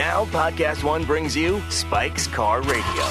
Now, 0.00 0.24
Podcast 0.26 0.82
One 0.82 1.04
brings 1.04 1.36
you 1.36 1.60
Spike's 1.68 2.26
Car 2.26 2.62
Radio, 2.62 3.02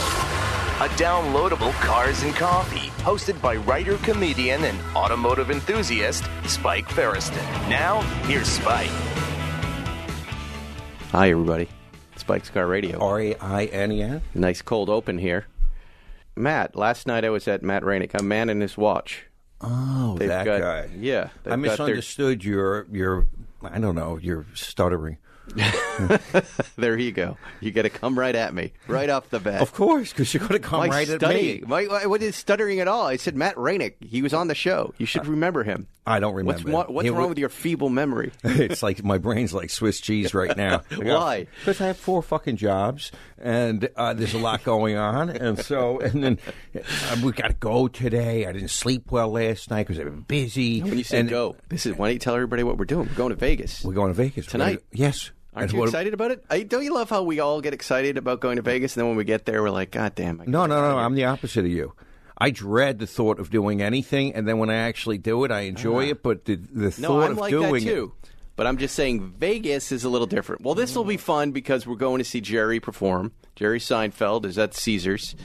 a 0.81 0.89
downloadable 0.97 1.71
cars 1.73 2.23
and 2.23 2.33
coffee 2.33 2.89
hosted 3.03 3.39
by 3.43 3.57
writer, 3.57 3.97
comedian, 3.97 4.63
and 4.63 4.79
automotive 4.95 5.51
enthusiast 5.51 6.23
Spike 6.45 6.87
Feresten. 6.87 7.43
Now, 7.69 8.01
here's 8.25 8.47
Spike. 8.47 8.89
Hi, 11.11 11.29
everybody. 11.29 11.69
Spike's 12.15 12.49
Car 12.49 12.65
Radio. 12.65 12.97
R 12.99 13.19
A 13.21 13.35
I 13.35 13.65
N 13.65 13.91
E 13.91 14.01
N. 14.01 14.21
Nice 14.33 14.63
cold 14.63 14.89
open 14.89 15.19
here. 15.19 15.45
Matt, 16.35 16.75
last 16.75 17.05
night 17.05 17.23
I 17.23 17.29
was 17.29 17.47
at 17.47 17.61
Matt 17.61 17.83
Rainick, 17.83 18.19
a 18.19 18.23
man 18.23 18.49
in 18.49 18.61
his 18.61 18.75
watch. 18.77 19.25
Oh, 19.61 20.15
They've 20.17 20.27
that 20.29 20.43
got- 20.45 20.59
guy. 20.61 20.89
yeah, 20.97 21.29
they've 21.43 21.53
I 21.53 21.55
got 21.55 21.61
their- 21.61 21.71
misunderstood 21.71 22.43
your 22.43 22.87
your. 22.91 23.27
I 23.61 23.77
don't 23.77 23.93
know 23.95 24.17
your 24.17 24.47
stuttering. 24.55 25.17
There 26.77 26.97
you 26.97 27.11
go. 27.11 27.37
You 27.59 27.71
got 27.71 27.81
to 27.81 27.89
come 27.89 28.17
right 28.17 28.33
at 28.35 28.53
me, 28.53 28.71
right 28.87 29.09
off 29.09 29.29
the 29.29 29.39
bat. 29.39 29.61
Of 29.61 29.73
course, 29.73 30.11
because 30.13 30.33
you're 30.33 30.39
going 30.47 30.61
to 30.61 30.65
come 30.65 30.79
My 30.79 30.87
right 30.87 31.09
at 31.09 31.19
studying, 31.19 31.61
me. 31.61 31.67
my, 31.67 31.83
my- 31.85 32.05
what 32.05 32.21
is 32.21 32.35
stuttering 32.37 32.79
at 32.79 32.87
all? 32.87 33.05
I 33.07 33.17
said 33.17 33.35
Matt 33.35 33.55
Rainick. 33.55 33.95
He 33.99 34.21
was 34.21 34.33
on 34.33 34.47
the 34.47 34.55
show. 34.55 34.93
You 34.97 35.05
should 35.05 35.27
remember 35.27 35.63
him. 35.63 35.87
I 36.07 36.19
don't 36.19 36.33
What's, 36.45 36.63
remember. 36.63 36.71
what- 36.71 36.93
what's 36.93 37.03
He 37.03 37.09
wrong 37.09 37.27
with 37.29 37.37
your 37.37 37.49
feeble 37.49 37.89
memory? 37.89 38.31
it's 38.43 38.81
like 38.81 39.03
my 39.03 39.17
brain's 39.17 39.53
like 39.53 39.69
Swiss 39.69 39.99
cheese 39.99 40.33
right 40.33 40.55
now. 40.55 40.83
Why? 40.95 41.47
Because 41.59 41.81
I 41.81 41.87
have 41.87 41.97
four 41.97 42.21
fucking 42.23 42.55
jobs, 42.55 43.11
and 43.37 43.89
uh, 43.97 44.13
there's 44.13 44.33
a 44.33 44.39
lot 44.39 44.63
going 44.63 44.95
on, 44.95 45.29
and 45.29 45.59
so 45.59 45.99
and 45.99 46.23
then 46.23 46.39
uh, 46.75 47.17
we 47.21 47.33
got 47.33 47.49
to 47.49 47.53
go 47.55 47.87
today. 47.89 48.45
I 48.45 48.53
didn't 48.53 48.69
sleep 48.69 49.11
well 49.11 49.29
last 49.31 49.69
night 49.69 49.85
because 49.87 49.99
I've 49.99 50.05
been 50.05 50.21
busy. 50.21 50.81
When 50.81 50.97
you 50.97 51.03
say 51.03 51.19
and 51.19 51.29
go, 51.29 51.57
this 51.67 51.85
is 51.85 51.95
why 51.95 52.07
don't 52.07 52.13
you 52.13 52.19
tell 52.19 52.35
everybody 52.35 52.63
what 52.63 52.77
we're 52.77 52.85
doing? 52.85 53.07
We're 53.09 53.15
going 53.15 53.31
to 53.31 53.35
Vegas. 53.35 53.83
we're 53.83 53.93
going 53.93 54.09
to 54.09 54.13
Vegas 54.15 54.45
Tonight? 54.45 54.81
yes. 54.93 55.31
Aren't 55.53 55.73
you 55.73 55.79
what- 55.79 55.89
excited 55.89 56.13
about 56.13 56.31
it? 56.31 56.43
I, 56.49 56.63
don't 56.63 56.83
you 56.83 56.93
love 56.93 57.09
how 57.09 57.23
we 57.23 57.39
all 57.39 57.61
get 57.61 57.73
excited 57.73 58.17
about 58.17 58.39
going 58.39 58.57
to 58.57 58.61
Vegas, 58.61 58.95
and 58.95 59.01
then 59.01 59.07
when 59.07 59.17
we 59.17 59.23
get 59.23 59.45
there, 59.45 59.61
we're 59.61 59.71
like, 59.71 59.91
God 59.91 60.15
damn! 60.15 60.39
I 60.41 60.45
No, 60.45 60.65
no, 60.65 60.81
no. 60.81 60.97
I'm 60.97 61.15
the 61.15 61.25
opposite 61.25 61.65
of 61.65 61.71
you. 61.71 61.93
I 62.37 62.51
dread 62.51 62.99
the 62.99 63.07
thought 63.07 63.39
of 63.39 63.49
doing 63.49 63.81
anything, 63.81 64.33
and 64.33 64.47
then 64.47 64.59
when 64.59 64.69
I 64.69 64.75
actually 64.75 65.17
do 65.17 65.43
it, 65.43 65.51
I 65.51 65.61
enjoy 65.61 66.05
it. 66.09 66.23
But 66.23 66.45
the 66.45 66.55
the 66.55 66.95
No, 67.01 67.07
thought 67.09 67.23
I'm 67.23 67.31
of 67.31 67.37
like 67.39 67.51
doing 67.51 67.73
that 67.73 67.81
too. 67.81 68.13
But 68.55 68.67
I'm 68.67 68.77
just 68.77 68.93
saying 68.93 69.35
Vegas 69.37 69.91
is 69.91 70.03
a 70.03 70.09
little 70.09 70.27
different. 70.27 70.61
Well, 70.63 70.75
this 70.75 70.93
will 70.95 71.05
be 71.05 71.15
fun 71.17 71.51
because 71.51 71.87
we're 71.87 71.95
going 71.95 72.19
to 72.19 72.25
see 72.25 72.41
Jerry 72.41 72.79
perform. 72.81 73.31
Jerry 73.55 73.79
Seinfeld 73.79 74.45
is 74.45 74.57
at 74.57 74.73
Caesars, 74.73 75.35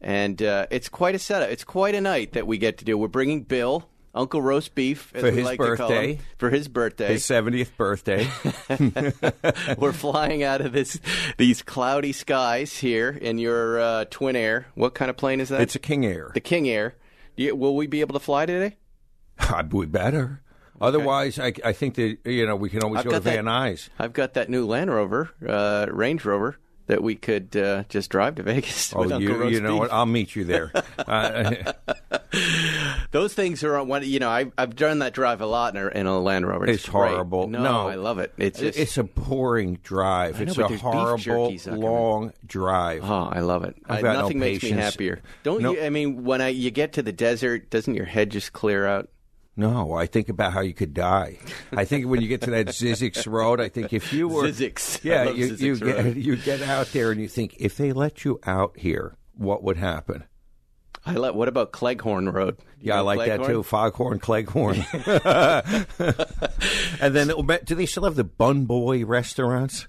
and 0.00 0.40
uh, 0.42 0.66
it's 0.70 0.88
quite 0.88 1.14
a 1.14 1.18
setup. 1.18 1.50
It's 1.50 1.64
quite 1.64 1.94
a 1.94 2.00
night 2.00 2.32
that 2.32 2.46
we 2.46 2.58
get 2.58 2.78
to 2.78 2.84
do. 2.84 2.96
We're 2.96 3.08
bringing 3.08 3.42
Bill, 3.42 3.88
Uncle 4.14 4.42
Roast 4.42 4.74
Beef, 4.74 5.12
as 5.14 5.20
For 5.20 5.30
we 5.30 5.36
his 5.36 5.44
like 5.44 5.60
to 5.60 5.76
call 5.76 5.88
him, 5.88 5.94
birthday. 5.94 6.20
for 6.38 6.50
his 6.50 6.66
birthday. 6.68 7.12
his 7.12 7.24
seventieth 7.24 7.76
birthday. 7.76 8.26
we're 9.78 9.92
flying 9.92 10.42
out 10.42 10.60
of 10.60 10.72
this 10.72 10.98
these 11.38 11.62
cloudy 11.62 12.12
skies 12.12 12.76
here 12.78 13.10
in 13.10 13.38
your 13.38 13.78
uh, 13.80 14.04
twin 14.10 14.36
air. 14.36 14.66
What 14.74 14.94
kind 14.94 15.10
of 15.10 15.16
plane 15.16 15.40
is 15.40 15.48
that? 15.50 15.60
it's 15.60 15.74
a 15.76 15.78
King 15.78 16.04
Air. 16.06 16.30
the 16.34 16.40
King 16.40 16.68
Air. 16.68 16.94
You- 17.36 17.54
will 17.54 17.76
we 17.76 17.86
be 17.86 18.00
able 18.00 18.14
to 18.14 18.20
fly 18.20 18.46
today? 18.46 18.76
I 19.38 19.62
would 19.62 19.92
better. 19.92 20.40
Otherwise, 20.80 21.38
I, 21.38 21.52
I 21.64 21.72
think 21.72 21.94
that 21.96 22.18
you 22.24 22.46
know 22.46 22.56
we 22.56 22.70
can 22.70 22.82
always 22.82 23.00
I've 23.00 23.04
go 23.04 23.10
to 23.12 23.20
Van 23.20 23.44
Nuys. 23.44 23.90
I've 23.98 24.12
got 24.14 24.34
that 24.34 24.48
new 24.48 24.66
Land 24.66 24.90
Rover, 24.90 25.30
uh, 25.46 25.86
Range 25.90 26.24
Rover, 26.24 26.56
that 26.90 27.04
we 27.04 27.14
could 27.14 27.56
uh, 27.56 27.84
just 27.88 28.10
drive 28.10 28.34
to 28.34 28.42
Vegas. 28.42 28.92
Oh, 28.96 29.04
you, 29.18 29.48
you 29.48 29.60
know 29.60 29.76
what? 29.76 29.92
I'll 29.92 30.06
meet 30.06 30.34
you 30.34 30.42
there. 30.44 30.72
uh, 30.98 31.72
Those 33.12 33.32
things 33.34 33.62
are 33.64 33.76
on 33.76 33.86
one. 33.88 34.02
You 34.04 34.18
know, 34.18 34.28
I've 34.28 34.52
I've 34.58 34.74
done 34.76 34.98
that 35.00 35.14
drive 35.14 35.40
a 35.40 35.46
lot 35.46 35.74
in 35.76 35.82
a, 35.82 35.88
in 35.88 36.06
a 36.06 36.18
Land 36.18 36.46
Rover. 36.48 36.66
It's 36.66 36.88
great. 36.88 37.10
horrible. 37.12 37.46
No, 37.46 37.62
No. 37.62 37.88
I 37.88 37.94
love 37.94 38.18
it. 38.18 38.32
It's 38.36 38.58
just. 38.58 38.78
it's 38.78 38.98
a 38.98 39.04
boring 39.04 39.78
drive. 39.82 40.38
Know, 40.40 40.46
it's 40.48 40.58
a 40.58 40.76
horrible, 40.78 41.18
jerkies 41.18 41.64
that 41.64 41.70
come 41.70 41.78
in. 41.78 41.80
long 41.82 42.32
drive. 42.46 43.04
Oh, 43.04 43.28
I 43.32 43.40
love 43.40 43.64
it. 43.64 43.76
I- 43.88 44.00
got 44.02 44.14
no 44.14 44.20
nothing 44.22 44.38
makes 44.40 44.62
me 44.64 44.70
happier. 44.70 45.20
Don't 45.44 45.62
No. 45.62 45.72
you? 45.72 45.82
I 45.82 45.90
mean, 45.90 46.24
when 46.24 46.40
I 46.40 46.48
you 46.48 46.70
get 46.70 46.94
to 46.94 47.02
the 47.02 47.12
desert, 47.12 47.70
doesn't 47.70 47.94
your 47.94 48.06
head 48.06 48.30
just 48.30 48.52
clear 48.52 48.86
out? 48.86 49.08
No, 49.60 49.92
I 49.92 50.06
think 50.06 50.30
about 50.30 50.54
how 50.54 50.62
you 50.62 50.72
could 50.72 50.94
die. 50.94 51.38
I 51.70 51.84
think 51.84 52.06
when 52.06 52.22
you 52.22 52.28
get 52.28 52.40
to 52.42 52.50
that 52.52 52.66
Zzyzx 52.68 53.30
Road, 53.30 53.60
I 53.60 53.68
think 53.68 53.92
if 53.92 54.10
you 54.10 54.26
were 54.26 54.44
Zzyzx. 54.44 55.04
Yeah, 55.04 55.28
you, 55.28 55.50
Zzyzx 55.52 55.60
you 55.60 55.76
get 55.76 56.16
you 56.16 56.36
get 56.36 56.62
out 56.62 56.86
there 56.92 57.10
and 57.10 57.20
you 57.20 57.28
think 57.28 57.56
if 57.58 57.76
they 57.76 57.92
let 57.92 58.24
you 58.24 58.40
out 58.46 58.78
here, 58.78 59.16
what 59.36 59.62
would 59.62 59.76
happen? 59.76 60.24
I 61.04 61.12
let. 61.12 61.34
What 61.34 61.48
about 61.48 61.72
Cleghorn 61.72 62.30
Road? 62.30 62.56
You 62.80 62.88
Yeah, 62.88 62.96
I 62.96 63.00
like 63.00 63.28
that 63.28 63.44
too. 63.44 63.62
Foghorn, 63.62 64.18
Cleghorn. 64.18 64.82
and 67.00 67.14
then 67.14 67.30
do 67.64 67.74
they 67.74 67.84
still 67.84 68.04
have 68.04 68.16
the 68.16 68.24
Bun 68.24 68.64
Boy 68.64 69.04
restaurants? 69.04 69.88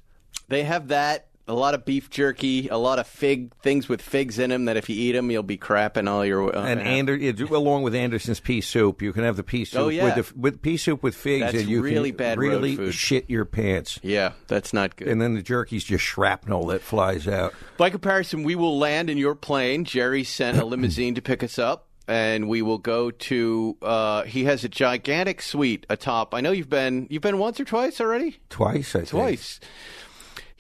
They 0.50 0.64
have 0.64 0.90
that. 0.90 1.28
A 1.52 1.54
lot 1.54 1.74
of 1.74 1.84
beef 1.84 2.10
jerky, 2.10 2.70
a 2.70 2.78
lot 2.78 2.98
of 2.98 3.06
fig 3.08 3.54
things 3.62 3.90
with 3.90 4.02
figs 4.02 4.40
in 4.40 4.52
them. 4.52 4.66
That 4.66 4.78
if 4.78 4.90
you 4.90 4.96
eat 4.96 5.12
them, 5.12 5.30
you'll 5.30 5.44
be 5.44 5.58
crapping 5.58 6.10
all 6.10 6.26
your. 6.26 6.56
Uh, 6.56 6.64
And 6.66 6.80
Ander, 6.80 7.16
along 7.54 7.84
with 7.84 7.94
Andersen's 7.94 8.40
pea 8.40 8.62
soup, 8.62 9.02
you 9.02 9.12
can 9.12 9.24
have 9.26 9.36
the 9.36 9.44
pea 9.44 9.66
soup 9.66 9.82
Oh, 9.82 9.90
yeah. 9.90 10.16
with 10.16 10.28
the, 10.34 10.40
with 10.40 10.62
pea 10.62 10.78
soup 10.78 11.04
with 11.04 11.14
figs, 11.14 11.46
That's 11.48 11.58
and 11.60 11.68
you 11.70 11.82
really 11.82 12.12
can 12.12 12.18
bad 12.18 12.38
really 12.40 12.78
food. 12.78 12.94
shit 12.94 13.30
your 13.30 13.44
pants. 13.44 14.00
yeah, 14.02 14.32
that's 14.48 14.72
not 14.72 14.96
good. 14.96 15.10
And 15.10 15.22
then 15.22 15.34
the 15.34 15.42
jerky's 15.42 15.84
just 15.84 16.04
shrapnel 16.06 16.68
that 16.68 16.82
flies 16.82 17.28
out. 17.28 17.54
By 17.78 17.90
comparison, 17.90 18.44
we 18.44 18.56
will 18.56 18.78
land 18.80 19.10
in 19.10 19.18
your 19.18 19.36
plane. 19.36 19.84
Jerry 19.84 20.24
sent 20.24 20.58
a 20.58 20.64
limousine 20.64 21.16
to 21.16 21.22
pick 21.22 21.44
us 21.44 21.60
up, 21.60 21.88
and 22.08 22.48
we 22.48 22.62
will 22.62 22.78
go 22.78 23.12
to. 23.12 23.76
Uh, 23.82 24.24
he 24.24 24.46
has 24.46 24.64
a 24.64 24.70
gigantic 24.70 25.42
suite 25.42 25.86
atop. 25.90 26.34
I 26.34 26.40
know 26.40 26.52
you've 26.52 26.70
been. 26.70 27.08
You've 27.10 27.22
been 27.24 27.40
once 27.40 27.60
or 27.60 27.66
twice 27.66 28.00
already. 28.00 28.38
Twice, 28.50 28.96
I 28.96 29.00
think. 29.00 29.10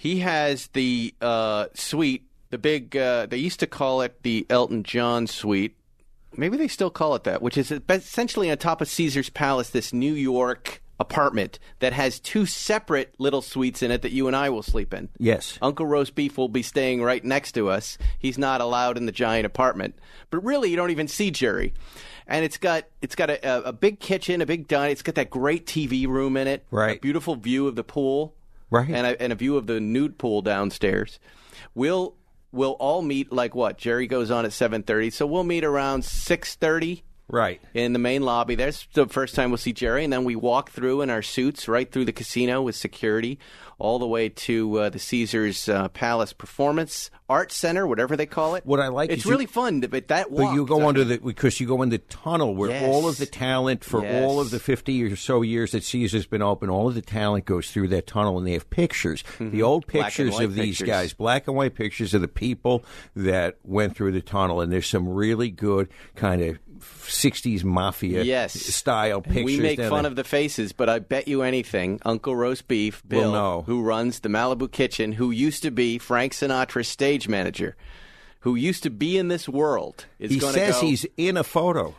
He 0.01 0.21
has 0.21 0.65
the 0.73 1.13
uh, 1.21 1.67
suite, 1.75 2.27
the 2.49 2.57
big. 2.57 2.97
Uh, 2.97 3.27
they 3.27 3.37
used 3.37 3.59
to 3.59 3.67
call 3.67 4.01
it 4.01 4.23
the 4.23 4.47
Elton 4.49 4.81
John 4.81 5.27
suite. 5.27 5.77
Maybe 6.35 6.57
they 6.57 6.67
still 6.69 6.89
call 6.89 7.13
it 7.13 7.23
that, 7.25 7.43
which 7.43 7.55
is 7.55 7.71
essentially 7.87 8.49
on 8.49 8.57
top 8.57 8.81
of 8.81 8.87
Caesar's 8.87 9.29
Palace, 9.29 9.69
this 9.69 9.93
New 9.93 10.15
York 10.15 10.81
apartment 10.99 11.59
that 11.81 11.93
has 11.93 12.19
two 12.19 12.47
separate 12.47 13.13
little 13.19 13.43
suites 13.43 13.83
in 13.83 13.91
it 13.91 14.01
that 14.01 14.11
you 14.11 14.25
and 14.25 14.35
I 14.35 14.49
will 14.49 14.63
sleep 14.63 14.91
in. 14.91 15.07
Yes. 15.19 15.59
Uncle 15.61 15.85
Roast 15.85 16.15
Beef 16.15 16.35
will 16.35 16.49
be 16.49 16.63
staying 16.63 17.03
right 17.03 17.23
next 17.23 17.51
to 17.51 17.69
us. 17.69 17.99
He's 18.17 18.39
not 18.39 18.59
allowed 18.59 18.97
in 18.97 19.05
the 19.05 19.11
giant 19.11 19.45
apartment. 19.45 19.99
But 20.31 20.43
really, 20.43 20.71
you 20.71 20.77
don't 20.77 20.89
even 20.89 21.09
see 21.09 21.29
Jerry. 21.29 21.75
And 22.25 22.43
it's 22.43 22.57
got 22.57 22.85
it's 23.03 23.13
got 23.13 23.29
a, 23.29 23.47
a, 23.47 23.61
a 23.65 23.73
big 23.73 23.99
kitchen, 23.99 24.41
a 24.41 24.47
big 24.47 24.67
dining. 24.67 24.93
It's 24.93 25.03
got 25.03 25.13
that 25.13 25.29
great 25.29 25.67
TV 25.67 26.07
room 26.07 26.37
in 26.37 26.47
it. 26.47 26.65
Right. 26.71 26.97
A 26.97 26.99
beautiful 26.99 27.35
view 27.35 27.67
of 27.67 27.75
the 27.75 27.83
pool. 27.83 28.33
Right. 28.71 28.89
And 28.89 29.05
a, 29.05 29.21
and 29.21 29.31
a 29.31 29.35
view 29.35 29.57
of 29.57 29.67
the 29.67 29.79
nude 29.79 30.17
pool 30.17 30.41
downstairs. 30.41 31.19
We'll 31.75 32.15
we'll 32.51 32.71
all 32.71 33.01
meet 33.01 33.31
like 33.31 33.53
what? 33.53 33.77
Jerry 33.77 34.07
goes 34.07 34.31
on 34.31 34.45
at 34.45 34.53
seven 34.53 34.81
thirty, 34.81 35.11
so 35.11 35.27
we'll 35.27 35.43
meet 35.43 35.63
around 35.63 36.03
six 36.05 36.55
thirty 36.55 37.03
Right. 37.31 37.61
in 37.73 37.93
the 37.93 37.99
main 37.99 38.21
lobby. 38.23 38.55
That's 38.55 38.87
the 38.93 39.07
first 39.07 39.33
time 39.35 39.49
we'll 39.51 39.57
see 39.57 39.73
Jerry, 39.73 40.03
and 40.03 40.11
then 40.11 40.23
we 40.25 40.35
walk 40.35 40.69
through 40.71 41.01
in 41.01 41.09
our 41.09 41.21
suits 41.21 41.67
right 41.67 41.89
through 41.91 42.05
the 42.05 42.11
casino 42.13 42.61
with 42.61 42.75
security, 42.75 43.39
all 43.79 43.97
the 43.97 44.05
way 44.07 44.29
to 44.29 44.77
uh, 44.79 44.89
the 44.89 44.99
Caesars 44.99 45.67
uh, 45.69 45.87
Palace 45.89 46.33
Performance 46.33 47.09
Art 47.29 47.51
Center, 47.51 47.87
whatever 47.87 48.15
they 48.15 48.25
call 48.27 48.55
it. 48.55 48.65
What 48.65 48.79
I 48.79 48.89
like 48.89 49.09
it's 49.09 49.21
is 49.21 49.25
you- 49.25 49.31
really 49.31 49.45
fun, 49.47 49.79
but 49.79 50.09
that 50.09 50.29
walk. 50.29 50.49
But 50.49 50.53
you 50.55 50.65
go 50.65 50.87
under 50.87 51.03
the 51.03 51.17
because 51.17 51.59
you 51.59 51.65
go 51.67 51.81
in 51.81 51.89
the 51.89 51.97
tunnel 51.97 52.53
where 52.53 52.69
Yes. 52.69 52.83
all 52.83 53.07
of 53.07 53.17
the 53.17 53.25
talent 53.25 53.83
for 53.83 54.05
all 54.05 54.39
of 54.39 54.51
the 54.51 54.59
fifty 54.59 55.01
or 55.03 55.15
so 55.15 55.41
years 55.41 55.71
that 55.71 55.83
Caesar's 55.83 56.25
been 56.27 56.41
open, 56.43 56.69
all 56.69 56.87
of 56.89 56.93
the 56.95 57.01
talent 57.01 57.45
goes 57.45 57.71
through 57.71 57.87
that 57.87 58.05
tunnel, 58.05 58.37
and 58.37 58.45
they 58.45 58.51
have 58.53 58.69
pictures, 58.69 59.23
the 59.39 59.63
old 59.63 59.87
Mm-hmm. 59.87 59.97
Black 59.97 60.19
and 60.19 60.27
pictures 60.29 60.39
of 60.41 60.53
these 60.55 60.77
pictures. 60.79 60.87
guys, 60.87 61.13
black 61.13 61.47
and 61.47 61.55
white 61.55 61.73
pictures 61.73 62.13
of 62.13 62.21
the 62.21 62.27
people 62.27 62.83
that 63.15 63.57
went 63.63 63.95
through 63.95 64.11
the 64.11 64.21
tunnel, 64.21 64.59
and 64.61 64.71
there's 64.71 64.87
some 64.87 65.07
really 65.09 65.49
good 65.49 65.87
kind 66.15 66.41
of 66.41 66.59
'60s 66.83 67.63
mafia 67.63 68.23
Yes. 68.23 68.53
style 68.53 69.21
pictures. 69.21 69.45
We 69.45 69.59
make 69.59 69.79
fun 69.79 70.03
there. 70.03 70.05
of 70.07 70.15
the 70.15 70.23
faces, 70.23 70.71
but 70.73 70.89
I 70.89 70.99
bet 70.99 71.27
you 71.27 71.41
anything, 71.41 71.99
Uncle 72.03 72.35
Roast 72.35 72.67
Beef, 72.67 73.01
Bill, 73.07 73.63
who 73.63 73.81
runs 73.81 74.19
the 74.19 74.29
Malibu 74.29 74.71
Kitchen, 74.71 75.13
who 75.13 75.31
used 75.31 75.63
to 75.63 75.71
be 75.71 75.97
Frank 75.97 76.33
Sinatra's 76.33 76.87
stage 76.87 77.27
manager, 77.27 77.75
who 78.41 78.55
used 78.55 78.83
to 78.83 78.89
be 78.89 79.17
in 79.17 79.27
this 79.27 79.47
world, 79.47 80.05
is 80.19 80.31
He 80.31 80.39
says 80.39 80.79
go, 80.79 80.87
he's 80.87 81.05
in 81.17 81.37
a 81.37 81.43
photo. 81.43 81.95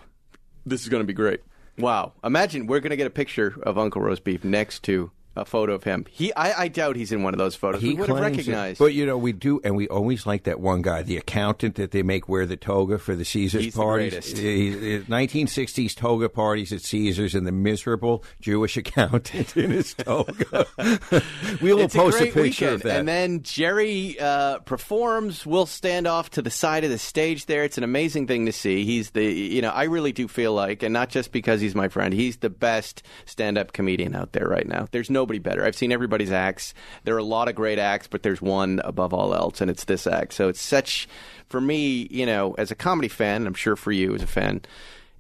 This 0.67 0.83
is 0.83 0.89
going 0.89 1.03
to 1.03 1.07
be 1.07 1.13
great. 1.13 1.41
Wow. 1.79 2.13
Imagine 2.23 2.67
we're 2.67 2.81
going 2.81 2.91
to 2.91 2.97
get 2.97 3.07
a 3.07 3.11
picture 3.11 3.55
of 3.63 3.79
Uncle 3.79 4.03
Roast 4.03 4.25
Beef 4.25 4.45
next 4.45 4.83
to 4.85 5.11
a 5.37 5.45
photo 5.45 5.75
of 5.75 5.85
him. 5.85 6.05
He, 6.11 6.33
I, 6.35 6.63
I 6.65 6.69
doubt 6.69 6.97
he's 6.97 7.13
in 7.13 7.23
one 7.23 7.35
of 7.35 7.39
those 7.39 7.55
photos. 7.55 7.81
He 7.81 7.89
we 7.91 7.95
would 7.95 8.09
have 8.09 8.19
it. 8.19 8.21
recognized. 8.21 8.79
But 8.79 8.95
you 8.95 9.07
know, 9.07 9.17
we 9.19 9.33
do, 9.33 9.61
and 9.65 9.77
we 9.77 9.89
always 9.89 10.27
like 10.27 10.45
that 10.45 10.61
one 10.61 10.83
guy, 10.83 11.03
the 11.03 11.17
accountant 11.17 11.77
that 11.77 11.91
they 11.91 12.03
make 12.03 12.29
wear 12.29 12.47
the 12.47 12.57
toga 12.57 12.99
for 12.99 13.15
the 13.15 13.25
Caesars 13.25 13.65
He's 13.65 13.75
parties. 13.77 14.13
greatest. 14.13 14.39
He- 14.39 14.71
he- 14.73 14.99
1960s 15.01 15.95
toga 15.97 16.29
parties 16.29 16.73
at 16.73 16.83
Caesars, 16.83 17.35
and 17.35 17.47
the 17.47 17.53
miserable 17.53 18.25
Jewish 18.41 18.77
accountant 18.83 19.57
in 19.57 19.71
his 19.71 19.95
toga. 19.95 20.67
we 21.61 21.73
will 21.73 21.81
it's 21.83 21.95
post 21.95 22.17
a 22.17 22.21
great 22.31 22.35
picture 22.35 22.43
weekend. 22.67 22.75
of 22.75 22.83
that. 22.83 22.99
And 23.01 23.09
then 23.09 23.43
Jerry 23.43 24.19
uh, 24.21 24.59
performs. 24.61 25.47
We'll 25.47 25.67
stand 25.67 26.07
off 26.07 26.31
to 26.31 26.43
the 26.43 26.51
side 26.51 26.85
of 26.85 26.91
the 26.91 26.99
stage 26.99 27.47
there. 27.47 27.65
It's 27.65 27.79
an 27.79 27.85
amazing 27.85 28.27
thing 28.27 28.47
to 28.47 28.53
see. 28.53 28.85
He's 28.85 29.11
the, 29.11 29.25
you 29.25 29.63
know, 29.63 29.71
I 29.71 29.85
really 29.85 30.13
do 30.13 30.29
feel 30.29 30.53
like, 30.53 30.83
and 30.83 30.93
not 30.93 31.09
just 31.09 31.33
because 31.33 31.61
he's 31.61 31.75
my 31.75 31.89
friend, 31.89 32.13
he's 32.13 32.39
the 32.39 32.51
best 32.51 33.03
stand 33.25 33.59
up 33.59 33.73
comedian 33.73 34.15
out 34.15 34.33
there 34.33 34.47
right 34.47 34.67
now. 34.67 34.87
There's 34.91 35.11
nobody 35.23 35.39
better. 35.39 35.65
I've 35.65 35.77
seen 35.77 35.93
everybody's 35.93 36.33
acts. 36.33 36.75
There 37.05 37.15
are 37.15 37.19
a 37.19 37.23
lot 37.23 37.49
of 37.49 37.55
great 37.55 37.79
acts, 37.79 38.09
but 38.09 38.25
there's 38.25 38.43
one 38.43 38.81
above 38.83 39.15
all 39.15 39.33
else, 39.37 39.61
and 39.61 39.71
it's 39.71 39.85
this 39.85 40.05
act. 40.05 40.33
So 40.33 40.49
it's 40.49 40.61
such, 40.61 41.09
for 41.49 41.61
me, 41.61 42.09
you 42.11 42.27
know, 42.27 42.55
as 42.59 42.73
a 42.73 42.75
comedy 42.75 43.07
fan, 43.07 43.37
and 43.37 43.47
I'm 43.47 43.55
sure 43.55 43.77
for 43.77 43.93
you 43.93 44.17
as 44.17 44.23
a 44.23 44.27
fan, 44.27 44.63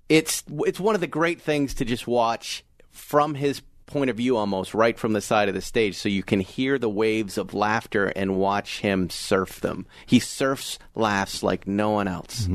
it's 0.08 0.43
it's 0.66 0.81
one 0.81 0.96
of 0.96 1.00
the 1.00 1.06
great 1.06 1.40
things 1.40 1.75
to 1.75 1.84
just 1.84 2.08
watch 2.08 2.64
from 2.90 3.37
his 3.37 3.62
point 3.87 4.10
of 4.10 4.16
view 4.16 4.37
almost 4.37 4.75
right 4.75 4.99
from 4.99 5.12
the 5.12 5.20
side 5.20 5.49
of 5.49 5.54
the 5.54 5.60
stage 5.60 5.96
so 5.96 6.08
you 6.08 6.22
can 6.22 6.40
hear 6.40 6.78
the 6.78 6.88
waves 6.88 7.37
of 7.37 7.52
laughter 7.52 8.06
and 8.06 8.37
watch 8.37 8.81
him 8.81 9.10
surf 9.10 9.60
them 9.60 9.84
he 10.06 10.19
surfs 10.19 10.78
laughs 10.94 11.43
like 11.43 11.66
no 11.66 11.90
one 11.90 12.08
else 12.08 12.46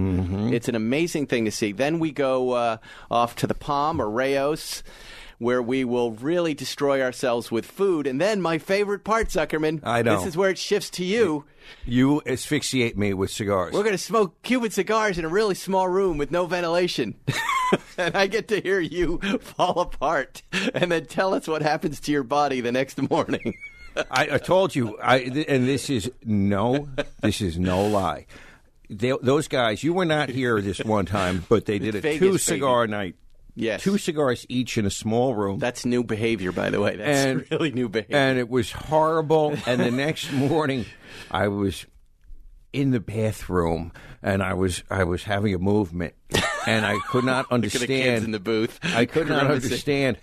it's 0.52 0.68
an 0.68 0.74
amazing 0.74 1.28
thing 1.28 1.46
to 1.46 1.52
see 1.52 1.72
then 1.72 2.00
we 2.00 2.12
go 2.12 2.54
uh, 2.54 2.78
off 3.12 3.36
to 3.36 3.46
the 3.46 3.54
palm 3.54 4.02
or 4.02 4.10
Rao's 4.10 4.82
where 5.40 5.62
we 5.62 5.84
will 5.84 6.12
really 6.12 6.54
destroy 6.54 7.02
ourselves 7.02 7.52
with 7.52 7.66
food 7.66 8.08
and 8.08 8.20
then 8.20 8.42
my 8.42 8.58
favorite 8.58 9.04
part 9.04 9.28
zuckerman 9.30 9.80
I 9.84 10.02
know. 10.02 10.18
this 10.18 10.28
is 10.28 10.38
where 10.38 10.50
it 10.50 10.58
shifts 10.58 10.90
to 10.92 11.04
you 11.04 11.46
you 11.86 12.22
asphyxiate 12.26 12.98
me 12.98 13.14
with 13.14 13.32
cigars. 13.32 13.74
we're 13.74 13.84
going 13.84 13.92
to 13.94 13.98
smoke 13.98 14.42
Cuban 14.42 14.72
cigars 14.72 15.18
in 15.18 15.26
a 15.26 15.30
really 15.30 15.56
small 15.56 15.88
room 15.88 16.18
with 16.18 16.32
no 16.32 16.46
ventilation. 16.46 17.16
and 17.98 18.16
I 18.16 18.28
get 18.28 18.48
to 18.50 18.62
hear 18.62 18.80
you 18.80 19.18
fall 19.42 19.80
apart 19.80 20.42
and 20.74 20.92
then 20.92 21.06
tell 21.06 21.34
us 21.34 21.48
what 21.48 21.62
happens 21.62 22.00
to 22.02 22.12
your 22.12 22.24
body 22.24 22.62
the 22.62 22.72
next 22.72 23.02
morning. 23.10 23.54
I, 24.12 24.30
I 24.34 24.38
told 24.38 24.76
you, 24.76 24.98
I, 25.02 25.24
th- 25.24 25.46
and 25.50 25.68
this 25.68 25.90
is 25.90 26.12
no, 26.24 26.88
this 27.22 27.42
is 27.42 27.58
no 27.58 27.86
lie. 27.88 28.28
They, 28.90 29.14
those 29.22 29.48
guys, 29.48 29.84
you 29.84 29.94
were 29.94 30.06
not 30.06 30.30
here 30.30 30.62
this 30.62 30.80
one 30.80 31.06
time, 31.06 31.44
but 31.50 31.66
they 31.66 31.80
did 31.80 31.96
a 31.96 32.00
Vegas, 32.02 32.20
two 32.20 32.38
cigar 32.38 32.88
night. 32.88 33.16
Yes. 33.60 33.82
Two 33.84 33.98
cigars 33.98 34.46
each 34.50 34.78
in 34.78 34.86
a 34.86 34.90
small 34.92 35.34
room. 35.34 35.58
That's 35.60 35.84
new 35.86 36.04
behavior, 36.04 36.52
by 36.52 36.70
the 36.70 36.80
way. 36.80 36.96
That's 36.96 37.26
And- 37.26 37.46
really 37.52 37.72
new 37.72 37.90
behavior. 37.90 38.16
and 38.16 38.38
it 38.38 38.50
was 38.50 38.72
horrible. 38.72 39.56
And 39.66 39.82
the 39.82 39.90
next 39.92 40.32
morning, 40.32 40.86
I 41.32 41.48
was 41.48 41.86
in 42.72 42.92
the 42.92 43.00
bathroom, 43.00 43.92
and 44.22 44.44
I 44.44 44.54
was 44.54 44.84
I 44.92 45.04
was 45.06 45.24
having 45.24 45.56
a 45.56 45.58
movement, 45.58 46.14
and 46.68 46.86
I 46.86 47.00
could 47.08 47.24
not 47.24 47.52
Look 47.52 47.66
at 47.66 47.72
the 47.72 47.88
kids 47.88 47.90
understand. 47.90 48.26
in 48.26 48.32
the 48.32 48.40
booth. 48.40 48.80
I 48.84 49.06
could 49.06 49.28
not 49.28 49.50
understand. 49.50 50.18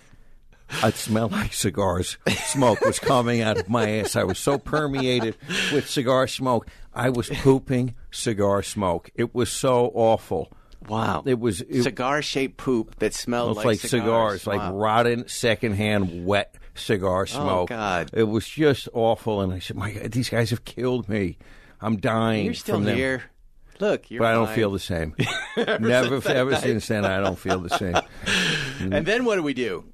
It 0.83 0.95
smelled 0.95 1.31
like 1.33 1.53
cigars. 1.53 2.17
Smoke 2.45 2.81
was 2.81 2.97
coming 2.99 3.41
out 3.41 3.57
of 3.59 3.69
my 3.69 3.97
ass. 3.99 4.15
I 4.15 4.23
was 4.23 4.39
so 4.39 4.57
permeated 4.57 5.35
with 5.73 5.87
cigar 5.89 6.27
smoke. 6.27 6.67
I 6.93 7.09
was 7.09 7.29
pooping 7.29 7.93
cigar 8.11 8.63
smoke. 8.63 9.11
It 9.13 9.35
was 9.35 9.51
so 9.51 9.91
awful. 9.93 10.51
Wow. 10.87 11.23
It 11.25 11.39
was 11.39 11.63
cigar 11.81 12.21
shaped 12.21 12.57
poop 12.57 12.95
that 12.99 13.13
smelled 13.13 13.57
like, 13.57 13.65
like, 13.65 13.79
cigars, 13.79 14.45
like 14.45 14.59
Wow. 14.59 14.73
Oh, 14.73 14.77
rotten, 14.77 15.27
secondhand, 15.27 16.25
wet 16.25 16.55
cigar 16.75 17.21
oh, 17.21 17.25
smoke. 17.25 17.71
Oh, 17.71 17.75
God. 17.75 18.11
It 18.13 18.23
was 18.23 18.47
just 18.47 18.87
awful, 18.93 19.41
and 19.41 19.53
I 19.53 19.59
said, 19.59 19.77
"My 19.77 19.91
God, 19.91 20.11
these 20.11 20.29
guys 20.29 20.49
have 20.51 20.65
killed 20.65 21.09
me. 21.09 21.37
I'm 21.81 21.97
dying 21.97 22.45
You're 22.45 22.53
still 22.53 22.75
from 22.75 22.85
them." 22.85 22.95
here. 22.95 23.23
Look, 23.79 24.09
you're 24.09 24.21
But 24.21 24.27
I 24.27 24.31
don't 24.33 24.49
feel 24.49 24.71
the 24.71 24.79
same. 24.79 25.15
Never, 25.57 26.21
ever 26.29 26.55
since 26.55 26.87
then, 26.87 27.03
I 27.03 27.19
don't 27.19 27.37
feel 27.37 27.59
the 27.59 27.69
same. 27.69 27.95
And 28.79 29.05
then 29.05 29.23
what 29.23 29.35
do 29.35 29.43
we 29.43 29.53
do? 29.53 29.85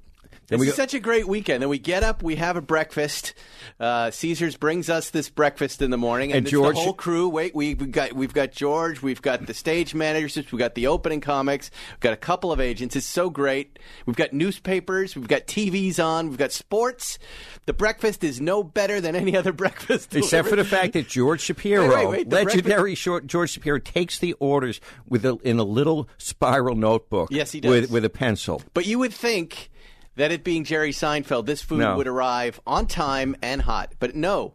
This 0.52 0.60
we 0.60 0.68
is 0.68 0.74
such 0.74 0.94
a 0.94 1.00
great 1.00 1.26
weekend. 1.26 1.62
Then 1.62 1.68
we 1.70 1.78
get 1.78 2.02
up, 2.02 2.22
we 2.22 2.36
have 2.36 2.56
a 2.56 2.60
breakfast. 2.60 3.34
Uh, 3.80 4.10
Caesars 4.10 4.56
brings 4.56 4.90
us 4.90 5.10
this 5.10 5.30
breakfast 5.30 5.80
in 5.80 5.90
the 5.90 5.96
morning, 5.96 6.30
and, 6.30 6.38
And 6.38 6.46
George- 6.46 6.76
the 6.76 6.82
whole 6.82 6.92
crew. 6.92 7.28
Wait, 7.28 7.54
we, 7.54 7.74
we've 7.74 7.90
got 7.90 8.12
we've 8.12 8.34
got 8.34 8.52
George, 8.52 9.02
we've 9.02 9.22
got 9.22 9.46
the 9.46 9.54
stage 9.54 9.94
managers, 9.94 10.52
we've 10.52 10.58
got 10.58 10.74
the 10.74 10.86
opening 10.86 11.20
comics, 11.20 11.70
we've 11.92 12.00
got 12.00 12.12
a 12.12 12.18
couple 12.18 12.52
of 12.52 12.60
agents. 12.60 12.94
It's 12.96 13.06
so 13.06 13.30
great. 13.30 13.78
We've 14.06 14.16
got 14.16 14.32
newspapers, 14.32 15.16
we've 15.16 15.26
got 15.26 15.46
TVs 15.46 15.98
on, 16.04 16.28
we've 16.28 16.38
got 16.38 16.52
sports. 16.52 17.18
The 17.66 17.72
breakfast 17.72 18.22
is 18.22 18.40
no 18.40 18.62
better 18.62 19.00
than 19.00 19.16
any 19.16 19.36
other 19.36 19.52
breakfast, 19.54 20.14
Except 20.14 20.48
for 20.48 20.56
the 20.56 20.64
fact 20.64 20.92
that 20.92 21.08
George 21.08 21.40
Shapiro, 21.40 21.88
Wait, 21.88 22.08
wait, 22.08 22.08
wait, 22.08 22.30
legendary 22.30 22.94
short 22.94 23.26
George 23.26 23.50
Shapiro, 23.50 23.78
takes 23.78 24.18
the 24.18 24.34
orders 24.34 24.80
with 25.08 25.24
a, 25.24 25.38
in 25.42 25.58
a 25.58 25.64
little 25.64 26.08
spiral 26.18 26.76
notebook. 26.76 27.30
Yes, 27.30 27.52
he 27.52 27.60
does. 27.60 27.70
With, 27.70 27.90
with 27.90 28.04
a 28.04 28.10
pencil. 28.10 28.62
But 28.74 28.86
you 28.86 28.98
would 28.98 29.14
think 29.14 29.70
that 30.16 30.32
it 30.32 30.44
being 30.44 30.64
Jerry 30.64 30.92
Seinfeld, 30.92 31.46
this 31.46 31.62
food 31.62 31.80
No. 31.80 31.96
would 31.96 32.06
arrive 32.08 32.60
on 32.66 32.86
time 32.86 33.36
and 33.42 33.62
hot. 33.62 33.92
But 33.98 34.14
no. 34.14 34.54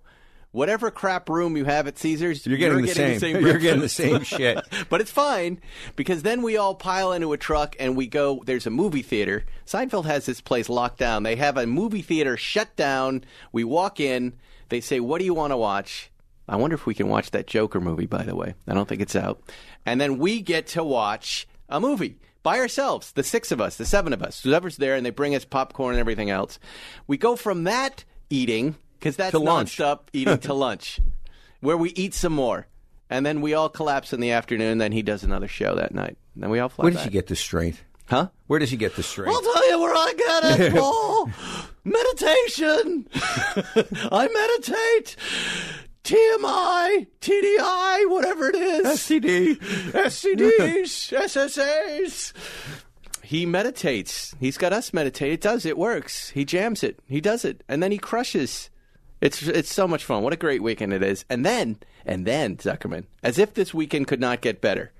Whatever 0.52 0.90
crap 0.90 1.30
room 1.30 1.56
you 1.58 1.66
have 1.66 1.88
at 1.88 2.00
Caesars, 2.00 2.48
You're 2.48 2.58
getting, 2.58 2.82
the, 2.82 2.88
same. 2.88 3.20
You're 3.46 3.60
getting 3.60 3.82
the 3.82 3.88
breakfast. 3.88 3.96
same 3.96 4.24
shit. 4.24 4.58
but 4.90 5.02
it's 5.02 5.12
fine 5.12 5.60
because 5.96 6.24
then 6.24 6.42
we 6.42 6.58
all 6.58 6.74
pile 6.74 7.12
into 7.12 7.34
a 7.34 7.38
truck 7.38 7.76
and 7.80 7.96
we 7.96 8.08
go. 8.08 8.42
There's 8.46 8.66
a 8.66 8.72
movie 8.72 9.04
theater. 9.04 9.46
Seinfeld 9.68 10.06
has 10.06 10.26
this 10.26 10.42
place 10.42 10.68
locked 10.70 10.98
down. 11.00 11.24
They 11.24 11.36
have 11.36 11.58
a 11.58 11.68
movie 11.68 12.02
theater 12.02 12.38
shut 12.38 12.76
down. 12.76 13.24
We 13.52 13.66
walk 13.66 14.00
in. 14.00 14.34
They 14.70 14.80
say, 14.82 15.00
"What 15.00 15.20
do 15.20 15.26
you 15.26 15.34
want 15.34 15.52
to 15.52 15.58
watch?" 15.58 16.12
I 16.48 16.56
wonder 16.56 16.76
if 16.76 16.86
we 16.86 16.96
can 16.96 17.10
watch 17.10 17.32
that 17.32 17.46
Joker 17.46 17.82
movie. 17.82 18.06
By 18.08 18.24
the 18.24 18.36
way, 18.36 18.56
I 18.68 18.74
don't 18.74 18.88
think 18.88 19.02
it's 19.02 19.18
out. 19.18 19.42
And 19.86 20.00
then 20.02 20.18
we 20.18 20.42
get 20.42 20.68
to 20.68 20.84
watch 20.84 21.48
a 21.70 21.80
movie 21.80 22.20
by 22.48 22.60
ourselves. 22.60 23.12
The 23.12 23.24
six 23.24 23.52
of 23.52 23.60
us, 23.60 23.76
the 23.76 23.86
seven 23.86 24.14
of 24.14 24.24
us, 24.24 24.42
whoever's 24.42 24.78
there, 24.78 24.96
and 24.96 25.06
they 25.06 25.10
bring 25.10 25.36
us 25.36 25.44
popcorn 25.44 25.96
and 25.96 26.00
everything 26.00 26.30
else. 26.30 26.60
We 27.06 27.18
go 27.18 27.36
from 27.36 27.66
that 27.66 28.06
eating 28.30 28.76
because 28.98 29.18
that's 29.18 29.32
To 29.32 29.40
lunch. 29.40 29.76
nonstop 29.78 30.00
eating 30.14 30.38
to 30.38 30.54
lunch, 30.54 31.02
where 31.60 31.76
we 31.76 31.90
eat 31.90 32.14
some 32.14 32.32
more. 32.32 32.68
And 33.10 33.26
then 33.26 33.42
we 33.42 33.54
all 33.54 33.68
collapse 33.68 34.14
in 34.14 34.22
the 34.22 34.32
afternoon. 34.32 34.78
Then 34.78 34.94
he 34.94 35.02
does 35.02 35.24
another 35.24 35.50
show 35.50 35.76
that 35.76 35.94
night. 35.94 36.16
And 36.36 36.44
then 36.44 36.50
we 36.50 36.60
all 36.60 36.70
fly 36.70 36.84
Where 36.84 36.92
did 36.92 36.98
back. 36.98 37.06
he 37.06 37.10
get 37.12 37.28
the 37.28 37.36
strength? 37.36 37.84
Huh? 38.06 38.30
Where 38.48 38.60
does 38.60 38.72
he 38.72 38.78
get 38.78 38.96
the 38.96 39.04
strength? 39.04 39.34
I'll 39.36 39.42
tell 39.54 39.70
you 39.70 39.80
where 39.82 39.94
I 39.94 40.14
get 40.18 40.60
it, 40.62 40.74
Paul. 40.80 41.30
Meditation. 41.84 43.08
I 43.14 44.28
meditate. 44.32 45.16
TMI, 46.08 47.06
TDI, 47.20 48.10
whatever 48.10 48.48
it 48.50 48.56
is. 48.56 48.86
STD. 48.88 49.58
SCDs, 49.92 51.12
SSAs. 51.12 52.34
He 53.24 53.46
meditates. 53.46 54.34
He's 54.40 54.58
got 54.58 54.72
us 54.72 54.94
meditate. 54.94 55.34
It 55.34 55.42
does. 55.42 55.66
It 55.66 55.78
works. 55.78 56.30
He 56.30 56.46
jams 56.46 56.82
it. 56.82 57.00
He 57.08 57.20
does 57.20 57.44
it, 57.44 57.62
and 57.68 57.84
then 57.84 57.92
he 57.92 57.98
crushes. 57.98 58.70
It's 59.20 59.44
it's 59.44 59.74
so 59.74 59.86
much 59.86 60.06
fun. 60.06 60.24
What 60.24 60.32
a 60.32 60.38
great 60.38 60.64
weekend 60.64 60.94
it 60.94 61.04
is. 61.04 61.26
And 61.30 61.46
then 61.46 61.78
and 62.06 62.26
then 62.26 62.56
Zuckerman, 62.56 63.04
as 63.22 63.38
if 63.38 63.54
this 63.54 63.74
weekend 63.74 64.08
could 64.08 64.22
not 64.22 64.40
get 64.40 64.62
better. 64.62 64.94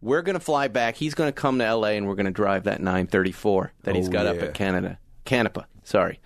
We're 0.00 0.22
going 0.22 0.34
to 0.34 0.40
fly 0.40 0.66
back. 0.68 0.96
He's 0.96 1.14
going 1.14 1.28
to 1.28 1.32
come 1.40 1.58
to 1.58 1.64
L.A. 1.64 1.96
and 1.96 2.06
we're 2.08 2.16
going 2.16 2.26
to 2.26 2.32
drive 2.32 2.64
that 2.64 2.80
934 2.80 3.72
that 3.84 3.94
he's 3.94 4.08
Oh, 4.08 4.12
got 4.12 4.26
up 4.26 4.38
at 4.42 4.54
Canada, 4.54 4.98
Canepa. 5.24 5.66
Sorry. 5.84 6.20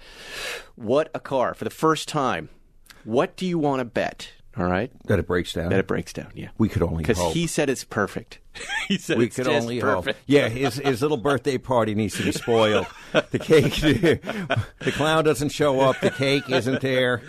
What 0.74 1.10
a 1.14 1.20
car 1.20 1.52
for 1.54 1.64
the 1.64 1.70
first 1.70 2.08
time. 2.08 2.48
What 3.04 3.36
do 3.36 3.46
you 3.46 3.58
want 3.58 3.80
to 3.80 3.84
bet? 3.84 4.30
All 4.56 4.64
right, 4.66 4.90
That 5.06 5.20
it 5.20 5.28
breaks 5.28 5.52
down. 5.52 5.70
that 5.70 5.78
it 5.78 5.86
breaks 5.86 6.12
down. 6.12 6.32
Yeah, 6.34 6.48
we 6.58 6.68
could 6.68 6.82
only 6.82 7.04
because 7.04 7.32
he 7.32 7.46
said 7.46 7.70
it's 7.70 7.84
perfect. 7.84 8.40
he 8.88 8.98
said 8.98 9.16
we 9.16 9.26
it's 9.26 9.36
could 9.36 9.46
only 9.46 9.80
perfect. 9.80 10.18
hope. 10.18 10.24
Yeah, 10.26 10.48
his 10.48 10.74
his 10.74 11.02
little 11.02 11.16
birthday 11.16 11.56
party 11.56 11.94
needs 11.94 12.16
to 12.16 12.24
be 12.24 12.32
spoiled. 12.32 12.86
the 13.12 13.38
cake, 13.38 13.74
the 13.80 14.92
clown 14.92 15.22
doesn't 15.24 15.50
show 15.50 15.80
up. 15.80 16.00
The 16.00 16.10
cake 16.10 16.50
isn't 16.50 16.80
there. 16.80 17.22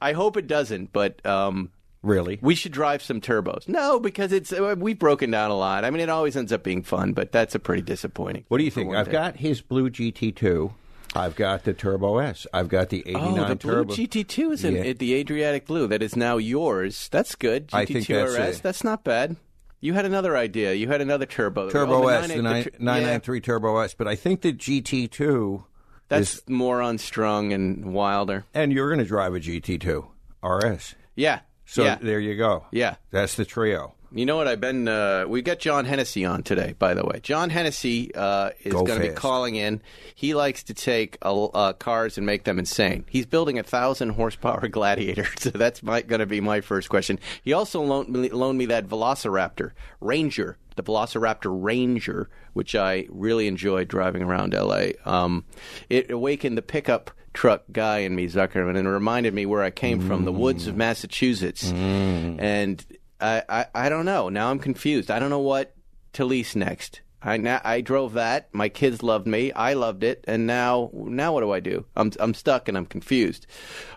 I 0.00 0.12
hope 0.12 0.38
it 0.38 0.46
doesn't, 0.46 0.94
but 0.94 1.24
um, 1.26 1.70
Really? 2.02 2.38
we 2.40 2.54
should 2.54 2.72
drive 2.72 3.02
some 3.02 3.20
turbos. 3.20 3.68
No, 3.68 4.00
because 4.00 4.32
it's 4.32 4.50
uh, 4.50 4.74
we've 4.78 4.98
broken 4.98 5.30
down 5.30 5.50
a 5.50 5.56
lot. 5.56 5.84
I 5.84 5.90
mean, 5.90 6.00
it 6.00 6.08
always 6.08 6.36
ends 6.38 6.52
up 6.52 6.62
being 6.64 6.82
fun, 6.82 7.12
but 7.12 7.32
that's 7.32 7.54
a 7.54 7.58
pretty 7.58 7.82
disappointing. 7.82 8.44
What 8.48 8.58
do 8.58 8.64
you 8.64 8.70
think? 8.70 8.94
I've 8.94 9.06
day. 9.06 9.12
got 9.12 9.36
his 9.36 9.60
blue 9.60 9.90
GT2. 9.90 10.72
I've 11.14 11.36
got 11.36 11.64
the 11.64 11.72
Turbo 11.74 12.18
S. 12.18 12.46
I've 12.54 12.68
got 12.68 12.88
the 12.88 13.00
89 13.06 13.38
Oh, 13.38 13.48
the 13.48 13.56
blue 13.56 13.72
Turbo. 13.72 13.94
GT2 13.94 14.52
is 14.52 14.64
in 14.64 14.74
Yeah. 14.76 14.82
it, 14.82 14.98
the 14.98 15.14
Adriatic 15.14 15.66
blue 15.66 15.86
that 15.88 16.02
is 16.02 16.16
now 16.16 16.38
yours. 16.38 17.08
That's 17.10 17.34
good. 17.34 17.68
GT2 17.68 17.74
I 17.78 17.84
think 17.86 18.06
that's 18.06 18.38
RS. 18.56 18.60
That's 18.60 18.84
not 18.84 19.04
bad. 19.04 19.36
You 19.80 19.94
had 19.94 20.04
another 20.04 20.36
idea. 20.36 20.72
You 20.74 20.88
had 20.88 21.00
another 21.00 21.26
turbo. 21.26 21.66
Oh, 21.66 21.70
turbo 21.70 22.04
Oh, 22.04 22.08
S, 22.08 22.28
the 22.28 22.40
98 22.40 22.42
nine- 22.42 22.62
tr- 22.62 22.68
993 22.78 23.40
Turbo 23.40 23.78
S. 23.78 23.94
But 23.94 24.08
I 24.08 24.14
think 24.14 24.40
the 24.42 24.52
GT2 24.52 25.64
That's 26.08 26.34
is, 26.36 26.42
more 26.48 26.80
unstrung 26.80 27.52
and 27.52 27.92
wilder. 27.92 28.44
and 28.54 28.72
you're 28.72 28.88
going 28.88 29.00
to 29.00 29.04
drive 29.04 29.34
a 29.34 29.40
GT2 29.40 30.06
RS. 30.42 30.94
Yeah. 31.16 31.40
So 31.66 31.84
yeah. 31.84 31.98
there 32.00 32.20
you 32.20 32.36
go. 32.36 32.66
Yeah. 32.70 32.96
That's 33.10 33.34
the 33.34 33.44
trio. 33.44 33.94
You 34.14 34.26
know 34.26 34.36
what? 34.36 34.46
I've 34.46 34.60
been. 34.60 34.88
Uh, 34.88 35.24
we 35.26 35.40
got 35.40 35.58
John 35.58 35.86
Hennessey 35.86 36.24
on 36.24 36.42
today, 36.42 36.74
by 36.78 36.92
the 36.92 37.04
way. 37.04 37.20
John 37.22 37.48
Hennessey 37.48 38.14
uh, 38.14 38.50
is 38.62 38.72
Go 38.72 38.84
going 38.84 38.98
to 38.98 39.02
be 39.02 39.08
fast. 39.08 39.20
calling 39.20 39.54
in. 39.54 39.80
He 40.14 40.34
likes 40.34 40.62
to 40.64 40.74
take 40.74 41.16
uh, 41.22 41.44
uh, 41.46 41.72
cars 41.72 42.18
and 42.18 42.26
make 42.26 42.44
them 42.44 42.58
insane. 42.58 43.04
He's 43.08 43.24
building 43.24 43.58
a 43.58 43.62
thousand 43.62 44.10
horsepower 44.10 44.68
Gladiator, 44.72 45.26
so 45.38 45.50
that's 45.54 45.80
going 45.80 46.18
to 46.18 46.26
be 46.26 46.40
my 46.40 46.60
first 46.60 46.90
question. 46.90 47.18
He 47.42 47.54
also 47.54 47.80
loaned 47.82 48.10
me, 48.10 48.28
loaned 48.28 48.58
me 48.58 48.66
that 48.66 48.86
Velociraptor 48.86 49.70
Ranger, 50.00 50.58
the 50.76 50.82
Velociraptor 50.82 51.50
Ranger, 51.50 52.28
which 52.52 52.74
I 52.74 53.06
really 53.08 53.46
enjoyed 53.46 53.88
driving 53.88 54.22
around 54.22 54.54
L.A. 54.54 54.94
Um, 55.06 55.44
it 55.88 56.10
awakened 56.10 56.58
the 56.58 56.62
pickup 56.62 57.12
truck 57.32 57.62
guy 57.72 58.00
in 58.00 58.14
me, 58.14 58.28
Zuckerman, 58.28 58.76
and 58.76 58.86
it 58.86 58.90
reminded 58.90 59.32
me 59.32 59.46
where 59.46 59.62
I 59.62 59.70
came 59.70 60.06
from, 60.06 60.26
the 60.26 60.32
woods 60.32 60.66
of 60.66 60.76
Massachusetts, 60.76 61.72
and. 61.72 62.84
I, 63.22 63.42
I, 63.48 63.66
I 63.74 63.88
don't 63.88 64.04
know. 64.04 64.28
Now 64.28 64.50
I'm 64.50 64.58
confused. 64.58 65.10
I 65.10 65.18
don't 65.18 65.30
know 65.30 65.38
what 65.38 65.74
to 66.14 66.24
lease 66.24 66.56
next. 66.56 67.00
I 67.22 67.36
now, 67.36 67.60
I 67.62 67.80
drove 67.80 68.14
that. 68.14 68.52
My 68.52 68.68
kids 68.68 69.02
loved 69.02 69.26
me. 69.26 69.52
I 69.52 69.74
loved 69.74 70.02
it. 70.02 70.24
And 70.26 70.46
now 70.46 70.90
now 70.92 71.32
what 71.32 71.40
do 71.40 71.52
I 71.52 71.60
do? 71.60 71.86
I'm 71.96 72.10
I'm 72.18 72.34
stuck 72.34 72.68
and 72.68 72.76
I'm 72.76 72.86
confused. 72.86 73.46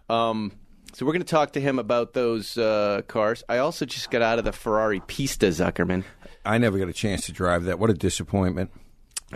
Um, 0.10 0.52
so 0.94 1.06
we're 1.06 1.12
going 1.12 1.24
to 1.24 1.28
talk 1.28 1.54
to 1.54 1.60
him 1.60 1.78
about 1.78 2.14
those 2.14 2.58
uh, 2.58 3.02
cars. 3.08 3.44
I 3.50 3.58
also 3.58 3.86
just 3.86 4.10
got 4.12 4.22
out 4.22 4.40
of 4.40 4.46
the 4.46 4.54
Ferrari 4.54 5.02
Pista, 5.02 5.48
Zuckerman. 5.48 6.06
I 6.46 6.58
never 6.58 6.78
got 6.78 6.88
a 6.88 6.94
chance 6.94 7.26
to 7.26 7.34
drive 7.34 7.66
that. 7.66 7.80
What 7.80 7.90
a 7.90 7.94
disappointment. 7.94 8.72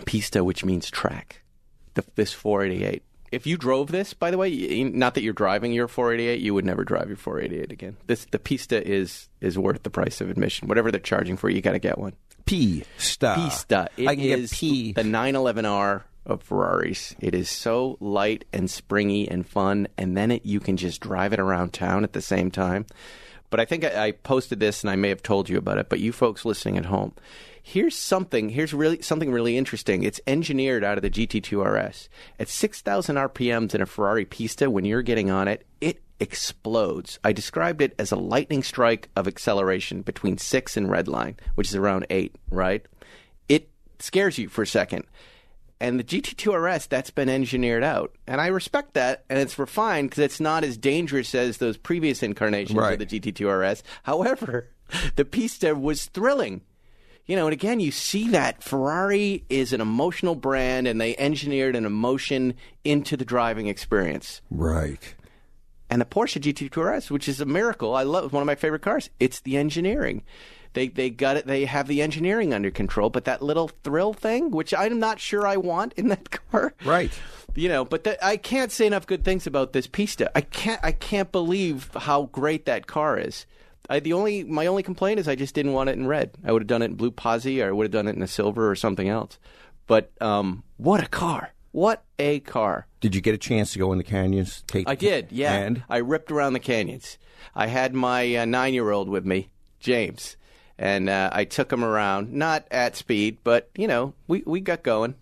Pista, 0.06 0.42
which 0.42 0.64
means 0.64 0.90
track. 0.90 1.42
The, 1.94 2.04
this 2.14 2.32
488. 2.32 3.02
If 3.32 3.46
you 3.46 3.56
drove 3.56 3.92
this, 3.92 4.12
by 4.12 4.30
the 4.30 4.38
way, 4.38 4.84
not 4.84 5.14
that 5.14 5.22
you're 5.22 5.32
driving 5.32 5.72
your 5.72 5.86
488, 5.86 6.40
you 6.40 6.52
would 6.54 6.64
never 6.64 6.84
drive 6.84 7.08
your 7.08 7.16
488 7.16 7.70
again. 7.70 7.96
This 8.06 8.24
the 8.24 8.38
Pista 8.38 8.86
is 8.86 9.28
is 9.40 9.56
worth 9.58 9.82
the 9.82 9.90
price 9.90 10.20
of 10.20 10.30
admission. 10.30 10.68
Whatever 10.68 10.90
they're 10.90 11.00
charging 11.00 11.36
for, 11.36 11.48
you, 11.48 11.60
got 11.60 11.72
to 11.72 11.78
get 11.78 11.98
one. 11.98 12.14
Pista. 12.44 13.34
Pista. 13.36 13.88
It 13.96 14.08
I 14.08 14.16
can 14.16 14.24
is 14.24 14.50
get 14.50 14.58
P. 14.58 14.92
the 14.92 15.02
911R 15.02 16.02
of 16.26 16.42
Ferraris. 16.42 17.14
It 17.20 17.34
is 17.34 17.48
so 17.48 17.96
light 18.00 18.44
and 18.52 18.70
springy 18.70 19.28
and 19.28 19.46
fun, 19.46 19.88
and 19.96 20.16
then 20.16 20.32
it, 20.32 20.44
you 20.44 20.60
can 20.60 20.76
just 20.76 21.00
drive 21.00 21.32
it 21.32 21.38
around 21.40 21.72
town 21.72 22.04
at 22.04 22.12
the 22.12 22.22
same 22.22 22.50
time. 22.50 22.86
But 23.50 23.60
I 23.60 23.64
think 23.64 23.84
I, 23.84 24.06
I 24.06 24.12
posted 24.12 24.60
this, 24.60 24.82
and 24.82 24.90
I 24.90 24.96
may 24.96 25.08
have 25.08 25.22
told 25.22 25.48
you 25.48 25.58
about 25.58 25.78
it. 25.78 25.88
But 25.88 26.00
you 26.00 26.12
folks 26.12 26.44
listening 26.44 26.78
at 26.78 26.86
home, 26.86 27.12
here's 27.62 27.96
something. 27.96 28.48
Here's 28.48 28.72
really 28.72 29.02
something 29.02 29.32
really 29.32 29.56
interesting. 29.56 30.02
It's 30.02 30.20
engineered 30.26 30.84
out 30.84 30.98
of 30.98 31.02
the 31.02 31.10
GT2 31.10 31.64
RS 31.64 32.08
at 32.38 32.48
6,000 32.48 33.16
RPMs 33.16 33.74
in 33.74 33.82
a 33.82 33.86
Ferrari 33.86 34.24
Pista. 34.24 34.70
When 34.70 34.84
you're 34.84 35.02
getting 35.02 35.30
on 35.30 35.48
it, 35.48 35.66
it 35.80 36.02
explodes. 36.20 37.18
I 37.24 37.32
described 37.32 37.82
it 37.82 37.94
as 37.98 38.12
a 38.12 38.16
lightning 38.16 38.62
strike 38.62 39.08
of 39.16 39.26
acceleration 39.26 40.02
between 40.02 40.38
six 40.38 40.76
and 40.76 40.90
red 40.90 41.08
line, 41.08 41.36
which 41.54 41.68
is 41.68 41.74
around 41.74 42.06
eight. 42.10 42.36
Right? 42.50 42.86
It 43.48 43.68
scares 43.98 44.38
you 44.38 44.48
for 44.48 44.62
a 44.62 44.66
second. 44.66 45.04
And 45.80 45.98
the 45.98 46.04
GT2 46.04 46.52
RS, 46.76 46.86
that's 46.88 47.10
been 47.10 47.30
engineered 47.30 47.82
out. 47.82 48.14
And 48.26 48.38
I 48.40 48.48
respect 48.48 48.92
that, 48.94 49.24
and 49.30 49.38
it's 49.38 49.58
refined 49.58 50.10
because 50.10 50.22
it's 50.24 50.38
not 50.40 50.62
as 50.62 50.76
dangerous 50.76 51.34
as 51.34 51.56
those 51.56 51.78
previous 51.78 52.22
incarnations 52.22 52.78
Right. 52.78 53.00
of 53.00 53.08
the 53.08 53.18
GT2 53.20 53.48
RS. 53.48 53.82
However, 54.02 54.68
the 55.16 55.24
Pista 55.24 55.74
was 55.74 56.04
thrilling. 56.06 56.60
You 57.24 57.36
know, 57.36 57.46
and 57.46 57.52
again, 57.52 57.80
you 57.80 57.92
see 57.92 58.28
that 58.30 58.62
Ferrari 58.62 59.44
is 59.48 59.72
an 59.72 59.80
emotional 59.80 60.34
brand, 60.34 60.86
and 60.86 61.00
they 61.00 61.16
engineered 61.16 61.76
an 61.76 61.86
emotion 61.86 62.54
into 62.84 63.16
the 63.16 63.24
driving 63.24 63.68
experience. 63.68 64.42
Right. 64.50 65.14
And 65.88 66.00
the 66.00 66.06
Porsche 66.06 66.40
GT2 66.40 66.76
RS, 66.96 67.10
which 67.10 67.28
is 67.28 67.40
a 67.40 67.46
miracle, 67.46 67.94
I 67.94 68.02
love 68.02 68.32
one 68.32 68.42
of 68.42 68.46
my 68.46 68.54
favorite 68.54 68.82
cars. 68.82 69.10
It's 69.18 69.40
the 69.40 69.56
engineering. 69.56 70.24
They 70.72 70.88
they 70.88 71.10
got 71.10 71.36
it. 71.36 71.46
They 71.46 71.64
have 71.64 71.88
the 71.88 72.00
engineering 72.02 72.54
under 72.54 72.70
control, 72.70 73.10
but 73.10 73.24
that 73.24 73.42
little 73.42 73.68
thrill 73.82 74.12
thing, 74.12 74.50
which 74.50 74.72
I'm 74.72 74.98
not 75.00 75.18
sure 75.18 75.46
I 75.46 75.56
want 75.56 75.92
in 75.94 76.08
that 76.08 76.30
car, 76.50 76.74
Right. 76.84 77.10
you 77.54 77.68
know, 77.68 77.84
but 77.84 78.04
the, 78.04 78.24
I 78.24 78.36
can't 78.36 78.70
say 78.70 78.86
enough 78.86 79.06
good 79.06 79.24
things 79.24 79.46
about 79.46 79.72
this 79.72 79.86
Pista. 79.88 80.30
I 80.36 80.42
can't. 80.42 80.80
I 80.84 80.92
can't 80.92 81.32
believe 81.32 81.90
how 81.96 82.26
great 82.26 82.66
that 82.66 82.86
car 82.86 83.18
is. 83.18 83.46
I, 83.88 83.98
the 83.98 84.12
only 84.12 84.44
my 84.44 84.66
only 84.66 84.84
complaint 84.84 85.18
is 85.18 85.26
I 85.26 85.34
just 85.34 85.54
didn't 85.56 85.72
want 85.72 85.90
it 85.90 85.98
in 85.98 86.06
red. 86.06 86.30
I 86.44 86.52
would 86.52 86.62
have 86.62 86.68
done 86.68 86.82
it 86.82 86.86
in 86.92 86.94
Blu 86.94 87.10
Pozzi, 87.10 87.60
or 87.64 87.68
I 87.68 87.72
would 87.72 87.84
have 87.84 87.90
done 87.92 88.06
it 88.06 88.14
in 88.14 88.22
a 88.22 88.28
silver 88.28 88.70
or 88.70 88.76
something 88.76 89.08
else. 89.08 89.38
But 89.88 90.12
um, 90.20 90.62
what 90.76 91.02
a 91.02 91.08
car! 91.08 91.50
What 91.72 92.04
a 92.20 92.38
car! 92.40 92.86
Did 93.00 93.16
you 93.16 93.20
get 93.20 93.34
a 93.34 93.38
chance 93.38 93.72
to 93.72 93.80
go 93.80 93.90
in 93.90 93.98
the 93.98 94.04
canyons? 94.04 94.62
Take 94.68 94.88
I 94.88 94.94
did. 94.94 95.32
Yeah, 95.32 95.52
And 95.54 95.82
I 95.88 95.96
ripped 95.98 96.30
around 96.30 96.52
the 96.52 96.60
canyons. 96.60 97.18
I 97.56 97.66
had 97.66 97.92
my 97.94 98.36
uh, 98.36 98.44
nine-year-old 98.44 99.08
with 99.08 99.24
me, 99.24 99.48
James, 99.80 100.36
and 100.80 101.10
uh, 101.10 101.28
I 101.30 101.44
took 101.44 101.70
him 101.70 101.84
around, 101.84 102.32
not 102.32 102.66
at 102.70 102.96
speed, 102.96 103.38
but 103.44 103.68
you 103.76 103.86
know, 103.86 104.14
we 104.26 104.42
we 104.46 104.60
got 104.60 104.82
going. 104.82 105.14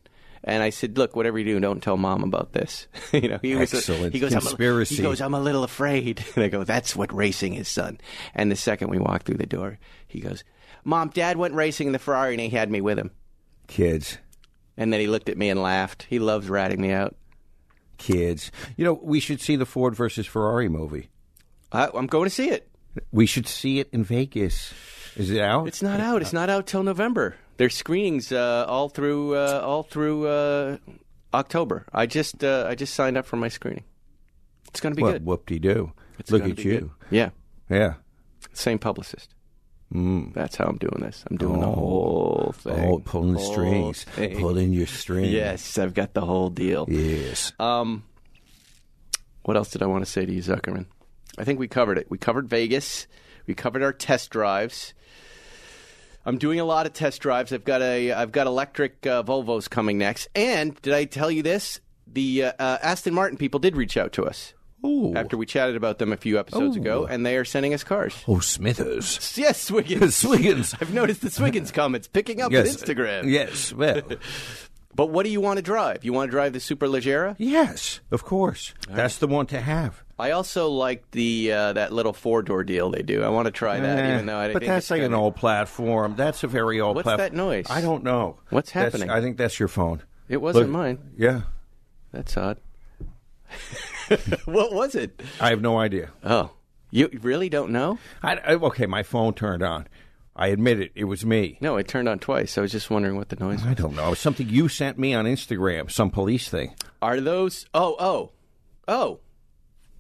And 0.45 0.63
I 0.63 0.71
said, 0.71 0.97
"Look, 0.97 1.17
whatever 1.17 1.37
you 1.39 1.45
do, 1.45 1.61
don't 1.61 1.83
tell 1.83 1.97
mom 1.97 2.23
about 2.23 2.53
this." 2.53 2.87
you 3.13 3.29
know, 3.29 3.39
he 3.43 3.57
was. 3.57 3.75
Excellent. 3.75 4.15
he 4.15 4.21
goes, 4.21 4.33
I'm 4.33 4.39
a- 4.39 4.43
Conspiracy. 4.43 4.97
he 4.97 5.03
goes, 5.03 5.21
"I'm 5.21 5.35
a 5.35 5.41
little 5.41 5.65
afraid." 5.65 6.25
And 6.37 6.45
I 6.45 6.49
go, 6.49 6.63
"That's 6.63 6.95
what 6.95 7.13
racing 7.13 7.55
is, 7.55 7.69
son." 7.69 7.99
And 8.37 8.51
the 8.51 8.57
second 8.57 8.89
we 8.89 8.99
walk 8.99 9.25
through 9.25 9.39
the 9.39 9.47
door, 9.47 9.79
he 10.07 10.21
goes, 10.21 10.45
"Mom, 10.85 11.09
Dad 11.09 11.37
went 11.37 11.55
racing 11.55 11.89
in 11.89 11.93
the 11.93 11.99
Ferrari, 11.99 12.35
and 12.35 12.41
he 12.41 12.51
had 12.51 12.71
me 12.71 12.81
with 12.81 12.99
him." 12.99 13.11
kids. 13.67 14.17
And 14.79 14.93
then 14.93 15.01
he 15.01 15.09
looked 15.09 15.29
at 15.29 15.37
me 15.37 15.51
and 15.51 15.61
laughed. 15.61 16.07
He 16.09 16.21
loves 16.21 16.49
ratting 16.49 16.81
me 16.81 16.93
out. 16.93 17.17
Kids. 17.99 18.51
You 18.77 18.85
know, 18.85 18.95
we 19.03 19.19
should 19.21 19.41
see 19.41 19.57
the 19.57 19.67
Ford 19.67 19.95
versus 19.95 20.25
Ferrari 20.27 20.69
movie. 20.69 21.11
I, 21.73 21.91
I'm 21.93 22.07
going 22.07 22.25
to 22.25 22.35
see 22.35 22.49
it. 22.49 22.71
We 23.11 23.27
should 23.27 23.47
see 23.49 23.81
it 23.81 23.89
in 23.93 24.05
Vegas. 24.05 24.73
Is 25.19 25.31
it 25.31 25.41
out? 25.41 25.67
It's 25.69 25.83
not 25.83 26.01
out. 26.01 26.23
It's 26.23 26.33
not 26.33 26.49
out 26.49 26.67
till 26.67 26.83
November. 26.83 27.35
There's 27.59 27.75
screenings 27.77 28.31
uh, 28.33 28.65
all 28.69 28.89
through 28.89 29.35
uh, 29.35 29.61
all 29.65 29.83
through 29.83 30.27
uh, 30.29 30.77
October. 31.35 31.85
I 31.93 32.07
just 32.07 32.43
uh, 32.45 32.67
I 32.69 32.75
just 32.77 32.95
signed 32.95 33.17
up 33.19 33.27
for 33.27 33.37
my 33.37 33.49
screening. 33.49 33.85
It's 34.69 34.81
going 34.81 34.93
to 34.93 34.97
be 34.97 35.03
well, 35.03 35.13
good. 35.13 35.25
whoop 35.27 35.47
de 35.47 35.59
doo. 35.59 35.93
Look 36.31 36.43
at 36.45 36.59
you. 36.65 36.71
good. 36.81 36.91
Yeah, 37.11 37.31
Yeah. 37.69 37.95
same 38.53 38.79
publicist. 38.79 39.35
Mm. 39.95 40.35
That's 40.35 40.57
how 40.57 40.67
I'm 40.67 40.77
doing 40.77 41.01
this. 41.01 41.25
I'm 41.31 41.37
doing 41.39 41.61
the 41.61 41.67
Oh. 41.67 41.73
whole 41.75 42.55
thing. 42.59 42.85
Oh, 42.85 42.99
pulling 42.99 43.33
the 43.33 43.41
strings. 43.41 44.05
thing. 44.05 44.39
Pulling 44.39 44.73
your 44.75 44.87
strings. 44.87 45.29
Yes, 45.33 45.79
I've 45.79 45.95
got 45.95 46.13
the 46.15 46.21
whole 46.21 46.51
deal. 46.51 46.85
Yes. 46.91 47.53
Um, 47.59 48.05
what 49.45 49.57
else 49.57 49.71
did 49.71 49.83
I 49.83 49.87
want 49.87 50.05
to 50.05 50.11
say 50.11 50.27
to 50.27 50.33
you, 50.33 50.43
Zuckerman? 50.43 50.87
I 51.39 51.45
think 51.45 51.59
we 51.59 51.69
covered 51.69 51.97
it. 51.99 52.11
We 52.11 52.19
covered 52.19 52.49
Vegas. 52.49 53.07
We 53.49 53.55
covered 53.55 53.83
our 53.83 53.93
test 53.95 54.31
drives. 54.31 54.93
I'm 56.27 56.37
doing 56.37 56.61
a 56.61 56.65
lot 56.65 56.85
of 56.87 56.93
test 56.93 57.21
drives. 57.23 57.53
I've 57.53 57.65
got 57.65 57.81
a 57.81 58.13
I've 58.13 58.31
got 58.31 58.47
electric 58.47 59.07
uh, 59.07 59.23
Volvos 59.23 59.69
coming 59.71 59.97
next. 59.99 60.29
And 60.35 60.81
did 60.83 60.93
I 60.93 61.07
tell 61.07 61.31
you 61.31 61.43
this? 61.43 61.81
The 62.07 62.45
uh, 62.45 62.53
uh, 62.59 62.79
Aston 62.83 63.15
Martin 63.15 63.39
people 63.39 63.59
did 63.59 63.75
reach 63.77 63.97
out 63.97 64.13
to 64.13 64.25
us 64.27 64.53
Ooh. 64.85 65.15
after 65.17 65.37
we 65.39 65.47
chatted 65.47 65.77
about 65.77 65.99
them 65.99 66.13
a 66.13 66.17
few 66.19 66.39
episodes 66.39 66.77
ago, 66.77 67.07
and 67.07 67.25
they 67.25 67.37
are 67.39 67.45
sending 67.45 67.73
us 67.73 67.85
cars. 67.85 68.15
Oh, 68.29 68.41
Smithers. 68.41 69.37
Yes, 69.39 69.71
Swiggins. 69.71 70.13
Swiggins. 70.25 70.75
I've 70.81 70.93
noticed 70.93 71.23
the 71.23 71.29
Swiggins 71.31 71.73
comments 71.73 72.07
picking 72.07 72.41
up 72.43 72.53
Yes. 72.53 72.69
on 72.83 72.87
Instagram. 72.87 73.31
Yes. 73.31 73.73
Well, 73.73 74.03
But 74.95 75.11
what 75.11 75.25
do 75.25 75.31
you 75.31 75.41
want 75.41 75.59
to 75.59 75.63
drive? 75.63 76.05
You 76.05 76.13
want 76.13 76.29
to 76.29 76.33
drive 76.33 76.53
the 76.53 76.59
Superleggera? 76.59 77.37
Yes, 77.39 78.01
of 78.11 78.25
course. 78.25 78.75
That's 78.91 79.17
the 79.19 79.29
one 79.29 79.47
to 79.47 79.61
have. 79.61 80.03
I 80.19 80.33
also 80.33 80.69
like 80.69 81.11
the 81.13 81.53
uh, 81.53 81.73
that 81.75 81.93
little 81.93 82.13
four 82.13 82.43
door 82.43 82.65
deal 82.65 82.91
they 82.91 83.03
do. 83.03 83.23
I 83.23 83.29
want 83.29 83.47
to 83.47 83.53
try 83.53 83.79
that, 83.79 83.99
Eh, 83.99 84.15
even 84.15 84.27
though 84.27 84.37
I 84.37 84.49
didn't. 84.49 84.53
but 84.55 84.61
think 84.63 84.71
that's 84.71 84.85
it's 84.87 84.91
like 84.91 84.99
an 85.01 85.05
kinda- 85.07 85.17
old 85.19 85.37
platform. 85.37 86.15
That's 86.17 86.43
a 86.43 86.49
very 86.49 86.81
old 86.81 86.95
platform. 86.97 87.13
What's 87.19 87.31
platform. 87.31 87.37
that 87.37 87.45
noise? 87.57 87.67
I 87.71 87.81
don't 87.81 88.03
know. 88.05 88.39
What's 88.51 88.73
That's- 88.73 88.93
happening? 88.93 89.11
I 89.11 89.21
think 89.21 89.37
that's 89.37 89.59
your 89.61 89.69
phone. 89.69 90.03
It 90.29 90.39
wasn't 90.39 90.67
Look- 90.67 90.73
mine. 90.73 90.99
Yeah. 91.17 91.43
That's 92.13 92.37
odd. 92.37 92.59
what 94.45 94.73
was 94.73 94.95
it? 94.95 95.23
I 95.41 95.51
have 95.51 95.61
no 95.61 95.79
idea. 95.79 96.11
Oh, 96.25 96.51
you 96.91 97.09
really 97.23 97.49
don't 97.49 97.71
know? 97.71 97.99
I, 98.23 98.37
I- 98.37 98.55
okay, 98.55 98.87
my 98.87 99.03
phone 99.03 99.35
turned 99.35 99.63
on. 99.63 99.87
I 100.35 100.49
admit 100.49 100.79
it. 100.81 100.93
It 100.95 101.05
was 101.05 101.27
me. 101.27 101.59
No, 101.61 101.77
it 101.79 101.89
turned 101.89 102.09
on 102.09 102.19
twice. 102.21 102.57
I 102.57 102.61
was 102.61 102.71
just 102.71 102.91
wondering 102.91 103.17
what 103.17 103.29
the 103.29 103.37
noise. 103.37 103.65
I 103.67 103.75
don't 103.75 103.97
know. 103.97 104.15
Something 104.15 104.49
you 104.49 104.69
sent 104.69 104.97
me 104.99 105.13
on 105.13 105.25
Instagram, 105.25 105.91
some 105.91 106.11
police 106.11 106.49
thing. 106.49 106.75
Are 107.03 107.21
those? 107.21 107.67
Oh, 107.75 107.97
oh, 107.99 108.31
oh. 108.87 109.19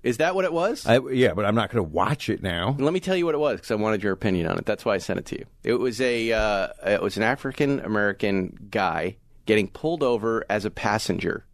Is 0.09 0.17
that 0.17 0.35
what 0.35 0.47
it 0.47 0.53
was? 0.55 0.87
I, 0.87 1.01
yeah, 1.11 1.35
but 1.35 1.45
I'm 1.45 1.55
not 1.55 1.71
going 1.71 1.85
to 1.85 1.91
watch 1.91 2.31
it 2.31 2.43
now. 2.43 2.75
Let 2.79 2.95
me 2.95 3.01
tell 3.01 3.15
you 3.15 3.27
what 3.27 3.35
it 3.35 3.39
was 3.39 3.57
because 3.57 3.71
I 3.71 3.75
wanted 3.75 4.03
your 4.03 4.15
opinion 4.15 4.47
on 4.47 4.57
it. 4.57 4.65
That's 4.65 4.83
why 4.83 4.95
I 4.95 4.99
sent 4.99 5.19
it 5.19 5.27
to 5.27 5.39
you. 5.39 5.45
It 5.65 5.75
was 5.75 6.01
a 6.01 6.33
uh, 6.33 6.69
it 6.87 7.03
was 7.03 7.19
an 7.19 7.23
African 7.23 7.81
American 7.81 8.69
guy 8.71 9.17
getting 9.45 9.69
pulled 9.69 10.03
over 10.03 10.47
as 10.49 10.65
a 10.65 10.71
passenger, 10.71 11.45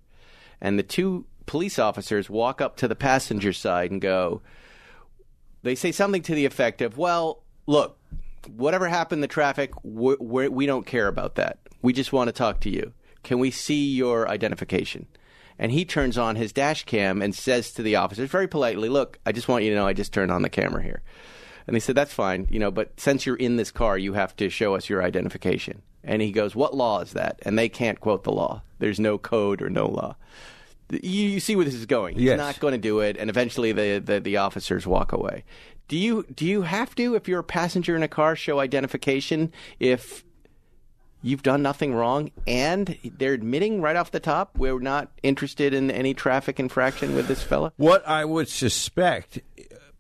and 0.61 0.79
the 0.79 0.85
two 0.85 1.27
police 1.47 1.81
officers 1.81 2.31
walk 2.31 2.61
up 2.61 2.77
to 2.77 2.87
the 2.87 2.95
passenger 2.95 3.53
side 3.53 3.91
and 3.91 4.01
go. 4.01 4.41
They 5.65 5.75
say 5.75 5.91
something 5.91 6.23
to 6.23 6.35
the 6.37 6.45
effect 6.45 6.81
of, 6.81 6.97
"Well, 6.97 7.43
look, 7.67 7.99
whatever 8.55 8.87
happened 8.87 9.19
in 9.19 9.23
the 9.23 9.27
traffic, 9.27 9.73
we're, 9.83 10.17
we're, 10.21 10.49
we 10.51 10.67
don't 10.67 10.87
care 10.87 11.09
about 11.09 11.35
that. 11.35 11.59
We 11.83 11.93
just 11.93 12.13
want 12.13 12.29
to 12.29 12.33
talk 12.33 12.61
to 12.61 12.71
you. 12.71 12.93
Can 13.25 13.41
we 13.41 13.51
see 13.51 13.95
your 13.95 14.29
identification?" 14.29 15.07
And 15.59 15.71
he 15.73 15.85
turns 15.85 16.19
on 16.19 16.37
his 16.37 16.53
dash 16.53 16.85
cam 16.85 17.23
and 17.23 17.35
says 17.35 17.73
to 17.73 17.83
the 17.83 17.97
officers 17.97 18.29
very 18.31 18.49
politely, 18.49 18.89
"Look, 18.89 19.19
I 19.25 19.33
just 19.33 19.49
want 19.49 19.65
you 19.65 19.71
to 19.71 19.77
know 19.77 19.87
I 19.87 19.93
just 19.93 20.13
turned 20.13 20.33
on 20.33 20.43
the 20.43 20.49
camera 20.49 20.83
here." 20.83 21.03
And 21.67 21.75
they 21.75 21.81
said, 21.81 21.95
"That's 21.95 22.13
fine, 22.13 22.47
you 22.51 22.59
know, 22.59 22.71
but 22.71 22.99
since 22.99 23.25
you're 23.25 23.37
in 23.37 23.57
this 23.57 23.71
car, 23.71 23.97
you 23.97 24.13
have 24.15 24.35
to 24.37 24.51
show 24.51 24.75
us 24.75 24.89
your 24.89 25.03
identification." 25.03 25.83
And 26.03 26.21
he 26.21 26.33
goes, 26.33 26.55
"What 26.57 26.75
law 26.75 27.01
is 27.01 27.13
that?" 27.13 27.39
And 27.43 27.59
they 27.59 27.69
can't 27.69 28.01
quote 28.01 28.25
the 28.25 28.33
law. 28.33 28.63
There's 28.81 29.01
no 29.01 29.17
code 29.17 29.63
or 29.63 29.71
no 29.71 29.87
law. 29.87 30.17
You, 30.91 31.01
you 31.29 31.41
see 31.41 31.57
where 31.57 31.65
this 31.65 31.75
is 31.75 31.87
going. 31.87 32.17
He's 32.17 32.25
Yes. 32.25 32.37
not 32.39 32.61
going 32.61 32.73
to 32.73 32.79
do 32.79 33.01
it, 33.01 33.17
and 33.17 33.31
eventually 33.31 33.73
the, 33.73 34.03
the 34.05 34.21
the 34.21 34.37
officers 34.37 34.87
walk 34.87 35.13
away. 35.13 35.45
Do 35.89 35.97
you 35.97 36.27
do 36.35 36.45
you 36.45 36.63
have 36.63 36.95
to, 36.97 37.15
if 37.15 37.27
you're 37.29 37.41
a 37.41 37.45
passenger 37.45 37.97
in 37.97 38.03
a 38.03 38.09
car, 38.09 38.37
show 38.37 38.59
identification 38.59 39.51
if 39.81 40.25
you've 41.25 41.43
done 41.43 41.63
nothing 41.63 41.95
wrong 41.95 42.31
and 42.47 42.99
they're 43.17 43.33
admitting 43.33 43.81
right 43.81 43.97
off 43.97 44.11
the 44.11 44.21
top 44.21 44.59
we're 44.59 44.79
not 44.79 45.11
interested 45.23 45.73
in 45.73 45.91
any 45.91 46.13
traffic 46.13 46.61
infraction 46.61 47.15
with 47.15 47.27
this 47.27 47.43
fella? 47.43 47.73
What 47.77 48.07
I 48.07 48.25
would 48.25 48.49
suspect 48.49 49.41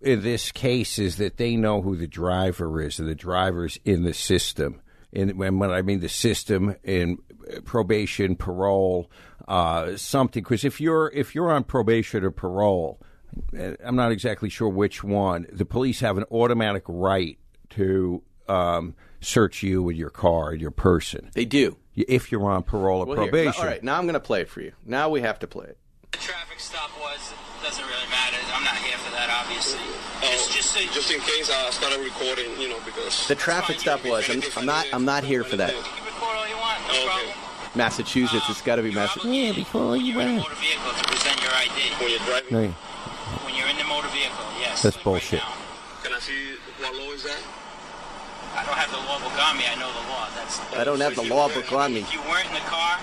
in 0.02 0.22
this 0.22 0.52
case 0.52 0.98
is 0.98 1.16
that 1.16 1.38
they 1.38 1.56
know 1.56 1.80
who 1.80 1.96
the 1.96 2.06
driver 2.06 2.80
is, 2.80 2.98
and 2.98 3.08
the 3.08 3.14
driver's 3.14 3.78
in 3.84 4.04
the 4.04 4.14
system. 4.14 4.80
And 5.12 5.38
when, 5.38 5.62
I 5.62 5.82
mean 5.82 6.00
the 6.00 6.08
system 6.08 6.76
in 6.84 7.18
probation, 7.64 8.36
parole, 8.36 9.10
uh, 9.48 9.96
something. 9.96 10.42
Because 10.42 10.64
if 10.64 10.80
you're 10.80 11.10
if 11.14 11.34
you're 11.34 11.50
on 11.50 11.64
probation 11.64 12.24
or 12.24 12.30
parole, 12.30 13.00
uh, 13.58 13.72
I'm 13.82 13.96
not 13.96 14.12
exactly 14.12 14.50
sure 14.50 14.68
which 14.68 15.02
one. 15.02 15.46
The 15.50 15.64
police 15.64 16.00
have 16.00 16.18
an 16.18 16.24
automatic 16.30 16.82
right 16.86 17.38
to 17.70 18.22
um, 18.48 18.94
search 19.24 19.62
you 19.62 19.88
and 19.88 19.98
your 19.98 20.10
car 20.10 20.50
and 20.50 20.60
your 20.60 20.70
person 20.70 21.30
They 21.34 21.44
do. 21.44 21.76
if 21.96 22.30
you're 22.30 22.44
on 22.48 22.62
parole 22.62 23.02
or 23.02 23.06
Well, 23.06 23.16
here, 23.16 23.26
probation. 23.30 23.60
all 23.62 23.66
right, 23.66 23.82
now 23.82 23.96
I'm 23.98 24.04
going 24.04 24.14
to 24.14 24.20
play 24.20 24.40
it 24.42 24.48
for 24.48 24.60
you. 24.60 24.72
Now 24.84 25.08
we 25.08 25.20
have 25.22 25.38
to 25.40 25.46
play 25.46 25.66
it. 25.66 25.78
the 26.12 26.18
traffic 26.18 26.60
stop 26.60 26.90
was 27.00 27.32
doesn't 27.62 27.84
really 27.84 28.08
matter. 28.10 28.36
I'm 28.54 28.62
not 28.64 28.76
here 28.76 28.98
for 28.98 29.10
that, 29.12 29.30
obviously. 29.30 29.80
Oh, 29.80 30.28
Just, 30.32 30.52
just 30.52 30.70
so 30.72 30.80
just 30.92 31.10
in 31.10 31.20
case 31.20 31.48
uh, 31.50 31.64
I 31.66 31.70
started 31.70 32.00
recording, 32.04 32.60
you 32.60 32.68
know, 32.68 32.78
because 32.84 33.26
The 33.26 33.34
traffic 33.34 33.80
stop 33.80 34.04
was. 34.04 34.28
I'm, 34.28 34.42
I'm 34.56 34.66
not. 34.66 34.86
I'm 34.92 35.04
not 35.06 35.24
here 35.24 35.44
for 35.44 35.56
that. 35.56 35.72
you 35.74 35.80
can 35.82 36.04
record 36.04 36.36
all 36.36 36.46
you 36.48 36.56
want, 36.56 36.78
no 36.88 36.94
Okay. 36.94 37.06
problem. 37.06 37.34
Massachusetts. 37.74 38.44
It's 38.50 38.60
got 38.62 38.76
to 38.76 38.82
be 38.82 38.90
uh, 38.90 39.00
Massachusetts. 39.00 39.34
Yeah, 39.34 39.52
before 39.52 39.96
you 39.96 40.20
in 40.20 40.28
a 40.28 40.32
motor 40.36 40.54
vehicle 40.56 40.92
to 40.92 41.04
present 41.08 41.40
your 41.42 41.50
ID. 41.52 41.78
when 41.98 42.10
you're 42.10 42.18
driving, 42.28 42.50
Hey, 42.52 42.68
When 43.44 43.54
you're 43.56 43.66
in 43.68 43.76
the 43.78 43.84
motor 43.84 44.08
vehicle, 44.08 44.44
yes. 44.60 44.82
That's 44.82 44.96
bullshit. 44.98 45.40
Right 45.42 45.58
can 46.04 46.12
I 46.12 46.18
see 46.20 46.54
what 46.78 46.94
law 46.94 47.10
is 47.12 47.24
that? 47.24 47.40
I 48.64 48.72
don't 48.72 48.80
have 48.80 48.90
the 48.96 49.04
law 49.04 49.18
book 49.20 49.36
on 49.36 49.56
me. 49.58 49.64
I 49.68 49.76
know 49.76 49.92
the 49.92 50.08
law. 50.08 50.24
That's. 50.34 50.58
The 50.58 50.80
I 50.80 50.84
don't 50.84 51.00
have 51.00 51.14
the 51.14 51.28
law 51.28 51.48
book 51.52 51.70
on 51.72 51.92
me. 51.92 52.00
If 52.00 52.12
you 52.12 52.20
weren't 52.24 52.48
in 52.48 52.54
the 52.54 52.64
car 52.64 52.96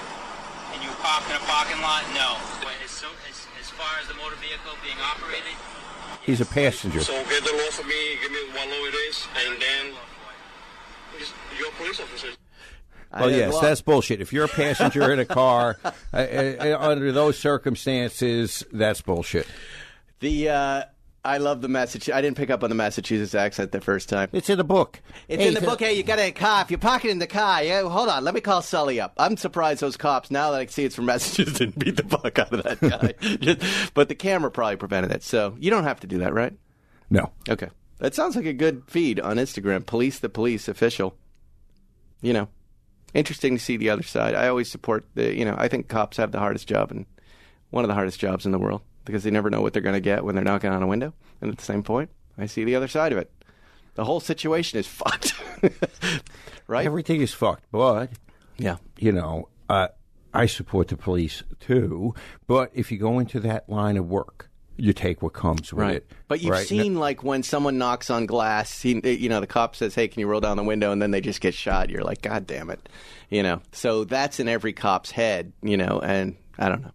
and 0.73 0.81
you 0.81 0.89
were 0.89 0.95
parked 1.05 1.29
in 1.29 1.35
a 1.37 1.45
parking 1.45 1.77
lot, 1.81 2.01
no. 2.17 2.33
But 2.65 2.73
as, 2.83 2.89
so, 2.89 3.07
as, 3.29 3.45
as 3.61 3.69
far 3.69 4.01
as 4.01 4.07
the 4.07 4.15
motor 4.15 4.35
vehicle 4.41 4.73
being 4.81 4.97
operated, 4.97 5.53
he's 6.25 6.41
a 6.41 6.45
passenger. 6.49 7.01
So 7.01 7.13
get 7.29 7.43
the 7.45 7.53
law 7.53 7.69
for 7.69 7.85
me, 7.85 8.17
give 8.21 8.31
me 8.31 8.39
what 8.57 8.67
law 8.69 8.85
it 8.89 8.95
is, 9.09 9.27
and 9.45 9.61
then 9.61 9.93
just- 11.19 11.33
you're 11.57 11.69
a 11.69 11.71
police 11.73 11.99
officer. 11.99 12.29
Well, 13.13 13.29
yes, 13.29 13.53
law- 13.53 13.61
that's 13.61 13.81
bullshit. 13.81 14.21
If 14.21 14.31
you're 14.31 14.45
a 14.45 14.47
passenger 14.49 15.11
in 15.11 15.19
a 15.19 15.25
car, 15.25 15.77
uh, 15.83 15.93
uh, 16.15 16.77
under 16.79 17.11
those 17.11 17.37
circumstances, 17.37 18.63
that's 18.71 19.01
bullshit. 19.01 19.45
the. 20.21 20.49
Uh, 20.49 20.83
I 21.23 21.37
love 21.37 21.61
the 21.61 21.67
Massachusetts. 21.67 22.15
I 22.15 22.21
didn't 22.21 22.37
pick 22.37 22.49
up 22.49 22.63
on 22.63 22.69
the 22.69 22.75
Massachusetts 22.75 23.35
accent 23.35 23.71
the 23.71 23.79
first 23.81 24.09
time. 24.09 24.29
It's 24.33 24.49
in 24.49 24.57
the 24.57 24.63
book. 24.63 24.99
It's 25.27 25.41
Hey, 25.41 25.49
in 25.49 25.53
the 25.53 25.61
book. 25.61 25.79
Hey, 25.79 25.93
you 25.93 26.01
got 26.01 26.17
a 26.17 26.31
car. 26.31 26.63
If 26.63 26.71
you're 26.71 26.79
it 26.83 27.05
in 27.05 27.19
the 27.19 27.27
car, 27.27 27.63
yeah, 27.63 27.83
hold 27.87 28.09
on. 28.09 28.23
Let 28.23 28.33
me 28.33 28.41
call 28.41 28.63
Sully 28.63 28.99
up. 28.99 29.13
I'm 29.17 29.37
surprised 29.37 29.81
those 29.81 29.97
cops, 29.97 30.31
now 30.31 30.49
that 30.51 30.59
I 30.61 30.65
see 30.65 30.83
it's 30.83 30.95
from 30.95 31.05
Massachusetts, 31.07 31.59
didn't 31.59 31.77
beat 31.77 31.97
the 31.97 32.03
fuck 32.03 32.39
out 32.39 32.51
of 32.53 32.63
that 32.63 32.79
guy. 32.81 33.13
Just- 33.37 33.93
but 33.93 34.09
the 34.09 34.15
camera 34.15 34.49
probably 34.49 34.77
prevented 34.77 35.11
it. 35.11 35.21
So 35.21 35.55
you 35.59 35.69
don't 35.69 35.83
have 35.83 35.99
to 35.99 36.07
do 36.07 36.17
that, 36.19 36.33
right? 36.33 36.53
No. 37.11 37.31
Okay. 37.47 37.69
That 37.99 38.15
sounds 38.15 38.35
like 38.35 38.45
a 38.47 38.53
good 38.53 38.83
feed 38.87 39.19
on 39.19 39.37
Instagram. 39.37 39.85
Police 39.85 40.17
the 40.17 40.29
police 40.29 40.67
official. 40.67 41.15
You 42.21 42.33
know, 42.33 42.47
interesting 43.13 43.57
to 43.57 43.63
see 43.63 43.77
the 43.77 43.91
other 43.91 44.03
side. 44.03 44.33
I 44.33 44.47
always 44.47 44.71
support 44.71 45.05
the, 45.13 45.35
you 45.37 45.45
know, 45.45 45.55
I 45.57 45.67
think 45.67 45.87
cops 45.87 46.17
have 46.17 46.31
the 46.31 46.39
hardest 46.39 46.67
job 46.67 46.89
and 46.89 47.05
one 47.69 47.83
of 47.83 47.89
the 47.89 47.93
hardest 47.95 48.19
jobs 48.19 48.45
in 48.45 48.51
the 48.51 48.59
world 48.59 48.81
because 49.05 49.23
they 49.23 49.31
never 49.31 49.49
know 49.49 49.61
what 49.61 49.73
they're 49.73 49.81
going 49.81 49.93
to 49.95 49.99
get 50.01 50.23
when 50.23 50.35
they're 50.35 50.43
knocking 50.43 50.69
on 50.71 50.83
a 50.83 50.87
window. 50.87 51.13
And 51.41 51.51
at 51.51 51.57
the 51.57 51.63
same 51.65 51.83
point, 51.83 52.09
I 52.37 52.45
see 52.45 52.63
the 52.63 52.75
other 52.75 52.87
side 52.87 53.11
of 53.11 53.17
it. 53.17 53.31
The 53.95 54.05
whole 54.05 54.19
situation 54.19 54.79
is 54.79 54.87
fucked. 54.87 55.33
right? 56.67 56.85
Everything 56.85 57.21
is 57.21 57.33
fucked, 57.33 57.63
but, 57.71 58.09
yeah. 58.57 58.77
you 58.97 59.11
know, 59.11 59.49
uh, 59.69 59.89
I 60.33 60.45
support 60.45 60.87
the 60.87 60.97
police 60.97 61.43
too. 61.59 62.13
But 62.47 62.71
if 62.73 62.91
you 62.91 62.97
go 62.97 63.19
into 63.19 63.39
that 63.41 63.69
line 63.69 63.97
of 63.97 64.07
work, 64.09 64.49
you 64.77 64.93
take 64.93 65.21
what 65.21 65.33
comes 65.33 65.73
with 65.73 65.81
Right. 65.81 65.95
it. 65.97 66.11
But 66.27 66.41
you've 66.41 66.51
right? 66.51 66.65
seen 66.65 66.95
like 66.95 67.23
when 67.23 67.43
someone 67.43 67.77
knocks 67.77 68.09
on 68.09 68.25
glass, 68.25 68.81
he, 68.81 68.99
you 69.07 69.29
know, 69.29 69.39
the 69.41 69.45
cop 69.47 69.75
says, 69.75 69.93
"Hey, 69.93 70.07
can 70.07 70.21
you 70.21 70.27
roll 70.27 70.39
down 70.39 70.57
the 70.57 70.63
window?" 70.63 70.91
and 70.91 71.01
then 71.01 71.11
they 71.11 71.21
just 71.21 71.41
get 71.41 71.53
shot. 71.53 71.89
You're 71.89 72.03
like, 72.03 72.21
"God 72.21 72.47
damn 72.47 72.69
it," 72.71 72.87
you 73.29 73.43
know. 73.43 73.61
So 73.73 74.05
that's 74.05 74.39
in 74.39 74.47
every 74.47 74.73
cop's 74.73 75.11
head, 75.11 75.51
you 75.61 75.77
know. 75.77 75.99
And 76.01 76.35
I 76.57 76.69
don't 76.69 76.81
know. 76.81 76.91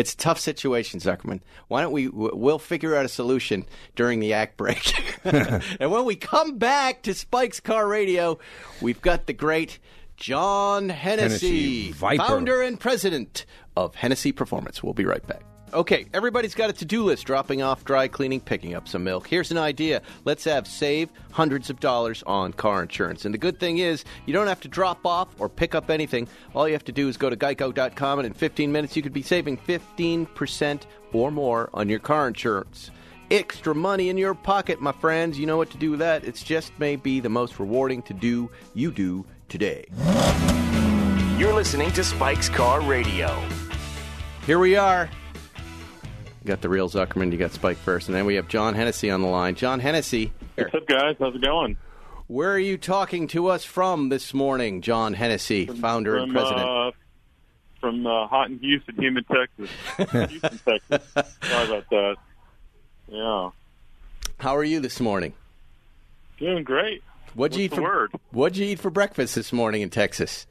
It's 0.00 0.14
a 0.14 0.16
tough 0.16 0.40
situation, 0.40 0.98
Zuckerman. 0.98 1.40
Why 1.68 1.82
don't 1.82 1.92
we? 1.92 2.08
We'll 2.08 2.58
figure 2.58 2.96
out 2.96 3.04
a 3.04 3.08
solution 3.08 3.66
during 3.96 4.20
the 4.20 4.32
act 4.32 4.56
break, 4.56 4.94
and 5.24 5.90
when 5.90 6.06
we 6.06 6.16
come 6.16 6.56
back 6.56 7.02
to 7.02 7.12
Spike's 7.12 7.60
Car 7.60 7.86
Radio, 7.86 8.38
we've 8.80 9.02
got 9.02 9.26
the 9.26 9.34
great 9.34 9.78
John 10.16 10.88
Hennessey, 10.88 11.92
Hennessey, 11.92 12.16
founder 12.16 12.62
and 12.62 12.80
president 12.80 13.44
of 13.76 13.94
Hennessey 13.94 14.32
Performance. 14.32 14.82
We'll 14.82 14.94
be 14.94 15.04
right 15.04 15.26
back. 15.26 15.42
Okay, 15.72 16.06
everybody's 16.12 16.54
got 16.54 16.70
a 16.70 16.72
to-do 16.72 17.04
list: 17.04 17.26
dropping 17.26 17.62
off, 17.62 17.84
dry 17.84 18.08
cleaning, 18.08 18.40
picking 18.40 18.74
up 18.74 18.88
some 18.88 19.04
milk. 19.04 19.28
Here's 19.28 19.50
an 19.50 19.58
idea: 19.58 20.02
let's 20.24 20.44
have 20.44 20.66
save 20.66 21.10
hundreds 21.30 21.70
of 21.70 21.78
dollars 21.78 22.24
on 22.26 22.52
car 22.52 22.82
insurance. 22.82 23.24
And 23.24 23.32
the 23.32 23.38
good 23.38 23.60
thing 23.60 23.78
is, 23.78 24.04
you 24.26 24.32
don't 24.32 24.48
have 24.48 24.60
to 24.62 24.68
drop 24.68 25.06
off 25.06 25.28
or 25.38 25.48
pick 25.48 25.74
up 25.74 25.88
anything. 25.88 26.26
All 26.54 26.66
you 26.66 26.74
have 26.74 26.84
to 26.86 26.92
do 26.92 27.08
is 27.08 27.16
go 27.16 27.30
to 27.30 27.36
Geico.com, 27.36 28.18
and 28.18 28.26
in 28.26 28.32
15 28.32 28.72
minutes, 28.72 28.96
you 28.96 29.02
could 29.02 29.12
be 29.12 29.22
saving 29.22 29.58
15% 29.58 30.82
or 31.12 31.30
more 31.30 31.70
on 31.72 31.88
your 31.88 32.00
car 32.00 32.26
insurance. 32.26 32.90
Extra 33.30 33.74
money 33.74 34.08
in 34.08 34.18
your 34.18 34.34
pocket, 34.34 34.80
my 34.80 34.92
friends. 34.92 35.38
You 35.38 35.46
know 35.46 35.56
what 35.56 35.70
to 35.70 35.78
do 35.78 35.92
with 35.92 36.00
that. 36.00 36.24
It's 36.24 36.42
just 36.42 36.76
may 36.80 36.96
be 36.96 37.20
the 37.20 37.28
most 37.28 37.60
rewarding 37.60 38.02
to 38.02 38.14
do 38.14 38.50
you 38.74 38.90
do 38.90 39.24
today. 39.48 39.84
You're 41.38 41.54
listening 41.54 41.92
to 41.92 42.02
Spike's 42.02 42.48
Car 42.48 42.80
Radio. 42.80 43.40
Here 44.46 44.58
we 44.58 44.74
are. 44.74 45.08
You 46.50 46.56
got 46.56 46.62
the 46.62 46.68
real 46.68 46.90
Zuckerman. 46.90 47.30
You 47.30 47.38
got 47.38 47.52
Spike 47.52 47.76
first, 47.76 48.08
and 48.08 48.16
then 48.16 48.26
we 48.26 48.34
have 48.34 48.48
John 48.48 48.74
Hennessey 48.74 49.08
on 49.08 49.20
the 49.22 49.28
line. 49.28 49.54
John 49.54 49.78
Hennessey, 49.78 50.32
What's 50.56 50.74
up, 50.74 50.84
guys? 50.88 51.14
How's 51.20 51.36
it 51.36 51.42
going? 51.42 51.76
where 52.26 52.50
are 52.50 52.58
you 52.58 52.76
talking 52.76 53.28
to 53.28 53.46
us 53.46 53.64
from 53.64 54.08
this 54.08 54.34
morning? 54.34 54.82
John 54.82 55.14
Hennessey, 55.14 55.66
founder 55.66 56.16
and 56.16 56.32
president. 56.32 56.68
Uh, 56.68 56.90
from 57.80 58.04
uh, 58.04 58.26
hot 58.26 58.50
and 58.50 58.58
Houston, 58.62 58.96
humid 58.96 59.26
Texas. 59.28 59.70
Houston, 60.28 60.58
Texas. 60.90 61.08
Sorry 61.44 61.66
about 61.68 61.88
that. 61.90 62.16
Yeah, 63.06 63.50
How 64.40 64.56
are 64.56 64.64
you 64.64 64.80
this 64.80 64.98
morning? 64.98 65.34
doing 66.40 66.64
great. 66.64 67.04
What'd 67.34 67.56
you 67.56 67.62
What's 67.62 67.64
eat 67.66 67.70
the 67.70 67.76
for 67.76 67.82
word? 67.82 68.12
What'd 68.32 68.56
you 68.58 68.66
eat 68.66 68.80
for 68.80 68.90
breakfast 68.90 69.36
this 69.36 69.52
morning 69.52 69.82
in 69.82 69.90
Texas? 69.90 70.48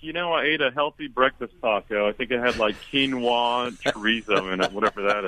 You 0.00 0.12
know, 0.12 0.32
I 0.32 0.44
ate 0.44 0.60
a 0.60 0.70
healthy 0.70 1.08
breakfast 1.08 1.52
taco. 1.60 2.08
I 2.08 2.12
think 2.12 2.30
it 2.30 2.40
had 2.40 2.56
like 2.56 2.76
quinoa, 2.90 3.72
chorizo 3.82 4.52
in 4.52 4.60
it, 4.62 4.72
whatever 4.72 5.02
that 5.02 5.24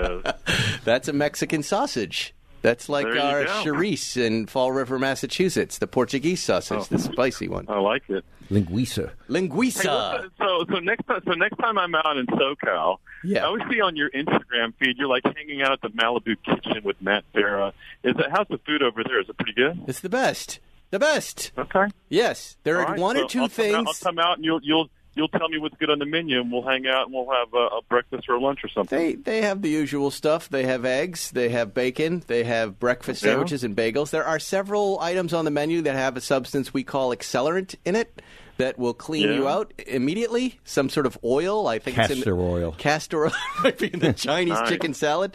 is. 0.48 0.80
That's 0.84 1.08
a 1.08 1.12
Mexican 1.12 1.62
sausage. 1.62 2.34
That's 2.62 2.88
like 2.88 3.06
There 3.06 3.20
our 3.20 3.44
go. 3.44 3.50
chorizo 3.64 4.24
in 4.24 4.46
Fall 4.46 4.72
River, 4.72 4.98
Massachusetts, 4.98 5.78
the 5.78 5.86
Portuguese 5.88 6.42
sausage, 6.42 6.86
the 6.88 6.94
oh. 6.94 6.98
spicy 6.98 7.48
one. 7.48 7.66
I 7.68 7.78
like 7.80 8.08
it. 8.08 8.24
Linguiça. 8.50 9.08
Hey, 9.08 9.14
Linguiça. 9.28 10.12
listen, 10.14 10.30
so 10.38 10.64
so 10.68 10.78
next 10.78 11.06
time 11.06 11.20
so 11.26 11.32
next 11.32 11.56
time 11.56 11.78
I'm 11.78 11.94
out 11.94 12.16
in 12.18 12.26
SoCal, 12.26 12.98
Yeah. 13.24 13.42
I 13.42 13.46
always 13.46 13.62
see 13.70 13.80
on 13.80 13.96
your 13.96 14.10
Instagram 14.10 14.74
feed 14.78 14.96
you're 14.98 15.08
like 15.08 15.24
hanging 15.24 15.62
out 15.62 15.72
at 15.72 15.80
the 15.80 15.88
Malibu 15.88 16.36
kitchen 16.44 16.82
with 16.84 17.00
Matt 17.00 17.24
Farah. 17.34 17.72
Is 18.04 18.14
it 18.16 18.26
how's 18.30 18.46
the 18.48 18.58
food 18.58 18.82
over 18.82 19.02
there? 19.04 19.20
Is 19.20 19.28
it 19.28 19.36
pretty 19.36 19.54
good? 19.54 19.82
It's 19.86 20.00
the 20.00 20.08
best. 20.10 20.60
The 20.92 20.98
best. 20.98 21.50
Okay. 21.58 21.86
Yes, 22.10 22.56
there 22.64 22.76
are 22.78 22.84
All 22.84 22.90
right, 22.92 23.00
one 23.00 23.16
so 23.16 23.24
or 23.24 23.28
2 23.28 23.38
I'll 23.40 23.42
come 23.42 23.42
out- 23.44 23.50
things. 23.50 23.86
I'll 23.88 23.94
come 24.12 24.18
out 24.18 24.36
and 24.36 24.44
you'll 24.44 24.60
you'll 24.62 24.88
you'll 25.14 25.28
tell 25.28 25.48
me 25.48 25.58
what's 25.58 25.76
good 25.78 25.88
on 25.90 25.98
the 25.98 26.04
menu, 26.06 26.40
and 26.40 26.52
we'll 26.52 26.62
hang 26.62 26.86
out 26.86 27.06
and 27.06 27.14
we'll 27.14 27.30
have 27.30 27.52
a, 27.54 27.76
a 27.78 27.80
breakfast 27.88 28.28
or 28.28 28.34
a 28.34 28.40
lunch 28.40 28.60
or 28.62 28.68
something. 28.68 28.98
They 28.98 29.14
they 29.14 29.40
have 29.42 29.62
the 29.62 29.70
usual 29.70 30.10
stuff. 30.10 30.48
They 30.50 30.64
have 30.66 30.84
eggs, 30.84 31.30
they 31.30 31.48
have 31.48 31.72
bacon, 31.74 32.22
they 32.26 32.44
have 32.44 32.78
breakfast 32.78 33.22
Yeah. 33.22 33.30
sandwiches 33.30 33.64
and 33.64 33.74
bagels. 33.74 34.10
There 34.10 34.24
are 34.24 34.38
several 34.38 35.00
items 35.00 35.32
on 35.32 35.44
the 35.46 35.50
menu 35.50 35.80
that 35.82 35.94
have 35.96 36.16
a 36.16 36.20
substance 36.20 36.72
we 36.74 36.84
call 36.84 37.10
accelerant 37.16 37.74
in 37.86 37.96
it 37.96 38.20
that 38.58 38.78
will 38.78 38.92
clean 38.92 39.28
Yeah. 39.28 39.34
you 39.36 39.48
out 39.48 39.72
immediately. 39.86 40.60
Some 40.64 40.90
sort 40.90 41.06
of 41.06 41.16
oil, 41.24 41.66
I 41.68 41.78
think 41.78 41.96
it's 41.96 42.10
in 42.10 42.16
Castor 42.16 42.38
oil. 42.38 42.74
Castor 42.76 43.24
oil 43.24 43.32
might 43.64 43.78
be 43.78 43.86
in 43.90 43.98
the 44.00 44.12
Chinese 44.12 44.58
Nice. 44.60 44.68
chicken 44.68 44.92
salad. 44.92 45.34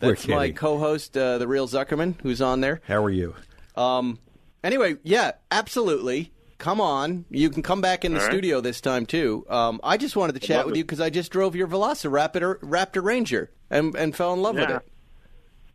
We're 0.00 0.10
That's 0.10 0.28
my 0.28 0.52
co-host, 0.52 1.16
uh, 1.18 1.38
the 1.38 1.48
real 1.48 1.66
Zuckerman, 1.66 2.14
who's 2.22 2.40
on 2.40 2.60
there. 2.60 2.80
How 2.86 3.02
are 3.02 3.10
you? 3.10 3.34
Um, 3.76 4.18
anyway, 4.64 4.96
yeah, 5.02 5.32
absolutely. 5.50 6.32
Come 6.58 6.80
on, 6.80 7.24
you 7.28 7.50
can 7.50 7.62
come 7.62 7.80
back 7.80 8.04
in 8.04 8.12
the 8.14 8.20
All 8.20 8.26
right. 8.26 8.32
studio 8.32 8.60
this 8.60 8.80
time 8.80 9.04
too. 9.04 9.44
Um, 9.50 9.80
I 9.82 9.96
just 9.96 10.14
wanted 10.14 10.34
to 10.34 10.40
chat 10.46 10.58
love 10.58 10.66
with 10.66 10.74
it. 10.76 10.78
you 10.78 10.84
because 10.84 11.00
I 11.00 11.10
just 11.10 11.32
drove 11.32 11.56
your 11.56 11.66
Velociraptor 11.66 12.60
Raptor 12.60 13.02
Ranger 13.02 13.50
and 13.68 13.94
and 13.96 14.14
fell 14.14 14.32
in 14.32 14.42
love 14.42 14.54
with 14.54 14.68
Yeah. 14.68 14.76
it. 14.76 14.82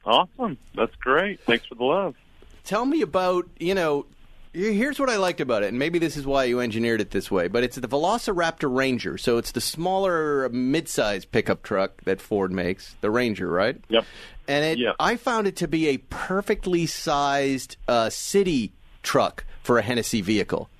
Awesome, 0.06 0.58
that's 0.76 0.95
great. 0.95 1.41
Thanks 1.41 1.65
for 1.65 1.76
the 1.76 1.84
love. 1.84 2.15
tell 2.63 2.86
me 2.86 3.02
about 3.02 3.45
you 3.60 3.73
know. 3.76 4.06
Here's 4.58 5.00
what 5.00 5.08
I 5.08 5.17
liked 5.17 5.39
about 5.39 5.62
it, 5.62 5.67
and 5.67 5.78
maybe 5.78 6.00
this 6.00 6.17
is 6.17 6.26
why 6.26 6.46
you 6.46 6.60
engineered 6.62 7.00
it 7.00 7.12
this 7.12 7.30
way. 7.30 7.48
But 7.48 7.63
it's 7.63 7.76
the 7.76 7.88
Velociraptor 7.88 8.76
Ranger, 8.76 9.15
so 9.20 9.38
it's 9.38 9.52
the 9.52 9.62
smaller 9.62 10.50
mid-size 10.50 11.26
pickup 11.26 11.62
truck 11.62 12.02
that 12.06 12.20
Ford 12.20 12.52
makes, 12.52 12.96
the 13.02 13.12
Ranger, 13.12 13.48
right? 13.48 13.80
Yep. 13.89 14.06
And 14.48 14.65
it, 14.65 14.80
Yeah. 14.80 14.93
I 15.00 15.15
found 15.15 15.46
it 15.46 15.58
to 15.58 15.67
be 15.67 15.89
a 15.89 15.98
perfectly 15.98 16.88
sized 16.88 17.78
uh, 17.88 18.10
city 18.10 18.74
truck 19.04 19.46
for 19.62 19.78
a 19.78 19.84
Hennessey 19.84 20.22
vehicle. 20.22 20.72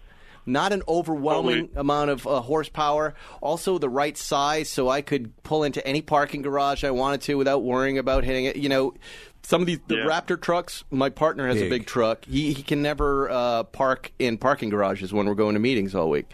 Not 0.48 0.74
an 0.74 0.82
overwhelming 0.88 1.70
amount 1.76 2.10
of 2.10 2.26
uh, 2.26 2.40
horsepower. 2.40 3.14
Also, 3.42 3.78
the 3.78 3.90
right 3.90 4.18
size, 4.18 4.70
so 4.70 4.90
I 4.90 5.02
could 5.02 5.44
pull 5.44 5.64
into 5.64 5.86
any 5.86 6.02
parking 6.02 6.42
garage 6.42 6.84
I 6.84 6.92
wanted 6.92 7.22
to 7.24 7.36
without 7.36 7.64
worrying 7.64 7.98
about 8.00 8.24
hitting 8.24 8.46
it. 8.46 8.56
You 8.56 8.70
know, 8.70 8.94
some 9.44 9.62
of 9.62 9.68
these 9.68 9.80
the 9.88 9.98
Yeah. 9.98 10.06
Raptor 10.06 10.40
trucks. 10.40 10.84
My 10.92 11.10
partner 11.10 11.48
has 11.48 11.58
a 11.58 11.62
Big. 11.62 11.70
big 11.70 11.86
truck. 11.86 12.26
He 12.26 12.54
he 12.54 12.64
can 12.64 12.82
never 12.82 13.30
uh, 13.30 13.64
park 13.64 14.12
in 14.20 14.38
parking 14.38 14.70
garages 14.70 15.14
when 15.14 15.26
we're 15.28 15.36
going 15.36 15.54
to 15.54 15.60
meetings 15.60 15.96
all 15.96 16.10
week, 16.10 16.26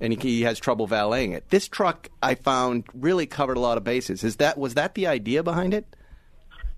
and 0.00 0.12
he, 0.12 0.18
he 0.18 0.42
has 0.42 0.58
trouble 0.58 0.86
valeting 0.86 1.32
it. 1.32 1.48
This 1.50 1.68
truck 1.68 2.08
I 2.22 2.34
found 2.34 2.84
really 2.94 3.26
covered 3.26 3.56
a 3.56 3.60
lot 3.60 3.78
of 3.78 3.84
bases. 3.84 4.22
Is 4.24 4.36
that 4.36 4.58
was 4.58 4.74
that 4.74 4.94
the 4.94 5.06
idea 5.06 5.42
behind 5.42 5.74
it? 5.74 5.86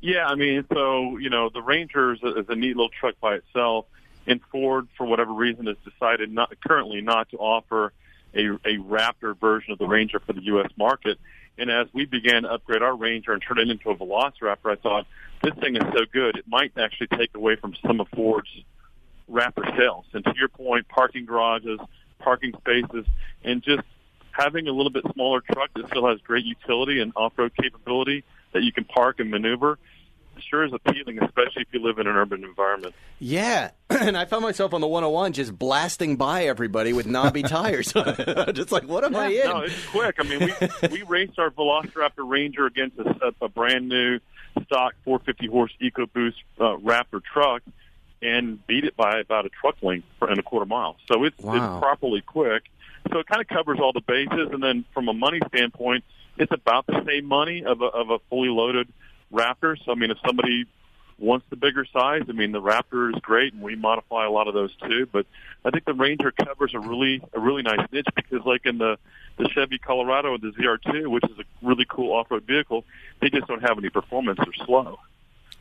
Yeah, 0.00 0.26
I 0.26 0.34
mean, 0.34 0.64
so 0.72 1.16
you 1.18 1.30
know, 1.30 1.48
the 1.48 1.62
Ranger 1.62 2.12
is 2.14 2.22
a, 2.22 2.38
is 2.40 2.46
a 2.48 2.54
neat 2.54 2.76
little 2.76 2.90
truck 2.90 3.14
by 3.20 3.36
itself, 3.36 3.86
and 4.26 4.40
Ford, 4.52 4.88
for 4.96 5.06
whatever 5.06 5.32
reason, 5.32 5.66
has 5.66 5.76
decided 5.84 6.30
not 6.32 6.52
currently 6.66 7.00
not 7.00 7.30
to 7.30 7.36
offer 7.38 7.92
a, 8.34 8.46
a 8.66 8.78
Raptor 8.78 9.38
version 9.38 9.72
of 9.72 9.78
the 9.78 9.86
Ranger 9.86 10.18
for 10.20 10.32
the 10.34 10.42
U.S. 10.44 10.70
market. 10.76 11.18
And 11.58 11.70
as 11.70 11.86
we 11.92 12.04
began 12.04 12.42
to 12.42 12.52
upgrade 12.52 12.82
our 12.82 12.96
Ranger 12.96 13.32
and 13.32 13.42
turn 13.42 13.58
it 13.58 13.70
into 13.70 13.90
a 13.90 13.96
Velociraptor, 13.96 14.72
I 14.72 14.76
thought 14.76 15.06
this 15.42 15.54
thing 15.54 15.76
is 15.76 15.82
so 15.92 16.04
good 16.12 16.36
it 16.36 16.48
might 16.48 16.72
actually 16.76 17.08
take 17.08 17.34
away 17.34 17.56
from 17.56 17.74
some 17.86 18.00
of 18.00 18.08
Ford's 18.08 18.48
Raptor 19.30 19.76
sales. 19.76 20.04
And 20.12 20.24
to 20.24 20.34
your 20.36 20.48
point, 20.48 20.88
parking 20.88 21.24
garages, 21.24 21.78
parking 22.18 22.52
spaces, 22.58 23.06
and 23.44 23.62
just 23.62 23.82
having 24.32 24.66
a 24.66 24.72
little 24.72 24.90
bit 24.90 25.04
smaller 25.12 25.40
truck 25.40 25.70
that 25.74 25.86
still 25.88 26.08
has 26.08 26.20
great 26.20 26.44
utility 26.44 27.00
and 27.00 27.12
off-road 27.14 27.52
capability 27.60 28.24
that 28.52 28.62
you 28.62 28.72
can 28.72 28.84
park 28.84 29.20
and 29.20 29.30
maneuver 29.30 29.78
sure 30.48 30.64
is 30.64 30.72
appealing, 30.72 31.22
especially 31.22 31.62
if 31.62 31.68
you 31.72 31.82
live 31.82 31.98
in 31.98 32.06
an 32.06 32.16
urban 32.16 32.44
environment. 32.44 32.94
Yeah, 33.18 33.70
and 33.90 34.16
I 34.16 34.24
found 34.24 34.42
myself 34.42 34.74
on 34.74 34.80
the 34.80 34.86
101 34.86 35.32
just 35.32 35.58
blasting 35.58 36.16
by 36.16 36.44
everybody 36.46 36.92
with 36.92 37.06
knobby 37.06 37.42
tires. 37.44 37.92
just 38.52 38.72
like, 38.72 38.84
what 38.84 39.04
am 39.04 39.16
I 39.16 39.28
in? 39.28 39.44
No, 39.46 39.60
it's 39.60 39.86
quick. 39.86 40.16
I 40.18 40.22
mean, 40.24 40.40
we 40.40 40.88
we 40.88 41.02
raced 41.02 41.38
our 41.38 41.50
Velociraptor 41.50 42.28
Ranger 42.28 42.66
against 42.66 42.98
a, 42.98 43.34
a 43.40 43.48
brand 43.48 43.88
new 43.88 44.20
stock 44.66 44.94
450 45.04 45.46
horse 45.48 45.72
EcoBoost 45.82 46.34
uh, 46.60 46.76
Raptor 46.76 47.20
truck 47.22 47.62
and 48.22 48.64
beat 48.66 48.84
it 48.84 48.96
by 48.96 49.18
about 49.18 49.44
a 49.44 49.50
truck 49.50 49.76
length 49.82 50.06
for, 50.18 50.28
and 50.28 50.38
a 50.38 50.42
quarter 50.42 50.64
mile. 50.66 50.96
So 51.10 51.24
it's 51.24 51.38
Wow. 51.40 51.54
it's 51.54 51.80
properly 51.82 52.22
quick. 52.22 52.62
So 53.12 53.18
it 53.18 53.26
kind 53.26 53.42
of 53.42 53.48
covers 53.48 53.78
all 53.82 53.92
the 53.92 54.00
bases. 54.00 54.48
And 54.52 54.62
then 54.62 54.84
from 54.94 55.08
a 55.08 55.12
money 55.12 55.40
standpoint, 55.48 56.04
it's 56.38 56.50
about 56.52 56.86
the 56.86 57.02
same 57.06 57.26
money 57.26 57.62
of 57.64 57.82
a, 57.82 57.84
of 57.84 58.10
a 58.10 58.18
fully 58.30 58.48
loaded 58.48 58.88
Raptor. 59.34 59.76
So 59.84 59.92
I 59.92 59.94
mean, 59.96 60.10
if 60.10 60.18
somebody 60.24 60.64
wants 61.18 61.46
the 61.50 61.56
bigger 61.56 61.84
size, 61.92 62.22
I 62.28 62.32
mean, 62.32 62.52
the 62.52 62.60
Raptor 62.60 63.14
is 63.14 63.20
great, 63.20 63.52
and 63.52 63.62
we 63.62 63.76
modify 63.76 64.26
a 64.26 64.30
lot 64.30 64.48
of 64.48 64.54
those 64.54 64.74
too. 64.76 65.06
But 65.12 65.26
I 65.64 65.70
think 65.70 65.84
the 65.84 65.94
Ranger 65.94 66.30
covers 66.32 66.72
a 66.74 66.80
really 66.80 67.22
a 67.32 67.40
really 67.40 67.62
nice 67.62 67.86
niche 67.92 68.06
because, 68.14 68.44
like 68.44 68.66
in 68.66 68.78
the 68.78 68.98
the 69.36 69.48
Chevy 69.48 69.78
Colorado 69.78 70.34
and 70.34 70.42
the 70.42 70.50
ZR2, 70.52 71.08
which 71.08 71.24
is 71.24 71.38
a 71.38 71.44
really 71.60 71.84
cool 71.88 72.12
off-road 72.12 72.44
vehicle, 72.44 72.84
they 73.20 73.28
just 73.30 73.48
don't 73.48 73.62
have 73.62 73.76
any 73.78 73.90
performance. 73.90 74.38
They're 74.38 74.64
slow. 74.66 74.98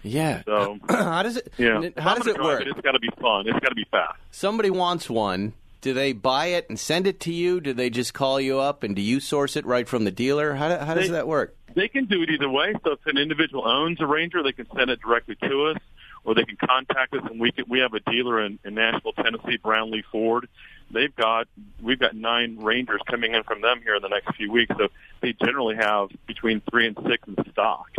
yeah. 0.04 0.44
So 0.46 0.78
how 0.90 1.24
does 1.24 1.38
it? 1.38 1.52
yeah, 1.58 1.90
How 1.98 2.14
does 2.16 2.28
it 2.28 2.40
work? 2.42 2.64
It's 2.68 2.80
got 2.82 2.92
to 2.92 3.00
be 3.00 3.10
fun. 3.20 3.48
It's 3.48 3.60
got 3.60 3.70
to 3.70 3.76
be 3.76 3.86
fast. 3.90 4.20
Somebody 4.32 4.70
wants 4.70 5.10
one. 5.10 5.54
Do 5.84 5.94
they 5.94 6.14
buy 6.14 6.48
it 6.48 6.70
and 6.70 6.80
send 6.80 7.08
it 7.08 7.20
to 7.22 7.34
you? 7.34 7.60
Do 7.60 7.74
they 7.74 7.90
just 7.90 8.14
call 8.14 8.40
you 8.40 8.58
up 8.58 8.84
and 8.84 8.96
do 8.96 9.02
you 9.02 9.20
source 9.20 9.58
it 9.58 9.66
right 9.66 9.86
from 9.86 10.06
the 10.06 10.12
dealer? 10.12 10.54
How, 10.54 10.70
do, 10.70 10.78
how 10.84 10.94
does 10.94 11.08
They- 11.10 11.14
that 11.14 11.28
work? 11.28 11.56
They 11.76 11.88
can 11.88 12.06
do 12.06 12.22
it 12.22 12.30
either 12.30 12.50
way. 12.50 12.74
So 12.84 12.92
if 12.92 13.06
an 13.08 13.18
individual 13.18 13.68
owns 13.68 14.00
a 14.00 14.06
Ranger, 14.06 14.44
they 14.44 14.52
can 14.52 14.68
send 14.78 14.92
it 14.92 15.02
directly 15.02 15.36
to 15.42 15.66
us, 15.66 15.78
or 16.24 16.36
they 16.36 16.46
can 16.46 16.56
contact 16.56 17.16
us, 17.16 17.24
and 17.28 17.40
we 17.40 17.52
can, 17.52 17.66
we 17.68 17.80
have 17.80 17.96
a 17.96 18.00
dealer 18.00 18.46
in, 18.46 18.60
in 18.64 18.76
Nashville, 18.76 19.12
Tennessee, 19.14 19.58
Brownlee 19.58 20.04
Ford. 20.12 20.48
They've 20.92 21.14
got 21.16 21.48
we've 21.82 21.98
got 21.98 22.16
nine 22.16 22.60
Rangers 22.60 23.02
coming 23.10 23.34
in 23.34 23.42
from 23.42 23.62
them 23.62 23.82
here 23.82 23.96
in 23.96 24.04
the 24.04 24.08
next 24.10 24.36
few 24.36 24.52
weeks. 24.52 24.74
So 24.78 24.90
they 25.22 25.34
generally 25.34 25.76
have 25.76 26.10
between 26.28 26.62
three 26.70 26.86
and 26.86 26.96
six 27.10 27.28
in 27.28 27.36
stock. 27.52 27.90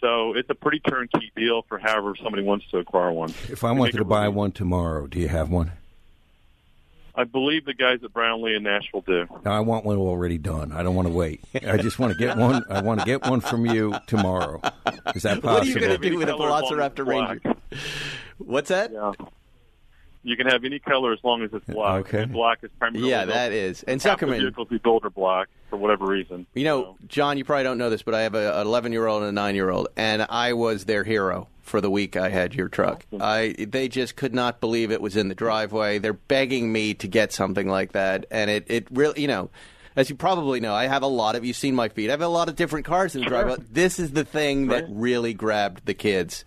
So 0.00 0.34
it's 0.34 0.48
a 0.48 0.54
pretty 0.54 0.78
turnkey 0.78 1.32
deal 1.34 1.62
for 1.62 1.78
however 1.78 2.14
somebody 2.22 2.44
wants 2.44 2.70
to 2.70 2.78
acquire 2.78 3.10
one. 3.10 3.34
If 3.50 3.64
I 3.64 3.72
wanted 3.72 3.96
to 3.96 4.04
buy 4.04 4.28
one 4.28 4.52
tomorrow, 4.52 5.08
do 5.08 5.18
you 5.18 5.28
have 5.28 5.50
one? 5.50 5.72
I 7.18 7.24
believe 7.24 7.64
the 7.64 7.74
guys 7.74 7.98
at 8.04 8.12
Brownlee 8.12 8.54
and 8.54 8.62
Nashville 8.62 9.00
do. 9.00 9.26
No, 9.44 9.50
I 9.50 9.58
want 9.58 9.84
one 9.84 9.98
already 9.98 10.38
done. 10.38 10.70
I 10.70 10.84
don't 10.84 10.94
want 10.94 11.08
to 11.08 11.12
wait. 11.12 11.40
I 11.66 11.76
just 11.76 11.98
want 11.98 12.12
to 12.12 12.18
get 12.18 12.38
one. 12.38 12.64
I 12.70 12.80
want 12.80 13.00
to 13.00 13.06
get 13.06 13.26
one 13.26 13.40
from 13.40 13.66
you 13.66 13.92
tomorrow. 14.06 14.60
Is 15.16 15.24
that 15.24 15.42
possible? 15.42 15.54
What 15.54 15.62
are 15.62 15.66
you 15.66 15.80
going 15.80 16.00
to 16.00 16.10
do 16.10 16.16
with 16.16 16.28
a 16.28 16.36
color 16.36 16.52
as 16.52 16.62
Velociraptor. 16.70 17.06
Ranger? 17.08 17.56
What's 18.38 18.68
that? 18.68 18.92
Yeah. 18.92 19.14
You 20.22 20.36
can 20.36 20.46
have 20.48 20.64
any 20.64 20.78
color 20.78 21.12
as 21.12 21.18
long 21.22 21.42
as 21.42 21.50
it's 21.52 21.64
black. 21.66 22.06
Okay. 22.06 22.22
And 22.22 22.32
black 22.32 22.58
is 22.62 22.70
primarily 22.78 23.08
Yeah, 23.10 23.24
built- 23.24 23.34
that 23.36 23.52
is. 23.52 23.82
And 23.84 24.00
Zuckerman, 24.00 24.40
vehicles 24.40 24.68
we 24.70 24.78
build 24.78 25.04
are 25.04 25.10
black 25.10 25.48
for 25.70 25.76
whatever 25.76 26.06
reason. 26.06 26.46
You 26.54 26.64
know, 26.64 26.96
John, 27.06 27.38
you 27.38 27.44
probably 27.44 27.64
don't 27.64 27.78
know 27.78 27.88
this, 27.90 28.02
but 28.02 28.14
I 28.14 28.22
have 28.22 28.34
a- 28.34 28.60
an 28.60 28.66
11 28.66 28.92
year 28.92 29.06
old 29.06 29.22
and 29.22 29.28
a 29.28 29.32
9 29.32 29.54
year 29.54 29.70
old, 29.70 29.88
and 29.96 30.26
I 30.28 30.52
was 30.54 30.84
their 30.86 31.04
hero 31.04 31.48
for 31.62 31.80
the 31.80 31.90
week 31.90 32.16
I 32.16 32.30
had 32.30 32.54
your 32.54 32.68
truck. 32.68 33.04
I 33.20 33.54
they 33.58 33.88
just 33.88 34.16
could 34.16 34.34
not 34.34 34.60
believe 34.60 34.90
it 34.90 35.00
was 35.02 35.16
in 35.16 35.28
the 35.28 35.34
driveway. 35.34 35.98
They're 35.98 36.12
begging 36.14 36.72
me 36.72 36.94
to 36.94 37.06
get 37.06 37.32
something 37.32 37.68
like 37.68 37.92
that, 37.92 38.26
and 38.30 38.50
it 38.50 38.64
it 38.68 38.86
really, 38.90 39.20
you 39.22 39.28
know. 39.28 39.50
As 39.96 40.08
you 40.08 40.14
probably 40.14 40.60
know, 40.60 40.74
I 40.74 40.86
have 40.86 41.02
a 41.02 41.08
lot 41.08 41.34
of 41.34 41.44
you've 41.44 41.56
seen 41.56 41.74
my 41.74 41.88
feed. 41.88 42.08
I 42.08 42.12
have 42.12 42.20
a 42.22 42.28
lot 42.28 42.48
of 42.48 42.54
different 42.54 42.86
cars 42.86 43.16
in 43.16 43.22
the 43.22 43.26
driveway. 43.26 43.56
This 43.68 43.98
is 43.98 44.12
the 44.12 44.24
thing 44.24 44.68
that 44.68 44.84
really 44.88 45.34
grabbed 45.34 45.86
the 45.86 45.94
kids. 45.94 46.44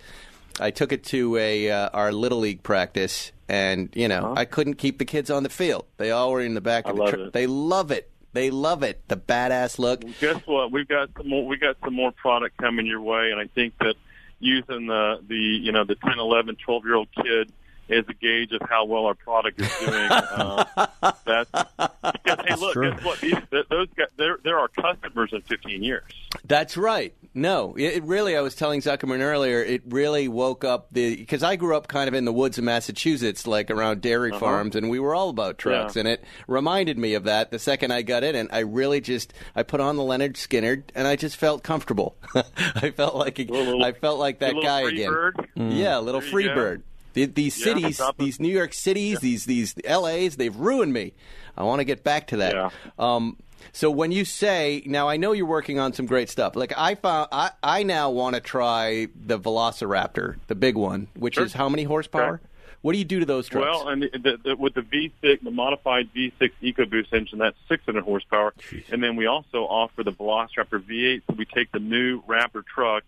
I 0.57 0.71
took 0.71 0.93
it 0.93 1.03
to 1.05 1.36
a 1.36 1.69
uh, 1.69 1.89
our 1.93 2.13
little 2.13 2.39
league 2.39 2.63
practice, 2.63 3.34
and 3.52 3.90
you 3.94 4.08
know 4.08 4.34
I 4.36 4.46
couldn't 4.46 4.76
keep 4.76 4.98
the 4.98 5.06
kids 5.06 5.30
on 5.30 5.44
the 5.44 5.50
field. 5.50 5.86
They 5.98 6.12
all 6.12 6.32
were 6.32 6.40
in 6.40 6.54
the 6.54 6.62
back 6.62 6.88
I 6.88 6.92
of 6.92 6.96
the 6.98 7.06
truck. 7.06 7.34
They 7.34 7.48
love 7.48 7.92
it. 7.92 8.10
They 8.32 8.50
love 8.50 8.82
it. 8.82 9.06
The 9.10 9.18
badass 9.18 9.78
look. 9.78 10.06
Guess 10.22 10.44
what? 10.46 10.72
We've 10.72 10.88
got 10.88 11.10
some 11.18 11.28
more. 11.28 11.46
We 11.46 11.58
got 11.58 11.76
some 11.84 11.94
more 11.94 12.14
product 12.14 12.56
coming 12.58 12.86
your 12.86 13.02
way, 13.02 13.32
and 13.32 13.42
I 13.42 13.48
think 13.48 13.78
that 13.80 13.96
using 14.40 14.88
the 14.88 15.20
the 15.28 15.36
you 15.36 15.74
know 15.74 15.84
the 15.84 15.96
10, 15.96 16.18
11, 16.18 16.56
12 16.64 16.86
year 16.86 16.96
old 16.96 17.10
kid 17.14 17.52
is 17.90 18.06
a 18.08 18.14
gauge 18.14 18.54
of 18.54 18.62
how 18.70 18.86
well 18.86 19.06
our 19.06 19.16
product 19.16 19.60
is 19.60 19.70
doing. 19.80 19.94
uh, 19.94 20.64
that's 21.26 21.52
because 21.52 22.40
hey, 22.48 22.56
look, 22.56 22.72
true. 22.72 22.90
guess 22.90 23.04
what? 23.04 23.20
These, 23.20 23.36
those 23.70 23.90
guys, 23.98 24.08
they're 24.16 24.38
they're 24.46 24.60
our 24.60 24.70
customers 24.70 25.32
in 25.34 25.42
15 25.42 25.84
years. 25.84 26.04
That's 26.45 26.77
right. 26.77 27.13
No, 27.34 27.75
it, 27.77 28.04
really. 28.04 28.36
I 28.36 28.41
was 28.41 28.56
telling 28.56 28.82
Zuckerman 28.82 29.21
earlier. 29.21 29.63
It 29.63 29.84
really 29.88 30.27
woke 30.27 30.65
up 30.65 30.88
the 30.91 31.15
because 31.15 31.43
I 31.43 31.56
grew 31.56 31.77
up 31.77 31.88
kind 31.88 32.10
of 32.10 32.13
in 32.13 32.25
the 32.25 32.34
woods 32.34 32.58
of 32.58 32.65
Massachusetts, 32.65 33.47
like 33.47 33.71
around 33.71 34.01
dairy 34.01 34.32
farms, 34.38 34.75
and 34.75 34.89
we 34.89 34.99
were 34.99 35.15
all 35.15 35.30
about 35.30 35.58
trucks. 35.58 35.95
Yeah. 35.95 36.01
And 36.01 36.10
it 36.10 36.23
reminded 36.47 36.97
me 36.97 37.13
of 37.13 37.23
that 37.23 37.49
the 37.51 37.58
second 37.60 37.91
I 37.93 38.01
got 38.01 38.25
in, 38.25 38.36
and 38.36 38.49
I 38.51 38.60
really 38.60 38.99
just 38.99 39.34
I 39.56 39.63
put 39.63 39.80
on 39.80 39.95
the 39.95 40.04
Lynyrd 40.04 40.34
Skynyrd, 40.34 40.84
and 40.93 41.08
I 41.08 41.15
just 41.15 41.38
felt 41.38 41.63
comfortable. 41.63 42.17
I 42.36 42.91
felt 42.91 43.15
like 43.15 43.39
a, 43.39 43.43
Little- 43.45 43.82
I 43.82 43.93
felt 43.93 44.19
like 44.19 44.39
that 44.39 44.56
guy 44.62 44.82
again. 44.82 45.10
bird? 45.12 45.47
Yeah, 45.56 45.99
a 45.99 46.01
little 46.01 46.19
free 46.21 46.45
go. 46.47 46.56
bird. 46.56 46.84
The- 47.13 47.25
These 47.27 47.58
Yeah, 47.60 47.63
cities, 47.63 48.01
these 48.19 48.41
New 48.41 48.49
York 48.54 48.73
cities, 48.73 49.19
these 49.21 49.45
these 49.45 49.73
LAs, 49.89 50.36
they've 50.36 50.56
ruined 50.56 50.91
me. 50.91 51.13
I 51.58 51.63
want 51.63 51.80
to 51.80 51.86
get 51.86 52.04
back 52.04 52.27
to 52.27 52.38
that. 52.38 52.56
Yeah. 52.56 52.69
Um, 52.99 53.38
so 53.71 53.89
when 53.91 54.12
you 54.12 54.26
say 54.26 54.84
now, 54.86 55.08
I 55.08 55.17
know 55.17 55.32
you're 55.32 55.45
working 55.45 55.80
on 55.80 55.93
some 55.93 56.06
great 56.06 56.30
stuff. 56.30 56.56
Like 56.56 56.74
I 56.78 56.95
found, 56.95 57.30
I, 57.32 57.52
I 57.62 57.84
now 57.84 58.10
want 58.10 58.36
to 58.36 58.41
try 58.41 59.08
the 59.15 59.39
Velociraptor, 59.39 60.36
the 60.47 60.56
big 60.56 60.76
one, 60.76 61.08
which 61.15 61.36
Sure. 61.36 61.45
is 61.45 61.54
how 61.54 61.69
many 61.69 61.84
horsepower? 61.84 62.36
Okay. 62.36 62.43
What 62.82 62.93
do 62.93 62.97
you 62.97 63.06
do 63.06 63.19
to 63.19 63.26
those 63.28 63.47
trucks? 63.47 63.63
Well, 63.63 63.89
and 63.89 64.02
the, 64.02 64.10
the, 64.10 64.38
the, 64.43 64.56
with 64.56 64.74
the 64.74 64.82
V6, 64.82 65.43
the 65.43 65.52
modified 65.52 66.10
V6 66.15 66.52
EcoBoost 66.63 67.13
engine, 67.13 67.38
that's 67.38 67.56
600 67.69 68.04
horsepower. 68.04 68.56
And 68.91 69.04
then 69.04 69.15
we 69.15 69.28
also 69.28 69.65
offer 69.65 70.04
the 70.04 70.12
Velociraptor 70.12 70.82
V8. 70.84 71.21
So 71.30 71.36
we 71.38 71.45
take 71.45 71.71
the 71.71 71.80
new 71.80 72.24
Raptor 72.24 72.65
truck, 72.65 73.04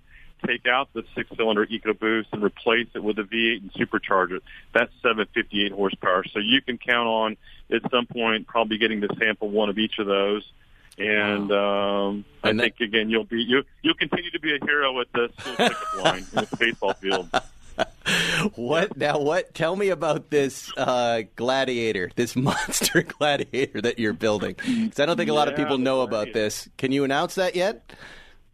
take 0.46 0.66
out 0.68 0.90
the 0.94 1.04
six-cylinder 1.16 1.66
EcoBoost, 1.68 2.26
and 2.32 2.44
replace 2.44 2.88
it 2.94 3.04
with 3.04 3.18
a 3.20 3.24
V8 3.24 3.62
and 3.62 3.74
supercharge 3.74 4.32
it. 4.32 4.44
That's 4.74 4.92
758 5.02 5.72
horsepower. 5.72 6.24
So 6.26 6.40
you 6.40 6.62
can 6.62 6.78
count 6.78 7.08
on 7.08 7.38
at 7.72 7.90
some 7.92 8.06
point 8.06 8.48
probably 8.48 8.78
getting 8.78 9.02
to 9.02 9.08
sample 9.20 9.50
one 9.50 9.70
of 9.70 9.78
each 9.78 10.00
of 10.00 10.08
those. 10.08 10.44
And 10.98 11.52
um, 11.52 12.26
I 12.44 12.50
And 12.50 12.60
that- 12.60 12.76
think 12.78 12.80
again 12.82 13.10
you'll 13.10 13.24
be 13.24 13.42
you 13.42 13.64
you'll 13.82 13.96
continue 13.96 14.30
to 14.30 14.40
be 14.40 14.56
a 14.56 14.64
hero 14.64 15.00
at 15.02 15.08
the 15.12 15.30
school 15.40 15.56
pickup 15.56 15.98
line 16.04 16.18
in 16.20 16.24
the 16.36 16.58
baseball 16.60 16.94
field. 16.94 17.30
what 18.56 18.96
now? 18.98 19.18
What? 19.20 19.54
Tell 19.56 19.76
me 19.76 19.90
about 19.90 20.30
this 20.30 20.72
uh, 20.78 21.24
gladiator, 21.36 22.12
this 22.16 22.36
monster 22.36 23.02
gladiator 23.02 23.82
that 23.82 23.98
you're 24.00 24.14
building. 24.14 24.56
Because 24.58 25.00
I 25.00 25.06
don't 25.08 25.18
think 25.18 25.30
a 25.30 25.34
lot 25.34 25.48
of 25.48 25.56
people 25.56 25.78
know 25.80 26.02
about 26.02 26.34
this. 26.34 26.70
Can 26.78 26.92
you 26.92 27.04
announce 27.04 27.36
that 27.36 27.56
yet? 27.56 27.92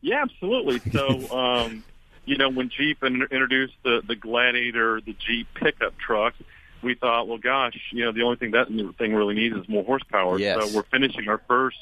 Yeah, 0.02 0.22
absolutely. 0.22 0.80
So, 0.92 1.38
um, 1.38 1.84
you 2.26 2.38
know, 2.38 2.50
when 2.50 2.70
Jeep 2.70 3.04
in- 3.04 3.22
introduced 3.24 3.76
the 3.84 4.02
the 4.06 4.16
Gladiator, 4.16 5.02
the 5.02 5.14
Jeep 5.14 5.48
pickup 5.56 5.98
truck, 5.98 6.34
we 6.82 6.96
thought, 6.96 7.28
well, 7.28 7.38
gosh, 7.38 7.78
you 7.92 8.06
know, 8.06 8.12
the 8.12 8.22
only 8.24 8.38
thing 8.38 8.52
that 8.52 8.68
thing 8.98 9.14
really 9.14 9.36
needs 9.36 9.56
is 9.56 9.68
more 9.68 9.84
horsepower. 9.84 10.40
Yes. 10.40 10.62
So 10.70 10.76
we're 10.76 10.84
finishing 10.84 11.28
our 11.28 11.40
first, 11.48 11.78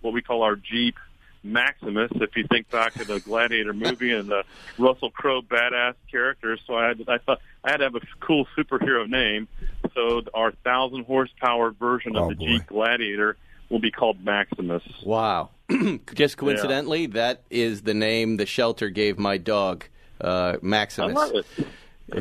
what 0.00 0.12
we 0.12 0.20
call 0.22 0.42
our 0.42 0.56
Jeep 0.56 0.96
Maximus. 1.44 2.10
If 2.16 2.36
you 2.36 2.46
think 2.46 2.70
back 2.70 2.94
to 2.94 3.04
the 3.04 3.20
Gladiator 3.20 3.72
movie 3.72 4.12
and 4.12 4.28
the 4.28 4.44
Russell 4.78 5.10
Crowe 5.10 5.42
badass 5.42 5.94
character, 6.10 6.58
so 6.66 6.76
I 6.76 6.88
had, 6.88 7.04
I 7.08 7.18
thought 7.18 7.40
I 7.64 7.70
had 7.70 7.78
to 7.78 7.84
have 7.84 7.94
a 7.94 8.00
cool 8.20 8.46
superhero 8.56 9.08
name. 9.08 9.48
So 9.94 10.22
our 10.34 10.52
thousand 10.64 11.04
horsepower 11.04 11.70
version 11.70 12.16
of 12.16 12.24
Oh, 12.24 12.28
the 12.28 12.34
boy. 12.34 12.46
Jeep 12.46 12.66
Gladiator 12.66 13.36
will 13.70 13.80
be 13.80 13.90
called 13.90 14.22
Maximus. 14.24 14.82
Wow. 15.04 15.50
Just 16.14 16.36
coincidentally, 16.36 17.06
that 17.06 17.42
is 17.50 17.82
the 17.82 17.94
name 17.94 18.36
the 18.36 18.46
shelter 18.46 18.88
gave 18.90 19.18
my 19.18 19.38
dog, 19.38 19.84
uh, 20.22 20.54
I 20.54 20.58
Maximus. 20.62 21.14
love 21.14 21.34
it. 21.34 21.46
It- 21.58 21.66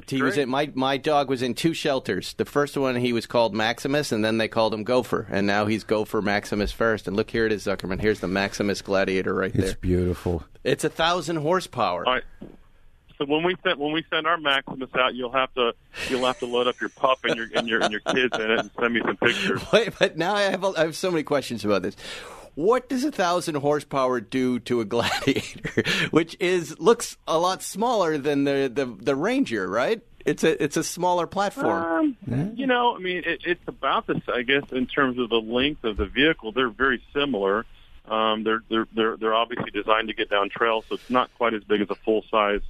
He 0.09 0.21
was 0.21 0.37
in 0.37 0.47
my 0.47 0.71
my 0.73 0.95
dog 0.97 1.27
was 1.27 1.41
in 1.41 1.53
two 1.53 1.73
shelters. 1.73 2.33
The 2.35 2.45
first 2.45 2.77
one 2.77 2.95
he 2.95 3.11
was 3.11 3.25
called 3.25 3.53
Maximus, 3.53 4.11
and 4.13 4.23
then 4.23 4.37
they 4.37 4.47
called 4.47 4.73
him 4.73 4.83
Gopher, 4.85 5.27
and 5.29 5.45
now 5.45 5.65
he's 5.65 5.83
Gopher 5.83 6.21
Maximus 6.21 6.71
first. 6.71 7.07
And 7.07 7.17
look, 7.17 7.29
here 7.31 7.45
it 7.45 7.51
is, 7.51 7.65
Zuckerman. 7.65 7.99
Here's 7.99 8.21
the 8.21 8.27
Maximus 8.27 8.81
Gladiator 8.81 9.33
right 9.33 9.51
there. 9.51 9.65
It's 9.65 9.73
beautiful. 9.73 10.45
It's 10.63 10.83
a 10.85 10.89
thousand 10.89 11.37
horsepower. 11.37 12.05
All 12.07 12.13
right. 12.13 12.23
So 13.17 13.25
when 13.25 13.43
we 13.43 13.55
send 13.63 13.79
when 13.79 13.91
we 13.91 14.05
send 14.09 14.27
our 14.27 14.37
Maximus 14.37 14.89
out, 14.95 15.13
you'll 15.13 15.31
have 15.33 15.53
to 15.55 15.73
you'll 16.09 16.25
have 16.25 16.39
to 16.39 16.45
load 16.45 16.67
up 16.67 16.79
your 16.79 16.89
pup 16.91 17.19
and 17.25 17.35
your 17.35 17.47
and 17.53 17.67
your 17.67 17.81
and 17.81 17.91
your 17.91 18.01
kids 18.01 18.33
in 18.35 18.49
it 18.49 18.59
and 18.59 18.71
send 18.79 18.93
me 18.93 19.01
some 19.03 19.17
pictures. 19.17 19.61
Wait, 19.73 19.89
but 19.99 20.15
now 20.17 20.35
I 20.35 20.43
have 20.43 20.63
a, 20.63 20.67
I 20.77 20.81
have 20.81 20.95
so 20.95 21.11
many 21.11 21.23
questions 21.23 21.65
about 21.65 21.81
this. 21.81 21.95
What 22.55 22.89
does 22.89 23.03
a 23.03 23.11
thousand 23.11 23.55
horsepower 23.55 24.19
do 24.19 24.59
to 24.59 24.81
a 24.81 24.85
Gladiator, 24.91 25.83
which 26.11 26.35
is 26.39 26.79
looks 26.79 27.17
a 27.27 27.37
lot 27.37 27.61
smaller 27.63 28.17
than 28.17 28.43
the, 28.43 28.71
the, 28.73 28.85
the 28.85 29.15
Ranger, 29.15 29.67
right? 29.69 30.01
It's 30.25 30.43
a 30.43 30.61
it's 30.63 30.77
a 30.77 30.83
smaller 30.83 31.25
platform. 31.25 32.15
Um, 32.31 32.53
you 32.55 32.67
know, 32.67 32.95
I 32.95 32.99
mean, 32.99 33.23
it, 33.25 33.41
it's 33.45 33.67
about 33.67 34.07
this, 34.07 34.21
I 34.31 34.43
guess, 34.43 34.71
in 34.71 34.85
terms 34.85 35.17
of 35.17 35.29
the 35.29 35.41
length 35.41 35.83
of 35.83 35.97
the 35.97 36.05
vehicle. 36.05 36.51
They're 36.51 36.69
very 36.69 37.01
similar. 37.13 37.65
Um, 38.07 38.43
they're 38.43 38.61
they're 38.69 38.87
they're 38.93 39.17
they're 39.17 39.33
obviously 39.33 39.71
designed 39.71 40.09
to 40.09 40.13
get 40.13 40.29
down 40.29 40.49
trails, 40.49 40.85
so 40.89 40.95
it's 40.95 41.09
not 41.09 41.33
quite 41.37 41.53
as 41.53 41.63
big 41.63 41.81
as 41.81 41.89
a 41.89 41.95
full 41.95 42.23
size 42.29 42.61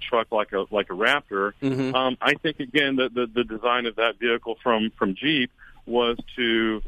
truck 0.00 0.32
like 0.32 0.52
a 0.52 0.66
like 0.70 0.90
a 0.90 0.94
Raptor. 0.94 1.52
Um, 1.94 2.16
I 2.20 2.34
think 2.34 2.60
again 2.60 2.96
the, 2.96 3.08
the 3.08 3.26
the 3.26 3.44
design 3.44 3.86
of 3.86 3.96
that 3.96 4.18
vehicle 4.18 4.56
from 4.62 4.90
from 4.98 5.14
Jeep 5.14 5.50
was 5.86 6.18
to 6.36 6.82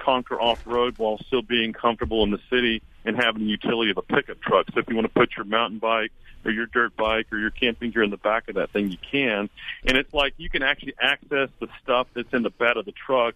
conquer 0.00 0.40
off 0.40 0.66
road 0.66 0.98
while 0.98 1.18
still 1.26 1.42
being 1.42 1.72
comfortable 1.72 2.24
in 2.24 2.30
the 2.30 2.40
city 2.50 2.82
and 3.04 3.16
having 3.16 3.42
the 3.42 3.48
utility 3.48 3.90
of 3.90 3.98
a 3.98 4.02
pickup 4.02 4.40
truck. 4.40 4.66
So 4.72 4.80
if 4.80 4.88
you 4.88 4.96
want 4.96 5.06
to 5.06 5.12
put 5.12 5.36
your 5.36 5.44
mountain 5.44 5.78
bike 5.78 6.12
or 6.44 6.50
your 6.50 6.66
dirt 6.66 6.96
bike 6.96 7.26
or 7.32 7.38
your 7.38 7.50
camping 7.50 7.90
gear 7.90 8.02
in 8.02 8.10
the 8.10 8.16
back 8.16 8.48
of 8.48 8.56
that 8.56 8.70
thing, 8.70 8.90
you 8.90 8.98
can. 8.98 9.48
And 9.84 9.96
it's 9.96 10.12
like 10.12 10.34
you 10.36 10.50
can 10.50 10.62
actually 10.62 10.94
access 11.00 11.48
the 11.60 11.68
stuff 11.82 12.08
that's 12.14 12.32
in 12.32 12.42
the 12.42 12.50
bed 12.50 12.76
of 12.76 12.84
the 12.84 12.92
truck 12.92 13.34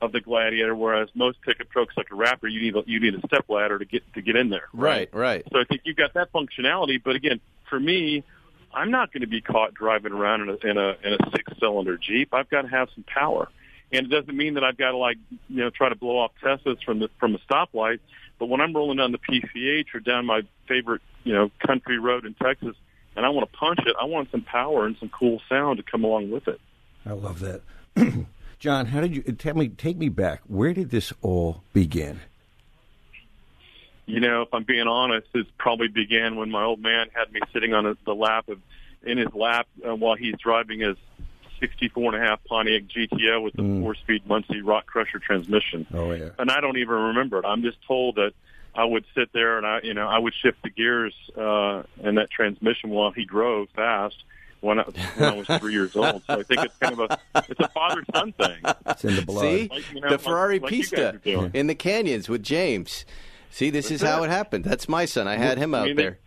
of 0.00 0.12
the 0.12 0.20
Gladiator, 0.20 0.74
whereas 0.74 1.08
most 1.14 1.40
pickup 1.42 1.70
trucks 1.70 1.96
like 1.96 2.08
a 2.10 2.14
Raptor, 2.14 2.50
you 2.50 2.60
need 2.60 2.76
a, 2.76 2.82
you 2.86 3.00
need 3.00 3.14
a 3.14 3.26
step 3.26 3.46
ladder 3.48 3.78
to 3.78 3.84
get 3.84 4.02
to 4.14 4.22
get 4.22 4.36
in 4.36 4.50
there. 4.50 4.68
Right, 4.72 5.08
right. 5.12 5.44
So 5.52 5.58
I 5.58 5.64
think 5.64 5.82
you've 5.84 5.96
got 5.96 6.14
that 6.14 6.32
functionality. 6.32 7.02
But 7.02 7.16
again, 7.16 7.40
for 7.68 7.80
me, 7.80 8.22
I'm 8.74 8.90
not 8.90 9.12
going 9.12 9.22
to 9.22 9.26
be 9.26 9.40
caught 9.40 9.72
driving 9.72 10.12
around 10.12 10.42
in 10.42 10.48
a 10.50 10.66
in 10.66 10.76
a, 10.76 10.96
in 11.02 11.12
a 11.14 11.30
six 11.30 11.52
cylinder 11.58 11.96
Jeep. 11.96 12.34
I've 12.34 12.50
got 12.50 12.62
to 12.62 12.68
have 12.68 12.90
some 12.94 13.04
power, 13.04 13.48
and 13.92 14.06
it 14.06 14.10
doesn't 14.10 14.36
mean 14.36 14.54
that 14.54 14.64
I've 14.64 14.76
got 14.76 14.92
to 14.92 14.96
like 14.96 15.18
you 15.48 15.62
know 15.62 15.70
try 15.70 15.88
to 15.88 15.94
blow 15.94 16.18
off 16.18 16.32
Teslas 16.42 16.82
from 16.84 16.98
the 16.98 17.08
from 17.18 17.34
a 17.34 17.38
stoplight. 17.38 18.00
But 18.38 18.46
when 18.46 18.60
I'm 18.60 18.74
rolling 18.74 18.98
down 18.98 19.12
the 19.12 19.18
PCH 19.18 19.94
or 19.94 20.00
down 20.00 20.26
my 20.26 20.42
favorite 20.68 21.02
you 21.24 21.32
know 21.32 21.50
country 21.66 21.98
road 21.98 22.24
in 22.24 22.34
Texas, 22.34 22.76
and 23.14 23.24
I 23.24 23.30
want 23.30 23.50
to 23.50 23.58
punch 23.58 23.80
it, 23.86 23.96
I 24.00 24.04
want 24.04 24.30
some 24.30 24.42
power 24.42 24.86
and 24.86 24.96
some 24.98 25.08
cool 25.08 25.40
sound 25.48 25.78
to 25.78 25.82
come 25.82 26.04
along 26.04 26.30
with 26.30 26.48
it. 26.48 26.60
I 27.04 27.12
love 27.12 27.40
that. 27.40 27.62
John, 28.58 28.86
how 28.86 29.00
did 29.00 29.14
you 29.14 29.22
tell 29.22 29.54
me? 29.54 29.68
Take 29.68 29.96
me 29.96 30.08
back. 30.08 30.40
Where 30.46 30.72
did 30.72 30.90
this 30.90 31.12
all 31.22 31.62
begin? 31.72 32.20
You 34.06 34.20
know, 34.20 34.42
if 34.42 34.54
I'm 34.54 34.62
being 34.62 34.86
honest, 34.86 35.26
it 35.34 35.46
probably 35.58 35.88
began 35.88 36.36
when 36.36 36.50
my 36.50 36.62
old 36.62 36.80
man 36.80 37.08
had 37.12 37.32
me 37.32 37.40
sitting 37.52 37.74
on 37.74 37.86
a, 37.86 37.96
the 38.04 38.14
lap 38.14 38.48
of, 38.48 38.60
in 39.02 39.18
his 39.18 39.34
lap 39.34 39.66
uh, 39.86 39.94
while 39.94 40.14
he's 40.14 40.36
driving 40.38 40.80
his 40.80 40.96
64 41.60 42.14
and 42.14 42.22
a 42.22 42.26
half 42.26 42.42
Pontiac 42.44 42.84
GTO 42.84 43.42
with 43.42 43.54
the 43.54 43.62
four-speed 43.82 44.26
Muncie 44.26 44.62
Rock 44.62 44.86
Crusher 44.86 45.18
transmission. 45.18 45.86
Oh 45.92 46.12
yeah. 46.12 46.30
And 46.38 46.50
I 46.50 46.60
don't 46.60 46.76
even 46.78 46.94
remember 46.94 47.38
it. 47.38 47.44
I'm 47.44 47.62
just 47.62 47.78
told 47.86 48.16
that 48.16 48.32
I 48.74 48.84
would 48.84 49.04
sit 49.14 49.32
there 49.32 49.56
and 49.58 49.66
I, 49.66 49.80
you 49.82 49.94
know, 49.94 50.06
I 50.06 50.18
would 50.18 50.34
shift 50.34 50.62
the 50.62 50.70
gears 50.70 51.14
uh, 51.36 51.82
in 52.02 52.16
that 52.16 52.30
transmission 52.30 52.90
while 52.90 53.10
he 53.10 53.24
drove 53.24 53.68
fast 53.74 54.16
when 54.60 54.78
I, 54.80 54.82
when 55.16 55.32
I 55.32 55.36
was 55.36 55.46
three 55.60 55.72
years 55.72 55.96
old. 55.96 56.22
So 56.26 56.40
I 56.40 56.42
think 56.42 56.62
it's 56.64 56.76
kind 56.78 56.98
of 56.98 57.10
a, 57.10 57.18
it's 57.48 57.60
a 57.60 57.68
father-son 57.68 58.32
thing. 58.32 58.58
It's 58.86 59.04
in 59.04 59.16
the 59.16 59.22
blood. 59.22 59.42
See 59.42 59.68
Like, 59.70 59.92
you 59.94 60.00
know, 60.00 60.10
the 60.10 60.18
Ferrari 60.18 60.58
like 60.58 60.70
Pista 60.70 61.14
are 61.14 61.18
doing. 61.18 61.50
in 61.54 61.66
the 61.68 61.74
canyons 61.74 62.28
with 62.28 62.42
James. 62.42 63.06
See, 63.50 63.70
this 63.70 63.90
is 63.90 64.00
That's 64.02 64.12
how 64.14 64.22
it. 64.22 64.26
it 64.26 64.30
happened. 64.30 64.64
That's 64.64 64.88
my 64.88 65.06
son. 65.06 65.26
I 65.26 65.36
had 65.36 65.56
him 65.56 65.74
I 65.74 65.78
out 65.80 65.86
mean, 65.86 65.96
they- 65.96 66.02
there. 66.02 66.18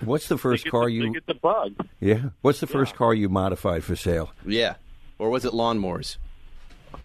What's 0.00 0.28
the 0.28 0.34
They 0.36 0.40
first 0.40 0.64
get 0.64 0.70
car 0.70 0.88
the, 0.88 0.98
they 0.98 1.04
you? 1.06 1.12
get 1.14 1.26
the 1.26 1.34
bug. 1.34 1.74
Yeah. 2.00 2.30
What's 2.42 2.60
the 2.60 2.66
first 2.66 2.94
car 2.94 3.14
you 3.14 3.28
modified 3.28 3.84
for 3.84 3.96
sale? 3.96 4.32
Yeah, 4.46 4.74
or 5.18 5.30
was 5.30 5.44
it 5.44 5.52
lawnmowers? 5.52 6.16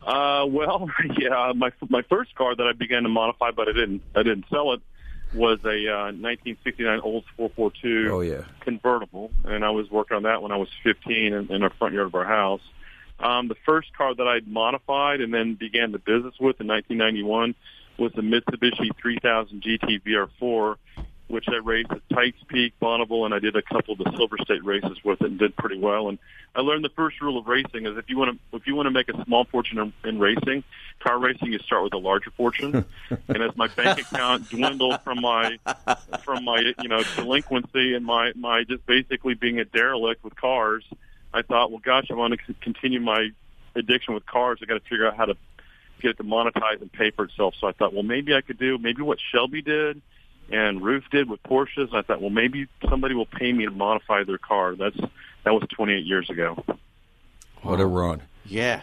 Uh, 0.05 0.45
well, 0.47 0.89
yeah, 1.19 1.51
my 1.55 1.71
my 1.89 2.01
first 2.03 2.35
car 2.35 2.55
that 2.55 2.67
I 2.67 2.73
began 2.73 3.03
to 3.03 3.09
modify, 3.09 3.51
but 3.51 3.67
I 3.67 3.71
didn't 3.73 4.01
I 4.15 4.23
didn't 4.23 4.45
sell 4.49 4.73
it, 4.73 4.81
was 5.33 5.59
a 5.65 5.87
uh, 5.87 6.05
1969 6.13 6.99
Olds 7.01 7.25
442 7.37 8.09
Oh 8.11 8.21
yeah. 8.21 8.43
convertible, 8.61 9.31
and 9.45 9.63
I 9.65 9.69
was 9.71 9.89
working 9.89 10.17
on 10.17 10.23
that 10.23 10.41
when 10.41 10.51
I 10.51 10.57
was 10.57 10.69
15 10.83 11.33
in, 11.33 11.51
in 11.51 11.61
the 11.61 11.69
front 11.77 11.93
yard 11.93 12.07
of 12.07 12.15
our 12.15 12.25
house. 12.25 12.61
Um, 13.19 13.47
the 13.49 13.55
first 13.65 13.93
car 13.97 14.15
that 14.15 14.27
I 14.27 14.39
modified 14.45 15.19
and 15.21 15.33
then 15.33 15.55
began 15.55 15.91
the 15.91 15.99
business 15.99 16.35
with 16.39 16.61
in 16.61 16.67
1991 16.67 17.53
was 17.97 18.13
the 18.13 18.21
Mitsubishi 18.21 18.91
3000 19.01 19.61
GT 19.61 20.01
VR4, 20.03 20.77
which 21.29 21.45
I 21.47 21.57
raced 21.57 21.91
at 21.91 22.07
Pikes 22.09 22.39
Peak, 22.47 22.73
Bonneville, 22.79 23.25
and 23.25 23.33
I 23.33 23.39
did 23.39 23.55
a 23.55 23.61
couple 23.61 23.93
of 23.93 23.99
the 23.99 24.11
Silver 24.17 24.37
State 24.43 24.65
races 24.65 24.97
with 25.03 25.21
it 25.21 25.27
and 25.27 25.39
did 25.39 25.55
pretty 25.55 25.77
well. 25.77 26.09
And 26.09 26.17
I 26.55 26.61
learned 26.61 26.83
the 26.83 26.89
first 26.89 27.21
rule 27.21 27.37
of 27.37 27.47
racing 27.47 27.85
is 27.85 27.97
if 27.97 28.09
you 28.09 28.17
want 28.17 28.31
to 28.31 28.57
if 28.57 28.65
you 28.65 28.75
want 28.75 28.87
to 28.87 28.91
make 28.91 29.09
a 29.09 29.23
small 29.25 29.45
fortune 29.45 29.77
in, 29.77 29.93
in 30.09 30.19
racing, 30.19 30.63
car 30.99 31.19
racing, 31.19 31.53
you 31.53 31.59
start 31.59 31.83
with 31.83 31.93
a 31.93 31.97
larger 31.97 32.31
fortune. 32.31 32.83
and 33.27 33.43
as 33.43 33.55
my 33.55 33.67
bank 33.67 33.99
account 33.99 34.49
dwindled 34.49 35.01
from 35.01 35.21
my 35.21 35.57
from 36.23 36.43
my 36.43 36.73
you 36.81 36.89
know 36.89 37.03
delinquency 37.15 37.93
and 37.93 38.05
my 38.05 38.33
my 38.35 38.63
just 38.63 38.85
basically 38.87 39.35
being 39.35 39.59
a 39.59 39.65
derelict 39.65 40.23
with 40.23 40.35
cars, 40.35 40.83
I 41.33 41.43
thought, 41.43 41.71
well, 41.71 41.81
gosh, 41.83 42.07
I 42.09 42.15
want 42.15 42.33
to 42.33 42.53
continue 42.55 42.99
my 42.99 43.29
addiction 43.75 44.15
with 44.15 44.25
cars. 44.25 44.59
I 44.63 44.65
got 44.65 44.83
to 44.83 44.89
figure 44.89 45.07
out 45.07 45.15
how 45.15 45.25
to 45.25 45.37
get 46.01 46.11
it 46.11 46.17
to 46.17 46.23
monetize 46.23 46.81
and 46.81 46.91
pay 46.91 47.11
for 47.11 47.25
itself. 47.25 47.53
So 47.59 47.67
I 47.67 47.71
thought, 47.73 47.93
well, 47.93 48.03
maybe 48.03 48.33
I 48.33 48.41
could 48.41 48.57
do 48.57 48.77
maybe 48.77 49.01
what 49.03 49.19
Shelby 49.31 49.61
did 49.61 50.01
and 50.51 50.81
Roof 50.81 51.03
did 51.11 51.29
with 51.29 51.41
Porsches. 51.43 51.93
I 51.93 52.01
thought, 52.01 52.21
well, 52.21 52.29
maybe 52.29 52.67
somebody 52.89 53.15
will 53.15 53.25
pay 53.25 53.51
me 53.53 53.65
to 53.65 53.71
modify 53.71 54.23
their 54.23 54.37
car. 54.37 54.75
That's 54.75 54.97
that 55.43 55.53
was 55.53 55.63
28 55.75 56.05
years 56.05 56.29
ago. 56.29 56.63
What 57.61 57.79
a 57.79 57.85
run. 57.85 58.21
Yeah, 58.45 58.81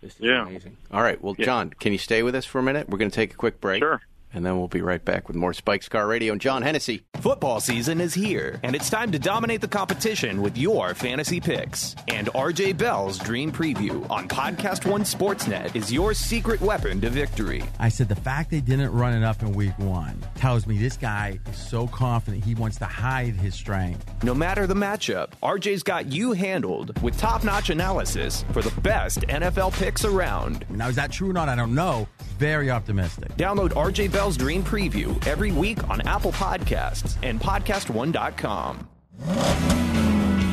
this 0.00 0.14
is 0.14 0.20
Yeah. 0.20 0.42
amazing. 0.46 0.76
All 0.90 1.02
right, 1.02 1.22
well, 1.22 1.34
Yeah. 1.38 1.44
John, 1.46 1.70
can 1.70 1.92
you 1.92 1.98
stay 1.98 2.22
with 2.22 2.34
us 2.34 2.44
for 2.44 2.58
a 2.58 2.62
minute? 2.62 2.88
We're 2.88 2.98
going 2.98 3.10
to 3.10 3.14
take 3.14 3.32
a 3.32 3.36
quick 3.36 3.60
break. 3.60 3.82
Sure. 3.82 4.00
And 4.34 4.44
then 4.44 4.58
we'll 4.58 4.68
be 4.68 4.82
right 4.82 5.04
back 5.04 5.28
with 5.28 5.36
more 5.36 5.52
Spikes 5.54 5.88
Car 5.88 6.06
Radio 6.06 6.32
and 6.32 6.40
John 6.40 6.62
Hennessey. 6.62 7.04
Football 7.20 7.60
season 7.60 8.00
is 8.00 8.12
here, 8.14 8.58
and 8.62 8.74
it's 8.74 8.90
time 8.90 9.12
to 9.12 9.18
dominate 9.18 9.60
the 9.60 9.68
competition 9.68 10.42
with 10.42 10.58
your 10.58 10.94
fantasy 10.94 11.40
picks. 11.40 11.94
And 12.08 12.26
RJ 12.28 12.76
Bell's 12.76 13.18
Dream 13.18 13.52
Preview 13.52 14.08
on 14.10 14.28
Podcast 14.28 14.90
One 14.90 15.02
Sportsnet 15.02 15.76
is 15.76 15.92
your 15.92 16.14
secret 16.14 16.60
weapon 16.60 17.00
to 17.00 17.10
victory. 17.10 17.62
I 17.78 17.88
said 17.88 18.08
the 18.08 18.16
fact 18.16 18.50
they 18.50 18.60
didn't 18.60 18.92
run 18.92 19.14
it 19.14 19.24
up 19.24 19.42
in 19.42 19.52
week 19.52 19.78
one 19.78 20.22
tells 20.34 20.66
me 20.66 20.78
this 20.78 20.96
guy 20.96 21.38
is 21.50 21.56
so 21.56 21.86
confident 21.86 22.44
he 22.44 22.54
wants 22.54 22.76
to 22.78 22.84
hide 22.86 23.34
his 23.34 23.54
strength. 23.54 24.04
No 24.24 24.34
matter 24.34 24.66
the 24.66 24.74
matchup, 24.74 25.28
RJ's 25.42 25.82
got 25.82 26.12
you 26.12 26.32
handled 26.32 27.00
with 27.02 27.16
top 27.18 27.44
notch 27.44 27.70
analysis 27.70 28.44
for 28.52 28.62
the 28.62 28.80
best 28.80 29.20
NFL 29.20 29.72
picks 29.74 30.04
around. 30.04 30.64
Now, 30.68 30.88
is 30.88 30.96
that 30.96 31.12
true 31.12 31.30
or 31.30 31.32
not? 31.32 31.48
I 31.48 31.54
don't 31.54 31.74
know. 31.74 32.08
Very 32.38 32.70
optimistic. 32.70 33.36
Download 33.36 33.70
RJ 33.70 34.10
Bell's 34.24 34.38
Dream 34.38 34.62
Preview 34.62 35.26
every 35.26 35.52
week 35.52 35.86
on 35.90 36.00
Apple 36.08 36.32
Podcasts 36.32 37.18
and 37.22 37.38
PodcastOne.com. 37.38 38.88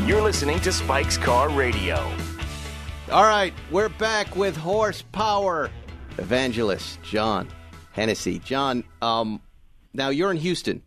You're 0.05 0.21
listening 0.21 0.59
to 0.59 0.73
Spike's 0.73 1.17
Car 1.17 1.49
Radio. 1.49 1.95
All 3.09 3.23
right, 3.23 3.53
we're 3.71 3.87
back 3.87 4.35
with 4.35 4.57
horsepower 4.57 5.69
evangelist 6.17 7.01
John 7.01 7.47
Hennessey. 7.93 8.39
John, 8.39 8.83
um, 9.01 9.39
now 9.93 10.09
you're 10.09 10.31
in 10.31 10.37
Houston. 10.37 10.83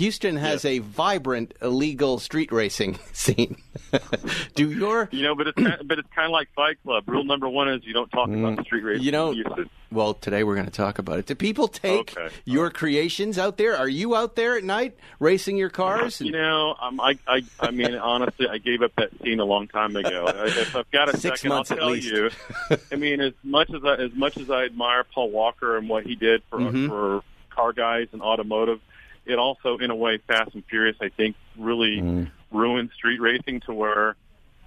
Houston 0.00 0.36
has 0.36 0.64
a 0.64 0.78
vibrant 0.78 1.52
illegal 1.60 2.18
street 2.18 2.50
racing 2.52 2.98
scene. 3.12 3.56
Do 4.54 4.70
your 4.70 5.10
You 5.12 5.22
know, 5.24 5.34
but 5.34 5.48
it's 5.48 5.56
kind 5.62 5.76
but 5.84 5.98
it's 5.98 6.08
kind 6.14 6.24
of 6.26 6.32
like 6.32 6.48
Fight 6.54 6.78
Club. 6.82 7.04
Rule 7.06 7.24
number 7.24 7.48
one 7.48 7.68
is 7.68 7.84
you 7.84 7.92
don't 7.92 8.08
talk 8.10 8.28
about 8.30 8.56
the 8.56 8.62
street 8.64 8.82
racing. 8.82 9.02
Mm. 9.02 9.04
you 9.04 9.12
know? 9.12 9.28
in 9.30 9.34
Houston. 9.36 9.70
Well, 9.92 10.14
today 10.14 10.42
we're 10.42 10.54
going 10.54 10.66
to 10.68 10.72
talk 10.72 10.98
about 10.98 11.18
it. 11.18 11.26
Do 11.26 11.34
people 11.34 11.68
take 11.68 12.16
Okay. 12.16 12.28
your 12.46 12.70
creations 12.70 13.36
out 13.38 13.58
there? 13.58 13.76
Are 13.76 13.88
you 13.88 14.14
out 14.16 14.36
there 14.36 14.56
at 14.56 14.64
night 14.64 14.96
racing 15.18 15.56
your 15.58 15.68
cars? 15.68 16.20
You 16.20 16.30
know, 16.32 16.76
um, 16.80 16.98
I, 17.00 17.18
I, 17.26 17.42
I 17.58 17.70
mean, 17.72 17.94
honestly, 17.96 18.46
I 18.48 18.58
gave 18.58 18.80
up 18.82 18.92
that 18.96 19.10
scene 19.22 19.38
a 19.40 19.44
long 19.44 19.66
time 19.68 19.96
ago. 19.96 20.26
I- 20.28 20.46
If 20.46 20.76
I've 20.76 20.90
got 20.92 21.08
a 21.08 21.16
Six 21.18 21.40
second, 21.42 21.52
I'll 21.52 21.64
tell 21.64 21.90
least. 21.90 22.06
you. 22.10 22.30
I 22.90 22.96
mean, 22.96 23.20
as 23.20 23.32
much 23.42 23.70
as 23.74 23.84
I, 23.84 23.94
as 23.96 24.14
much 24.14 24.38
as 24.38 24.48
I 24.48 24.64
admire 24.64 25.04
Paul 25.04 25.30
Walker 25.30 25.76
and 25.76 25.88
what 25.90 26.06
he 26.06 26.14
did 26.14 26.42
for 26.48 26.58
Mhm. 26.60 26.88
for 26.88 27.22
car 27.50 27.72
guys 27.72 28.06
and 28.12 28.22
automotive, 28.22 28.80
it 29.26 29.38
also, 29.38 29.78
in 29.78 29.90
a 29.90 29.94
way, 29.94 30.18
Fast 30.26 30.54
and 30.54 30.64
Furious, 30.66 30.96
I 31.00 31.08
think, 31.08 31.36
really 31.58 32.00
mm. 32.00 32.30
ruined 32.50 32.90
street 32.94 33.20
racing 33.20 33.60
to 33.60 33.72
where 33.72 34.16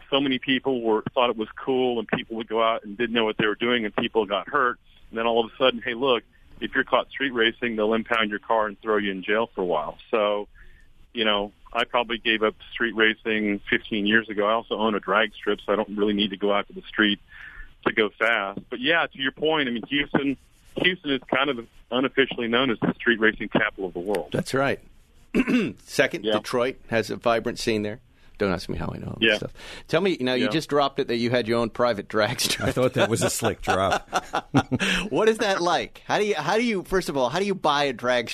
so 0.09 0.19
many 0.19 0.39
people 0.39 0.81
were 0.81 1.03
thought 1.13 1.29
it 1.29 1.37
was 1.37 1.49
cool, 1.55 1.99
and 1.99 2.07
people 2.07 2.37
would 2.37 2.47
go 2.47 2.61
out 2.61 2.83
and 2.83 2.97
didn't 2.97 3.13
know 3.13 3.25
what 3.25 3.37
they 3.37 3.47
were 3.47 3.55
doing, 3.55 3.85
and 3.85 3.95
people 3.95 4.25
got 4.25 4.47
hurt. 4.47 4.79
And 5.09 5.17
then 5.17 5.25
all 5.25 5.43
of 5.43 5.51
a 5.51 5.57
sudden, 5.57 5.81
hey, 5.83 5.93
look, 5.93 6.23
if 6.59 6.73
you're 6.75 6.83
caught 6.83 7.09
street 7.09 7.33
racing, 7.33 7.75
they'll 7.75 7.93
impound 7.93 8.29
your 8.29 8.39
car 8.39 8.67
and 8.67 8.79
throw 8.81 8.97
you 8.97 9.11
in 9.11 9.23
jail 9.23 9.49
for 9.53 9.61
a 9.61 9.65
while. 9.65 9.97
So 10.11 10.47
you 11.13 11.25
know, 11.25 11.51
I 11.71 11.85
probably 11.85 12.17
gave 12.17 12.43
up 12.43 12.55
street 12.71 12.95
racing 12.95 13.61
15 13.69 14.05
years 14.05 14.29
ago. 14.29 14.47
I 14.47 14.53
also 14.53 14.75
own 14.75 14.95
a 14.95 14.99
drag 14.99 15.33
strip, 15.33 15.59
so 15.65 15.71
I 15.71 15.75
don't 15.75 15.97
really 15.97 16.13
need 16.13 16.31
to 16.31 16.37
go 16.37 16.51
out 16.51 16.67
to 16.67 16.73
the 16.73 16.81
street 16.81 17.19
to 17.85 17.93
go 17.93 18.09
fast. 18.17 18.59
But 18.69 18.79
yeah, 18.79 19.05
to 19.05 19.19
your 19.19 19.31
point, 19.31 19.67
I 19.69 19.71
mean, 19.71 19.83
Houston, 19.87 20.37
Houston 20.77 21.11
is 21.11 21.21
kind 21.33 21.49
of 21.49 21.65
unofficially 21.91 22.47
known 22.47 22.69
as 22.71 22.77
the 22.81 22.93
street 22.95 23.19
racing 23.19 23.49
capital 23.49 23.85
of 23.85 23.93
the 23.93 23.99
world. 23.99 24.29
That's 24.31 24.53
right. 24.53 24.79
Second, 25.85 26.25
Yeah. 26.25 26.33
Detroit 26.33 26.77
has 26.89 27.09
a 27.09 27.15
vibrant 27.15 27.59
scene 27.59 27.81
there. 27.83 27.99
Don't 28.39 28.51
ask 28.51 28.67
me 28.67 28.77
how 28.77 28.91
I 28.93 28.97
know 28.97 29.07
all 29.07 29.17
this 29.19 29.29
Yeah. 29.29 29.37
stuff. 29.37 29.51
Tell 29.87 30.01
me, 30.01 30.17
now 30.19 30.33
you 30.33 30.45
Yeah. 30.45 30.49
just 30.51 30.69
dropped 30.69 30.99
it 30.99 31.07
that 31.07 31.17
you 31.17 31.29
had 31.29 31.47
your 31.47 31.59
own 31.59 31.69
private 31.69 32.07
drag 32.07 32.39
strip. 32.41 32.67
I 32.67 32.71
thought 32.71 32.93
that 32.93 33.09
was 33.09 33.21
a 33.21 33.29
slick 33.29 33.61
drop. 33.61 34.09
what 35.09 35.29
is 35.29 35.37
that 35.37 35.61
like? 35.61 36.01
How 36.05 36.17
do 36.17 36.25
you 36.25 36.35
how 36.35 36.57
do 36.57 36.63
you 36.63 36.83
first 36.83 37.09
of 37.09 37.15
all 37.17 37.29
how 37.29 37.39
do 37.39 37.45
you 37.45 37.55
buy 37.55 37.83
a 37.85 37.93
drag 37.93 38.31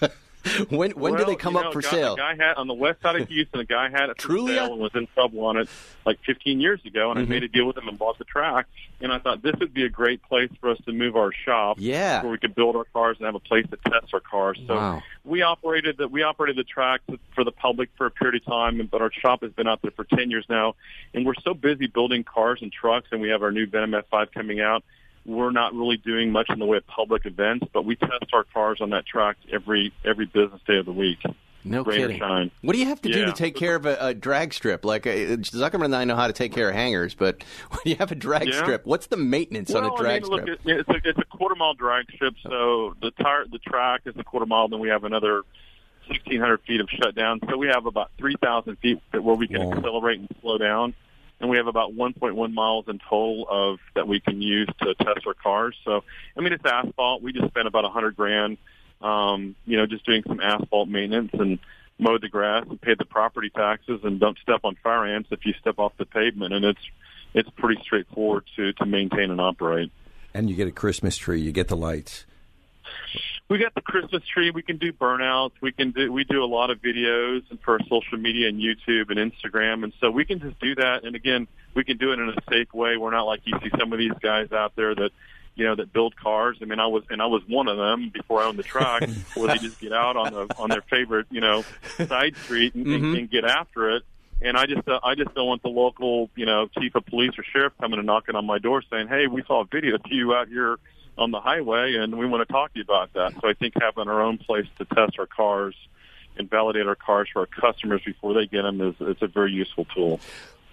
when 0.70 0.90
when 0.92 1.16
do 1.16 1.24
they 1.24 1.36
come 1.36 1.54
you 1.54 1.60
up 1.60 1.72
for 1.72 1.80
guy, 1.80 1.90
sale? 1.90 2.14
A 2.14 2.16
guy 2.16 2.34
had 2.36 2.54
on 2.56 2.66
the 2.66 2.74
west 2.74 3.00
side 3.02 3.20
of 3.20 3.28
Houston. 3.30 3.60
A 3.60 3.64
guy 3.64 3.88
had 3.88 4.10
it 4.10 4.20
for 4.20 4.28
Trulia? 4.32 4.56
sale 4.56 4.72
and 4.72 4.80
was 4.82 4.94
in 4.94 5.06
trouble 5.14 5.44
on 5.46 5.56
it 5.56 5.68
like 6.04 6.18
15 6.26 6.60
years 6.60 6.80
ago. 6.84 7.10
And 7.10 7.20
Mm-hmm. 7.20 7.32
I 7.32 7.34
made 7.34 7.42
a 7.44 7.48
deal 7.48 7.66
with 7.66 7.76
him 7.78 7.88
and 7.88 7.98
bought 7.98 8.18
the 8.18 8.24
track. 8.24 8.66
And 9.00 9.12
I 9.12 9.18
thought 9.18 9.42
this 9.42 9.54
would 9.60 9.72
be 9.74 9.84
a 9.84 9.88
great 9.88 10.22
place 10.22 10.50
for 10.60 10.70
us 10.70 10.78
to 10.86 10.92
move 10.92 11.16
our 11.16 11.32
shop. 11.32 11.76
Yeah. 11.80 12.22
where 12.22 12.32
we 12.32 12.38
could 12.38 12.54
build 12.54 12.76
our 12.76 12.84
cars 12.92 13.16
and 13.18 13.26
have 13.26 13.34
a 13.34 13.40
place 13.40 13.66
to 13.70 13.76
test 13.90 14.12
our 14.12 14.20
cars. 14.20 14.58
So 14.66 14.74
Wow. 14.74 15.02
we 15.24 15.42
operated 15.42 15.96
the 15.96 16.08
we 16.08 16.22
operated 16.22 16.56
the 16.56 16.64
track 16.64 17.00
for 17.34 17.44
the 17.44 17.52
public 17.52 17.90
for 17.96 18.06
a 18.06 18.10
period 18.10 18.42
of 18.42 18.46
time. 18.46 18.86
But 18.90 19.00
our 19.02 19.12
shop 19.12 19.42
has 19.42 19.52
been 19.52 19.66
out 19.66 19.82
there 19.82 19.90
for 19.92 20.04
10 20.04 20.30
years 20.30 20.44
now, 20.48 20.74
and 21.14 21.24
we're 21.26 21.34
so 21.42 21.54
busy 21.54 21.86
building 21.86 22.24
cars 22.24 22.60
and 22.62 22.72
trucks. 22.72 23.08
And 23.12 23.20
we 23.20 23.28
have 23.30 23.42
our 23.42 23.50
new 23.52 23.66
Venom 23.66 23.92
F5 23.92 24.32
coming 24.32 24.60
out 24.60 24.84
we're 25.26 25.50
not 25.50 25.74
really 25.74 25.96
doing 25.96 26.30
much 26.30 26.50
in 26.50 26.58
the 26.58 26.66
way 26.66 26.76
of 26.78 26.86
public 26.86 27.24
events, 27.26 27.66
but 27.72 27.84
we 27.84 27.96
test 27.96 28.24
our 28.32 28.44
cars 28.44 28.80
on 28.80 28.90
that 28.90 29.06
track 29.06 29.36
every 29.52 29.92
every 30.04 30.26
business 30.26 30.60
day 30.66 30.78
of 30.78 30.86
the 30.86 30.92
week. 30.92 31.18
No 31.66 31.82
kidding. 31.82 32.18
shine. 32.18 32.50
What 32.60 32.74
do 32.74 32.78
you 32.78 32.84
have 32.84 33.00
to 33.00 33.08
do 33.10 33.24
to 33.24 33.32
take 33.32 33.54
care 33.56 33.74
of 33.74 33.86
a, 33.86 33.96
a 33.98 34.12
drag 34.12 34.52
strip? 34.52 34.84
Like 34.84 35.06
uh, 35.06 35.10
Zuckerman 35.38 35.86
and 35.86 35.96
I 35.96 36.04
know 36.04 36.14
how 36.14 36.26
to 36.26 36.34
take 36.34 36.52
care 36.52 36.68
of 36.68 36.74
hangers, 36.74 37.14
but 37.14 37.42
when 37.70 37.80
you 37.86 37.96
have 37.96 38.12
a 38.12 38.14
drag 38.14 38.48
Yeah. 38.48 38.62
strip, 38.62 38.84
what's 38.84 39.06
the 39.06 39.16
maintenance 39.16 39.74
on 39.74 39.84
a 39.84 39.96
drag 39.96 40.24
I 40.24 40.28
mean, 40.28 40.42
strip? 40.42 40.48
it, 40.48 40.60
it's 40.80 40.88
a 40.90 41.08
it's 41.08 41.18
a 41.18 41.24
quarter 41.24 41.54
mile 41.54 41.72
drag 41.72 42.10
strip, 42.12 42.34
so 42.42 42.94
the 43.00 43.10
tire 43.12 43.46
the 43.50 43.58
track 43.58 44.02
is 44.04 44.14
a 44.18 44.24
quarter 44.24 44.44
mile. 44.44 44.68
Then 44.68 44.80
we 44.80 44.90
have 44.90 45.04
another 45.04 45.36
1,600 46.08 46.60
feet 46.66 46.82
of 46.82 46.88
shutdown, 46.90 47.40
so 47.48 47.56
we 47.56 47.68
have 47.68 47.86
about 47.86 48.10
3,000 48.18 48.76
feet 48.80 48.98
that- 49.12 49.24
where 49.24 49.34
we 49.36 49.48
can 49.48 49.64
Wow. 49.64 49.72
accelerate 49.72 50.18
and 50.20 50.28
slow 50.42 50.58
down. 50.58 50.92
And 51.44 51.50
we 51.50 51.58
have 51.58 51.66
about 51.66 51.92
1.1 51.94 52.54
miles 52.54 52.86
in 52.88 52.98
total 53.00 53.46
of 53.50 53.78
that 53.94 54.08
we 54.08 54.18
can 54.18 54.40
use 54.40 54.66
to 54.80 54.94
test 54.94 55.26
our 55.26 55.34
cars. 55.34 55.76
So, 55.84 56.02
I 56.34 56.40
mean, 56.40 56.54
it's 56.54 56.64
asphalt. 56.64 57.20
We 57.20 57.34
just 57.34 57.48
spent 57.48 57.68
about 57.68 57.82
100 57.82 58.16
grand, 58.16 58.56
um, 59.02 59.54
you 59.66 59.76
know, 59.76 59.84
just 59.84 60.06
doing 60.06 60.22
some 60.26 60.40
asphalt 60.40 60.88
maintenance 60.88 61.32
and 61.34 61.58
mowed 61.98 62.22
the 62.22 62.30
grass 62.30 62.64
and 62.66 62.80
paid 62.80 62.96
the 62.96 63.04
property 63.04 63.50
taxes 63.50 64.00
and 64.04 64.18
don't 64.18 64.38
step 64.38 64.60
on 64.64 64.74
fire 64.82 65.04
ants 65.04 65.28
if 65.32 65.44
you 65.44 65.52
step 65.60 65.78
off 65.78 65.92
the 65.98 66.06
pavement. 66.06 66.54
And 66.54 66.64
it's 66.64 66.80
it's 67.34 67.50
pretty 67.58 67.78
straightforward 67.82 68.44
to 68.56 68.72
to 68.72 68.86
maintain 68.86 69.30
and 69.30 69.38
operate. 69.38 69.92
and 70.32 70.48
you 70.48 70.56
get 70.56 70.66
a 70.66 70.72
Christmas 70.72 71.18
tree. 71.18 71.42
You 71.42 71.52
get 71.52 71.68
the 71.68 71.76
lights. 71.76 72.24
We 73.50 73.58
got 73.58 73.74
the 73.74 73.82
Christmas 73.82 74.22
tree. 74.26 74.50
We 74.50 74.62
can 74.62 74.78
do 74.78 74.92
burnouts. 74.92 75.52
We 75.60 75.70
can 75.70 75.90
do 75.90 76.10
we 76.10 76.24
do 76.24 76.42
a 76.42 76.46
lot 76.46 76.70
of 76.70 76.80
videos 76.80 77.42
and 77.50 77.60
for 77.60 77.78
social 77.90 78.16
media 78.16 78.48
and 78.48 78.58
YouTube 78.58 79.10
and 79.10 79.18
Instagram, 79.32 79.84
and 79.84 79.92
so 80.00 80.10
we 80.10 80.24
can 80.24 80.40
just 80.40 80.58
do 80.60 80.74
that. 80.76 81.04
And 81.04 81.14
again, 81.14 81.46
we 81.74 81.84
can 81.84 81.98
do 81.98 82.12
it 82.12 82.18
in 82.18 82.30
a 82.30 82.34
safe 82.50 82.72
way. 82.72 82.96
We're 82.96 83.10
not 83.10 83.24
like 83.24 83.40
you 83.44 83.52
see 83.62 83.70
some 83.78 83.92
of 83.92 83.98
these 83.98 84.14
guys 84.22 84.50
out 84.52 84.74
there 84.76 84.94
that 84.94 85.10
you 85.54 85.66
know 85.66 85.74
that 85.76 85.92
build 85.92 86.16
cars. 86.16 86.56
I 86.62 86.64
mean, 86.64 86.80
I 86.80 86.86
was 86.86 87.04
and 87.10 87.20
I 87.20 87.26
was 87.26 87.42
one 87.46 87.68
of 87.68 87.76
them 87.76 88.10
before 88.14 88.40
I 88.40 88.46
owned 88.46 88.58
the 88.58 88.62
truck, 88.62 89.02
where 89.34 89.48
they 89.48 89.58
just 89.58 89.78
get 89.78 89.92
out 89.92 90.16
on 90.16 90.32
the 90.32 90.54
on 90.58 90.70
their 90.70 90.82
favorite 90.82 91.26
you 91.30 91.42
know 91.42 91.64
side 92.06 92.36
street 92.38 92.74
and, 92.74 92.86
and, 92.86 93.16
and 93.16 93.30
get 93.30 93.44
after 93.44 93.90
it. 93.96 94.04
And 94.40 94.56
I 94.56 94.64
just 94.64 94.88
uh, 94.88 95.00
I 95.04 95.14
just 95.14 95.34
don't 95.34 95.46
want 95.46 95.62
the 95.62 95.68
local 95.68 96.30
you 96.34 96.46
know 96.46 96.68
chief 96.78 96.94
of 96.94 97.04
police 97.04 97.32
or 97.38 97.44
sheriff 97.44 97.74
coming 97.78 97.98
and 97.98 98.06
knocking 98.06 98.36
on 98.36 98.46
my 98.46 98.58
door 98.58 98.82
saying, 98.90 99.08
"Hey, 99.08 99.26
we 99.26 99.42
saw 99.46 99.60
a 99.60 99.64
video 99.66 99.96
of 99.96 100.00
you 100.06 100.34
out 100.34 100.48
here." 100.48 100.78
On 101.16 101.30
the 101.30 101.40
highway, 101.40 101.94
and 101.94 102.16
we 102.18 102.26
want 102.26 102.46
to 102.46 102.52
talk 102.52 102.72
to 102.72 102.78
you 102.78 102.84
about 102.84 103.12
that. 103.14 103.34
So 103.40 103.48
I 103.48 103.54
think 103.54 103.74
having 103.80 104.08
our 104.08 104.20
own 104.22 104.38
place 104.38 104.66
to 104.78 104.84
test 104.84 105.18
our 105.18 105.26
cars 105.26 105.74
and 106.36 106.50
validate 106.50 106.86
our 106.86 106.96
cars 106.96 107.28
for 107.32 107.40
our 107.40 107.46
customers 107.46 108.02
before 108.04 108.34
they 108.34 108.46
get 108.46 108.62
them 108.62 108.80
is 108.80 108.94
it's 109.00 109.22
a 109.22 109.28
very 109.28 109.52
useful 109.52 109.84
tool. 109.94 110.20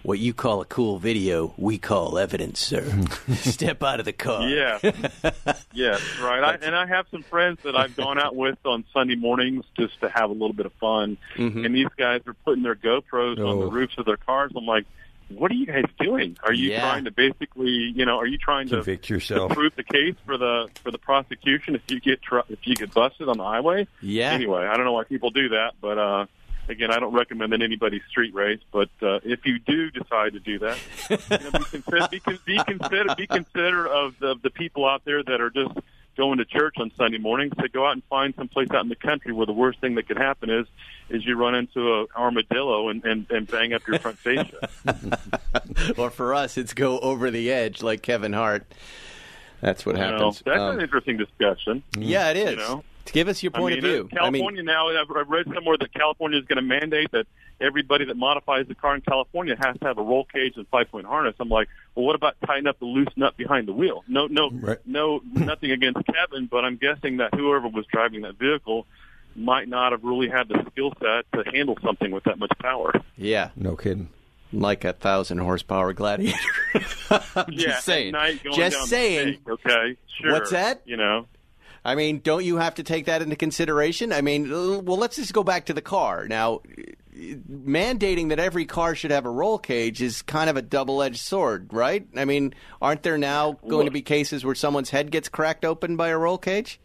What 0.02 0.18
you 0.18 0.34
call 0.34 0.60
a 0.60 0.64
cool 0.64 0.98
video, 0.98 1.54
we 1.56 1.78
call 1.78 2.18
evidence, 2.18 2.58
sir. 2.58 2.82
Step 3.36 3.84
out 3.84 4.00
of 4.00 4.04
the 4.04 4.12
car. 4.12 4.48
Yeah, 4.48 4.80
yes, 5.72 6.02
right. 6.20 6.42
I, 6.42 6.54
and 6.60 6.74
I 6.74 6.86
have 6.86 7.06
some 7.12 7.22
friends 7.22 7.60
that 7.62 7.76
I've 7.76 7.94
gone 7.96 8.18
out 8.18 8.34
with 8.34 8.58
on 8.64 8.84
Sunday 8.92 9.14
mornings 9.14 9.64
just 9.78 10.00
to 10.00 10.08
have 10.08 10.30
a 10.30 10.32
little 10.32 10.52
bit 10.54 10.66
of 10.66 10.72
fun. 10.74 11.18
Mm-hmm. 11.36 11.64
And 11.64 11.72
these 11.74 11.86
guys 11.96 12.22
are 12.26 12.34
putting 12.34 12.64
their 12.64 12.74
GoPros 12.74 13.38
on 13.38 13.60
the 13.60 13.66
Oh. 13.66 13.70
roofs 13.70 13.96
of 13.96 14.04
their 14.04 14.16
cars. 14.16 14.50
I'm 14.56 14.66
like, 14.66 14.86
what 15.36 15.50
are 15.50 15.54
you 15.54 15.66
guys 15.66 15.84
doing? 16.00 16.36
Are 16.42 16.52
you 16.52 16.70
Yeah. 16.70 16.80
trying 16.80 17.04
to 17.04 17.10
basically, 17.10 17.70
you 17.70 18.04
know, 18.06 18.18
are 18.18 18.26
you 18.26 18.38
trying 18.38 18.68
to 18.68 18.76
Convict 18.76 19.04
to 19.06 19.14
yourself. 19.14 19.52
prove 19.52 19.74
the 19.76 19.82
case 19.84 20.14
for 20.26 20.36
the 20.38 20.68
for 20.82 20.90
the 20.90 20.98
prosecution 20.98 21.74
if 21.74 21.82
you 21.88 22.00
get 22.00 22.22
tr- 22.22 22.40
if 22.48 22.58
you 22.66 22.74
get 22.74 22.92
busted 22.94 23.28
on 23.28 23.38
the 23.38 23.44
highway? 23.44 23.86
Yeah. 24.00 24.30
Anyway, 24.32 24.64
I 24.66 24.76
don't 24.76 24.84
know 24.84 24.92
why 24.92 25.04
people 25.04 25.30
do 25.30 25.48
that, 25.50 25.72
but 25.80 25.98
uh, 25.98 26.26
again, 26.68 26.90
I 26.90 26.98
don't 27.00 27.12
recommend 27.14 27.52
that 27.52 27.62
anybody 27.62 28.00
street 28.08 28.34
race. 28.34 28.60
But 28.72 28.90
uh, 29.02 29.20
if 29.24 29.44
you 29.46 29.58
do 29.58 29.90
decide 29.90 30.32
to 30.34 30.40
do 30.40 30.58
that, 30.60 30.78
you 31.10 31.16
know, 31.28 31.50
be, 31.58 31.64
consider, 31.64 32.08
be, 32.10 32.20
con- 32.20 32.38
be 32.46 32.56
consider 32.64 33.14
be 33.16 33.26
considerate 33.26 33.90
of 33.92 34.14
the, 34.20 34.36
the 34.42 34.50
people 34.50 34.86
out 34.88 35.04
there 35.04 35.22
that 35.22 35.40
are 35.40 35.50
just 35.50 35.72
going 36.16 36.38
to 36.38 36.44
church 36.44 36.74
on 36.78 36.90
Sunday 36.96 37.18
mornings 37.18 37.52
to 37.60 37.68
go 37.68 37.86
out 37.86 37.92
and 37.92 38.02
find 38.10 38.34
some 38.36 38.48
place 38.48 38.68
out 38.72 38.82
in 38.82 38.88
the 38.88 38.94
country 38.96 39.32
where 39.32 39.46
the 39.46 39.52
worst 39.52 39.80
thing 39.80 39.94
that 39.96 40.06
could 40.08 40.16
happen 40.18 40.50
is 40.50 40.66
is 41.08 41.24
you 41.26 41.36
run 41.36 41.54
into 41.54 42.00
an 42.00 42.06
armadillo 42.16 42.88
and, 42.88 43.04
and, 43.04 43.26
and 43.30 43.46
bang 43.46 43.72
up 43.74 43.86
your 43.86 43.98
front 43.98 44.18
fascia. 44.18 44.68
or 45.98 46.10
for 46.10 46.34
us, 46.34 46.56
it's 46.56 46.72
go 46.74 46.98
over 47.00 47.30
the 47.30 47.50
edge 47.50 47.82
like 47.82 48.02
Kevin 48.02 48.32
Hart. 48.32 48.66
That's 49.60 49.84
what 49.86 49.96
You 49.96 50.02
know, 50.02 50.08
happens. 50.08 50.42
that's 50.44 50.58
Um, 50.60 50.76
an 50.76 50.80
interesting 50.82 51.16
discussion. 51.18 51.82
yeah, 51.96 52.30
it 52.30 52.36
is. 52.36 52.50
You 52.52 52.56
know? 52.56 52.84
Give 53.06 53.28
us 53.28 53.42
your 53.42 53.50
point 53.52 53.74
I 53.74 53.76
mean, 53.76 53.84
of 53.84 53.90
view. 53.90 54.08
uh, 54.12 54.16
California 54.16 54.62
now, 54.62 54.88
I've, 54.88 55.10
I've 55.16 55.28
read 55.28 55.46
somewhere 55.54 55.76
that 55.78 55.92
California 55.92 56.38
is 56.38 56.44
going 56.46 56.56
to 56.56 56.62
mandate 56.62 57.10
that 57.12 57.26
everybody 57.62 58.04
that 58.06 58.16
modifies 58.16 58.66
the 58.66 58.74
car 58.74 58.94
in 58.94 59.00
California 59.02 59.56
has 59.62 59.78
to 59.78 59.84
have 59.86 59.98
a 59.98 60.02
roll 60.02 60.24
cage 60.24 60.54
and 60.56 60.66
five 60.68 60.90
point 60.90 61.06
harness. 61.06 61.34
I'm 61.40 61.48
like, 61.48 61.68
well, 61.94 62.04
what 62.06 62.14
about 62.16 62.34
tying 62.46 62.66
up 62.66 62.78
the 62.78 62.84
loose 62.86 63.08
nut 63.16 63.36
behind 63.36 63.68
the 63.68 63.72
wheel? 63.72 64.04
No, 64.08 64.26
no, 64.26 64.50
Right. 64.50 64.78
no, 64.84 65.20
nothing 65.32 65.70
against 65.70 66.00
Kevin, 66.06 66.46
but 66.50 66.64
I'm 66.64 66.76
guessing 66.76 67.18
that 67.18 67.34
whoever 67.34 67.68
was 67.68 67.86
driving 67.86 68.22
that 68.22 68.38
vehicle 68.38 68.86
might 69.36 69.68
not 69.68 69.92
have 69.92 70.04
really 70.04 70.28
had 70.28 70.48
the 70.48 70.62
skill 70.72 70.92
set 71.00 71.24
to 71.32 71.50
handle 71.54 71.78
something 71.82 72.10
with 72.10 72.24
that 72.24 72.38
much 72.38 72.52
power. 72.60 72.92
Yeah, 73.16 73.50
No 73.56 73.76
kidding. 73.76 74.10
like 74.52 74.84
a 74.84 74.92
thousand 74.92 75.38
horsepower 75.38 75.92
gladiator. 75.94 76.36
I'm 77.34 77.46
yeah, 77.50 77.68
just 77.68 77.84
saying. 77.86 78.08
At 78.08 78.12
night 78.12 78.42
going 78.44 78.56
just 78.56 78.84
saying. 78.88 79.34
stake, 79.42 79.48
okay, 79.48 79.96
sure. 80.20 80.32
What's 80.32 80.50
that? 80.50 80.82
You 80.84 80.96
know. 80.98 81.26
I 81.84 81.94
mean, 81.96 82.20
don't 82.20 82.44
you 82.44 82.58
have 82.58 82.74
to 82.76 82.82
take 82.84 83.06
that 83.06 83.22
into 83.22 83.34
consideration? 83.34 84.12
I 84.12 84.20
mean, 84.20 84.50
well, 84.50 84.96
let's 84.98 85.16
just 85.16 85.32
go 85.32 85.42
back 85.42 85.66
to 85.66 85.72
the 85.74 85.80
car. 85.82 86.28
Now, 86.28 86.60
mandating 87.14 88.30
that 88.30 88.38
every 88.38 88.64
car 88.64 88.94
should 88.94 89.10
have 89.10 89.26
a 89.26 89.30
roll 89.30 89.58
cage 89.58 90.00
is 90.00 90.22
kind 90.22 90.48
of 90.48 90.56
a 90.56 90.62
double 90.62 91.02
edged 91.02 91.20
sword, 91.20 91.72
right? 91.72 92.06
I 92.16 92.24
mean, 92.24 92.54
aren't 92.80 93.02
there 93.02 93.18
now 93.18 93.58
going 93.68 93.86
to 93.86 93.92
be 93.92 94.02
cases 94.02 94.44
where 94.44 94.54
someone's 94.54 94.90
head 94.90 95.10
gets 95.10 95.28
cracked 95.28 95.64
open 95.64 95.96
by 95.96 96.08
a 96.08 96.18
roll 96.18 96.38
cage? 96.38 96.80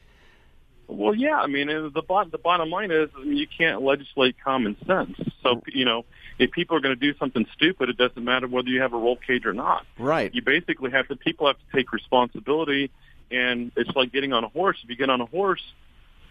Well, 0.88 1.14
yeah. 1.14 1.38
I 1.38 1.48
mean, 1.48 1.68
the 1.68 2.02
bottom 2.02 2.32
the 2.32 2.38
bottom 2.38 2.70
line 2.70 2.92
is, 2.92 3.10
I 3.18 3.24
mean, 3.24 3.38
you 3.38 3.48
can't 3.48 3.82
legislate 3.82 4.36
common 4.44 4.78
sense. 4.86 5.18
So, 5.44 5.62
you 5.68 5.86
know, 5.86 6.06
if 6.40 6.52
people 6.52 6.78
are 6.78 6.80
going 6.80 6.98
to 6.98 7.00
do 7.00 7.18
something 7.18 7.46
stupid, 7.54 7.90
it 7.90 7.98
doesn't 7.98 8.24
matter 8.24 8.48
whether 8.48 8.70
you 8.70 8.82
have 8.82 8.94
a 8.94 8.98
roll 8.98 9.18
cage 9.18 9.46
or 9.46 9.54
not. 9.54 9.86
Right. 9.98 10.34
You 10.34 10.42
basically 10.42 10.92
have 10.92 11.08
to. 11.10 11.16
People 11.16 11.48
have 11.48 11.58
to 11.58 11.76
take 11.76 11.92
responsibility, 11.92 12.90
and 13.32 13.72
it's 13.76 13.94
like 13.96 14.14
getting 14.14 14.34
on 14.34 14.44
a 14.44 14.50
horse. 14.50 14.78
If 14.84 14.90
you 14.90 14.96
get 14.96 15.10
on 15.10 15.20
a 15.20 15.26
horse, 15.26 15.64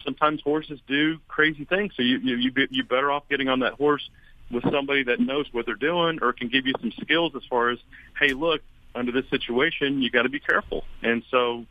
sometimes 0.06 0.40
horses 0.40 0.80
do 0.86 1.18
crazy 1.28 1.66
things. 1.66 1.92
So 1.96 2.02
you 2.02 2.16
you 2.18 2.36
you 2.36 2.50
be- 2.52 2.68
you're 2.70 2.86
better 2.86 3.10
off 3.12 3.28
getting 3.28 3.48
on 3.48 3.58
that 3.60 3.74
horse 3.74 4.08
with 4.50 4.62
somebody 4.70 5.02
that 5.02 5.20
knows 5.20 5.46
what 5.52 5.66
they're 5.66 5.74
doing 5.74 6.20
or 6.22 6.32
can 6.32 6.48
give 6.48 6.66
you 6.66 6.72
some 6.80 6.92
skills 7.02 7.32
as 7.36 7.42
far 7.50 7.68
as, 7.70 7.78
hey, 8.18 8.32
look, 8.32 8.62
under 8.94 9.10
this 9.12 9.28
situation, 9.28 10.00
you 10.00 10.08
got 10.08 10.22
to 10.22 10.28
be 10.28 10.38
careful. 10.38 10.84
And 11.02 11.22
so 11.32 11.66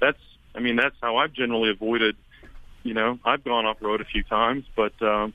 that's, 0.00 0.18
I 0.54 0.58
mean, 0.58 0.74
that's 0.76 0.96
how 1.00 1.16
I've 1.18 1.32
generally 1.32 1.70
avoided. 1.70 2.16
You 2.82 2.94
know, 2.94 3.18
I've 3.24 3.42
gone 3.44 3.64
off 3.64 3.78
road 3.80 4.00
a 4.00 4.04
few 4.04 4.22
times, 4.24 4.64
but 4.76 4.92
um, 5.02 5.34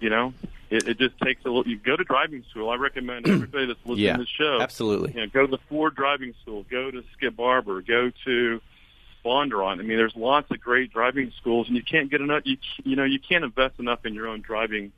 you 0.00 0.10
know, 0.10 0.32
it, 0.70 0.88
it 0.88 0.98
just 0.98 1.18
takes 1.20 1.44
a 1.44 1.48
little. 1.48 1.66
You 1.66 1.78
go 1.78 1.96
to 1.96 2.04
driving 2.04 2.44
school. 2.50 2.70
I 2.70 2.76
recommend 2.76 3.28
everybody 3.28 3.66
that's 3.66 3.78
listening 3.84 4.04
Yeah, 4.06 4.12
to 4.16 4.18
the 4.22 4.26
show. 4.26 4.60
absolutely. 4.60 5.12
You 5.14 5.20
know, 5.22 5.26
go 5.28 5.46
to 5.46 5.50
the 5.50 5.62
Ford 5.68 5.94
driving 5.94 6.34
school. 6.42 6.64
Go 6.70 6.90
to 6.90 7.02
Skip 7.16 7.36
Barber. 7.36 7.82
Go 7.82 8.10
to 8.26 8.60
Bondurant. 9.24 9.80
I 9.80 9.82
mean, 9.82 9.96
there's 9.96 10.16
lots 10.16 10.50
of 10.50 10.60
great 10.60 10.92
driving 10.92 11.32
schools, 11.38 11.66
and 11.68 11.76
you 11.76 11.82
can't 11.82 12.10
get 12.10 12.20
enough. 12.20 12.42
You 12.44 12.56
you 12.84 12.96
know, 12.96 13.04
you 13.04 13.18
can't 13.18 13.44
invest 13.44 13.78
enough 13.78 14.04
in 14.06 14.14
your 14.14 14.28
own 14.28 14.40
driving 14.40 14.92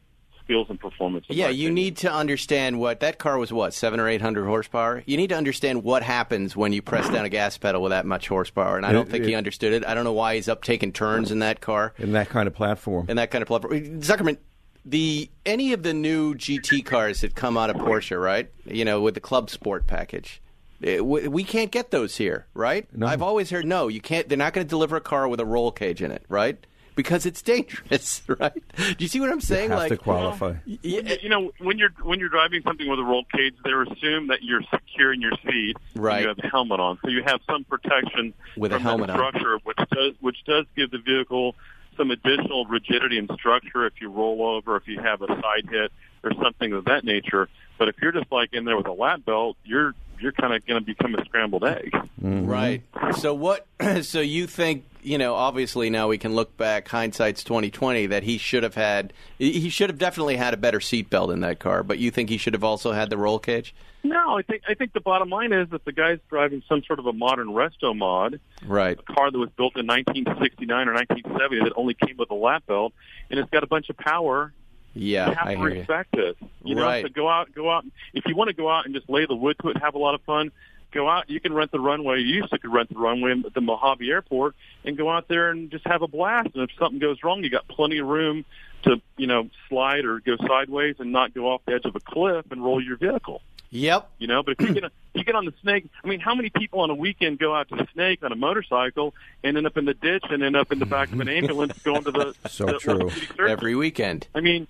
skills 0.44 0.66
and 0.70 0.80
performance. 0.80 1.26
Yeah, 1.28 1.46
you 1.48 1.66
opinion. 1.68 1.74
need 1.74 1.96
to 1.98 2.12
understand 2.12 2.80
what 2.80 3.00
that 3.00 3.18
car 3.18 3.38
was. 3.38 3.52
What 3.52 3.72
seven 3.74 4.00
or 4.00 4.08
eight 4.08 4.20
hundred 4.20 4.46
horsepower? 4.46 5.02
You 5.06 5.16
need 5.16 5.28
to 5.28 5.36
understand 5.36 5.84
what 5.84 6.02
happens 6.02 6.56
when 6.56 6.72
you 6.72 6.82
press 6.82 7.08
down 7.08 7.24
a 7.24 7.28
gas 7.28 7.56
pedal 7.58 7.82
with 7.82 7.90
that 7.90 8.04
much 8.06 8.28
horsepower. 8.28 8.76
And 8.76 8.84
I 8.86 8.92
don't 8.92 9.08
It- 9.08 9.10
think 9.10 9.24
he 9.26 9.34
understood 9.34 9.72
it. 9.72 9.86
I 9.86 9.94
don't 9.94 10.04
know 10.04 10.12
why 10.12 10.34
he's 10.36 10.48
up 10.48 10.62
taking 10.64 10.92
turns 10.92 11.30
in 11.30 11.38
that 11.40 11.60
car 11.60 11.94
in 11.98 12.12
that 12.12 12.28
kind 12.28 12.46
of 12.48 12.54
platform. 12.54 13.06
and 13.08 13.18
that 13.18 13.30
kind 13.30 13.42
of 13.42 13.48
platform. 13.48 13.72
Zuckerman, 14.00 14.38
the 14.84 15.28
any 15.46 15.72
of 15.72 15.82
the 15.82 15.94
new 15.94 16.34
GT 16.34 16.82
cars 16.84 17.20
that 17.20 17.34
come 17.34 17.56
out 17.56 17.70
of 17.70 17.76
Porsche, 17.76 18.20
right? 18.20 18.50
You 18.64 18.84
know, 18.84 19.00
with 19.00 19.14
the 19.14 19.20
Club 19.20 19.50
Sport 19.50 19.86
package. 19.86 20.40
Eh, 20.82 21.00
We 21.00 21.28
we 21.28 21.44
can't 21.44 21.70
get 21.70 21.90
those 21.90 22.16
here, 22.16 22.46
right? 22.54 22.86
No. 22.96 23.06
I've 23.06 23.22
always 23.22 23.50
heard 23.50 23.66
no. 23.66 23.88
You 23.88 24.00
can't. 24.00 24.28
They're 24.28 24.38
not 24.38 24.52
going 24.52 24.66
to 24.66 24.68
deliver 24.68 24.96
a 24.96 25.00
car 25.00 25.28
with 25.28 25.40
a 25.40 25.44
roll 25.46 25.70
cage 25.72 26.02
in 26.02 26.10
it, 26.10 26.24
right? 26.28 26.58
Because 26.96 27.24
it's 27.24 27.40
dangerous, 27.40 28.20
right? 28.40 28.52
Do 28.76 28.96
you 28.98 29.08
see 29.08 29.20
what 29.20 29.30
I'm 29.30 29.40
saying? 29.40 29.70
have 29.70 29.78
like, 29.78 29.88
to 29.90 29.96
qualify. 29.96 30.54
Yeah, 30.66 31.14
you 31.22 31.28
know, 31.28 31.52
when 31.58 31.78
you're 31.78 31.94
when 32.02 32.18
you're 32.18 32.28
driving 32.28 32.62
something 32.62 32.88
with 32.88 32.98
a 32.98 33.04
roll 33.04 33.24
cage, 33.34 33.54
they 33.64 33.70
assume 33.70 34.26
that 34.28 34.42
you're 34.42 34.62
secure 34.70 35.12
in 35.12 35.20
your 35.20 35.32
seat. 35.46 35.76
and 35.94 36.02
Right. 36.02 36.22
You 36.22 36.28
have 36.28 36.38
a 36.42 36.48
helmet 36.48 36.80
on, 36.80 36.98
so 37.02 37.08
you 37.08 37.22
have 37.24 37.40
some 37.46 37.64
protection 37.64 38.34
With 38.56 38.72
a 38.72 38.76
from 38.76 38.82
helmet 38.82 39.06
that 39.08 39.20
on. 39.20 39.30
structure, 39.32 39.58
which 39.64 39.78
does 39.90 40.14
which 40.20 40.44
does 40.44 40.66
give 40.76 40.90
the 40.90 40.98
vehicle 40.98 41.54
some 41.96 42.10
additional 42.10 42.64
rigidity 42.66 43.18
and 43.18 43.30
structure 43.34 43.86
if 43.86 43.94
you 44.00 44.10
roll 44.10 44.44
over, 44.46 44.76
if 44.76 44.86
you 44.88 45.00
have 45.00 45.22
a 45.22 45.26
side 45.28 45.68
hit 45.70 45.92
or 46.22 46.32
something 46.42 46.72
of 46.72 46.84
that 46.86 47.04
nature. 47.04 47.48
But 47.78 47.88
if 47.88 47.96
you're 48.02 48.12
just 48.12 48.30
like 48.30 48.52
in 48.52 48.64
there 48.64 48.76
with 48.76 48.86
a 48.86 48.92
lap 48.92 49.24
belt, 49.24 49.56
you're 49.64 49.94
you're 50.20 50.32
kind 50.32 50.52
of 50.54 50.64
going 50.66 50.78
to 50.78 50.84
become 50.84 51.14
a 51.14 51.24
scrambled 51.24 51.64
egg. 51.64 51.92
Mm-hmm. 51.92 52.46
Right. 52.46 52.82
So 53.16 53.34
what? 53.34 53.66
So 54.02 54.20
you 54.20 54.46
think 54.46 54.84
you 55.02 55.16
know? 55.18 55.34
Obviously, 55.34 55.88
now 55.88 56.08
we 56.08 56.18
can 56.18 56.34
look 56.34 56.56
back. 56.56 56.88
Hindsight's 56.88 57.42
twenty 57.42 57.70
twenty. 57.70 58.06
That 58.06 58.22
he 58.22 58.38
should 58.38 58.62
have 58.62 58.74
had. 58.74 59.12
He 59.38 59.70
should 59.70 59.88
have 59.88 59.98
definitely 59.98 60.36
had 60.36 60.52
a 60.54 60.56
better 60.56 60.78
seatbelt 60.78 61.32
in 61.32 61.40
that 61.40 61.58
car. 61.58 61.82
But 61.82 61.98
you 61.98 62.10
think 62.10 62.28
he 62.28 62.36
should 62.36 62.52
have 62.54 62.64
also 62.64 62.92
had 62.92 63.10
the 63.10 63.16
roll 63.16 63.38
cage? 63.38 63.74
No, 64.02 64.38
I 64.38 64.42
think 64.42 64.62
I 64.68 64.74
think 64.74 64.92
the 64.92 65.00
bottom 65.00 65.28
line 65.28 65.52
is 65.52 65.68
that 65.70 65.84
the 65.84 65.92
guy's 65.92 66.18
driving 66.28 66.62
some 66.68 66.82
sort 66.84 66.98
of 66.98 67.06
a 67.06 67.12
modern 67.12 67.48
resto 67.48 67.96
mod. 67.96 68.40
Right. 68.64 68.98
a 68.98 69.12
car 69.12 69.30
that 69.30 69.38
was 69.38 69.50
built 69.56 69.76
in 69.76 69.86
1969 69.86 70.88
or 70.88 70.94
1970 70.94 71.64
that 71.64 71.72
only 71.76 71.94
came 71.94 72.16
with 72.16 72.30
a 72.30 72.34
lap 72.34 72.66
belt, 72.66 72.92
and 73.30 73.38
it's 73.38 73.50
got 73.50 73.62
a 73.62 73.66
bunch 73.66 73.90
of 73.90 73.96
power. 73.96 74.52
Yeah, 74.94 75.28
you 75.30 75.34
have 75.36 75.46
I 75.46 75.54
to 75.54 75.58
hear 75.60 75.68
you. 75.68 75.78
respect 75.80 76.14
it. 76.14 76.36
You 76.64 76.74
know, 76.74 76.82
Right. 76.84 77.04
so 77.04 77.08
go 77.08 77.28
out, 77.28 77.54
go 77.54 77.70
out. 77.70 77.84
If 78.12 78.24
you 78.26 78.34
want 78.34 78.48
to 78.48 78.54
go 78.54 78.68
out 78.68 78.86
and 78.86 78.94
just 78.94 79.08
lay 79.08 79.24
the 79.26 79.34
wood 79.36 79.56
to 79.62 79.68
it, 79.68 79.74
and 79.76 79.82
have 79.84 79.94
a 79.94 79.98
lot 79.98 80.14
of 80.14 80.22
fun. 80.22 80.50
Go 80.92 81.08
out. 81.08 81.30
You 81.30 81.38
can 81.38 81.52
rent 81.52 81.70
the 81.70 81.78
runway. 81.78 82.18
You 82.18 82.34
used 82.34 82.50
to 82.50 82.58
could 82.58 82.72
rent 82.72 82.88
the 82.88 82.98
runway 82.98 83.30
at 83.46 83.54
the 83.54 83.60
Mojave 83.60 84.10
Airport 84.10 84.56
and 84.84 84.96
go 84.96 85.08
out 85.08 85.28
there 85.28 85.50
and 85.50 85.70
just 85.70 85.86
have 85.86 86.02
a 86.02 86.08
blast. 86.08 86.48
And 86.54 86.68
if 86.68 86.70
something 86.80 86.98
goes 86.98 87.22
wrong, 87.22 87.44
you 87.44 87.48
got 87.50 87.68
plenty 87.68 87.98
of 87.98 88.08
room 88.08 88.44
to 88.82 89.00
you 89.16 89.28
know 89.28 89.48
slide 89.68 90.04
or 90.04 90.18
go 90.18 90.36
sideways 90.48 90.96
and 90.98 91.12
not 91.12 91.32
go 91.32 91.48
off 91.48 91.60
the 91.64 91.74
edge 91.74 91.84
of 91.84 91.94
a 91.94 92.00
cliff 92.00 92.50
and 92.50 92.64
roll 92.64 92.82
your 92.82 92.96
vehicle. 92.96 93.40
Yep. 93.70 94.10
You 94.18 94.26
know, 94.26 94.42
but 94.42 94.56
if 94.58 94.66
you 94.68 94.74
get 94.74 94.82
if 94.82 94.90
you 95.14 95.22
get 95.22 95.36
on 95.36 95.44
the 95.44 95.54
snake, 95.62 95.86
I 96.02 96.08
mean, 96.08 96.18
how 96.18 96.34
many 96.34 96.50
people 96.50 96.80
on 96.80 96.90
a 96.90 96.94
weekend 96.96 97.38
go 97.38 97.54
out 97.54 97.68
to 97.68 97.76
the 97.76 97.86
snake 97.94 98.24
on 98.24 98.32
a 98.32 98.36
motorcycle 98.36 99.14
and 99.44 99.56
end 99.56 99.68
up 99.68 99.76
in 99.76 99.84
the 99.84 99.94
ditch 99.94 100.24
and 100.28 100.42
end 100.42 100.56
up 100.56 100.72
in 100.72 100.80
the 100.80 100.86
back 100.86 101.12
of 101.12 101.20
an 101.20 101.28
ambulance 101.28 101.78
going 101.84 102.02
to 102.02 102.10
the 102.10 102.34
So 102.48 102.66
the 102.66 102.72
true. 102.80 103.10
surgeon? 103.10 103.48
Every 103.48 103.76
weekend. 103.76 104.26
I 104.34 104.40
mean, 104.40 104.66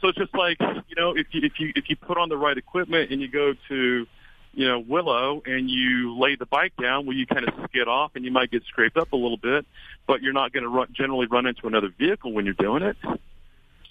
so 0.00 0.08
it's 0.08 0.18
just 0.18 0.34
like 0.34 0.58
you 0.60 0.96
know, 0.96 1.16
if 1.16 1.26
you 1.32 1.42
if 1.44 1.52
you 1.58 1.72
if 1.74 1.88
you 1.88 1.96
put 1.96 2.18
on 2.18 2.28
the 2.28 2.36
right 2.36 2.56
equipment 2.56 3.10
and 3.10 3.20
you 3.20 3.28
go 3.28 3.54
to 3.68 4.06
you 4.52 4.68
know 4.68 4.78
Willow 4.78 5.42
and 5.44 5.68
you 5.68 6.16
lay 6.18 6.36
the 6.36 6.46
bike 6.46 6.72
down, 6.80 7.06
well, 7.06 7.16
you 7.16 7.26
kind 7.26 7.46
of 7.48 7.54
skid 7.68 7.88
off 7.88 8.12
and 8.14 8.24
you 8.24 8.30
might 8.30 8.50
get 8.50 8.62
scraped 8.64 8.96
up 8.96 9.12
a 9.12 9.16
little 9.16 9.36
bit, 9.36 9.66
but 10.06 10.22
you're 10.22 10.32
not 10.32 10.52
going 10.52 10.62
to 10.62 10.68
run, 10.68 10.88
generally 10.92 11.26
run 11.26 11.46
into 11.46 11.66
another 11.66 11.88
vehicle 11.98 12.32
when 12.32 12.44
you're 12.44 12.54
doing 12.54 12.82
it. 12.82 12.96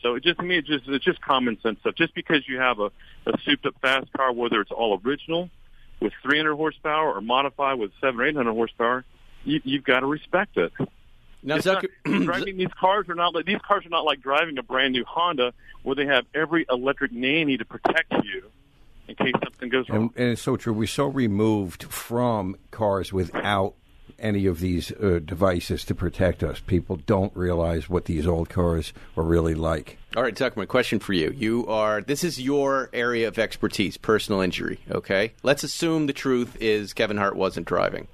So 0.01 0.15
it 0.15 0.23
just 0.23 0.39
to 0.39 0.45
me, 0.45 0.57
it's 0.57 0.67
just 0.67 0.87
it's 0.87 1.03
just 1.03 1.21
common 1.21 1.59
sense 1.61 1.79
stuff. 1.81 1.95
Just 1.95 2.15
because 2.15 2.47
you 2.47 2.59
have 2.59 2.79
a, 2.79 2.91
a 3.25 3.37
souped 3.43 3.65
up 3.65 3.75
fast 3.81 4.11
car, 4.13 4.31
whether 4.31 4.61
it's 4.61 4.71
all 4.71 4.99
original 5.03 5.49
with 5.99 6.13
300 6.23 6.55
horsepower 6.55 7.13
or 7.13 7.21
modified 7.21 7.77
with 7.77 7.91
7 7.99 8.19
or 8.19 8.25
800 8.25 8.53
horsepower, 8.53 9.05
you, 9.43 9.59
you've 9.65 9.83
got 9.83 9.99
to 9.99 10.05
respect 10.05 10.55
it. 10.55 10.71
Now, 11.41 11.55
It's 11.55 11.65
not- 11.65 11.85
driving 12.05 12.57
these 12.57 12.73
cars 12.79 13.07
are 13.09 13.15
not 13.15 13.33
like 13.33 13.45
these 13.45 13.61
cars 13.65 13.85
are 13.85 13.89
not 13.89 14.05
like 14.05 14.21
driving 14.21 14.57
a 14.57 14.63
brand 14.63 14.93
new 14.93 15.05
Honda 15.05 15.53
where 15.83 15.95
they 15.95 16.05
have 16.05 16.25
every 16.33 16.65
electric 16.69 17.11
nanny 17.11 17.57
to 17.57 17.65
protect 17.65 18.11
you 18.23 18.49
in 19.07 19.15
case 19.15 19.33
something 19.43 19.69
goes 19.69 19.89
wrong. 19.89 20.01
And, 20.01 20.11
and 20.17 20.29
it's 20.31 20.41
so 20.41 20.57
true. 20.57 20.73
We're 20.73 20.87
so 20.87 21.05
removed 21.07 21.83
from 21.83 22.57
cars 22.71 23.13
without 23.13 23.75
any 24.17 24.45
of 24.45 24.59
these 24.59 24.91
uh, 24.91 25.19
devices 25.23 25.85
to 25.85 25.95
protect 25.95 26.43
us. 26.43 26.59
People 26.59 26.97
don't 26.97 27.35
realize 27.35 27.89
what 27.89 28.05
these 28.05 28.27
old 28.27 28.49
cars 28.49 28.91
are 29.15 29.23
really 29.23 29.55
like. 29.55 29.97
All 30.17 30.23
right, 30.23 30.35
Zuckerman, 30.35 30.67
question 30.67 30.99
for 30.99 31.13
you. 31.13 31.31
You 31.31 31.65
are 31.67 32.01
this 32.01 32.23
is 32.23 32.41
your 32.41 32.89
area 32.91 33.27
of 33.27 33.39
expertise, 33.39 33.95
personal 33.97 34.41
injury, 34.41 34.79
okay? 34.91 35.33
Let's 35.43 35.63
assume 35.63 36.07
the 36.07 36.13
truth 36.13 36.57
is 36.59 36.93
Kevin 36.93 37.17
Hart 37.17 37.35
wasn't 37.35 37.67
driving. 37.67 38.07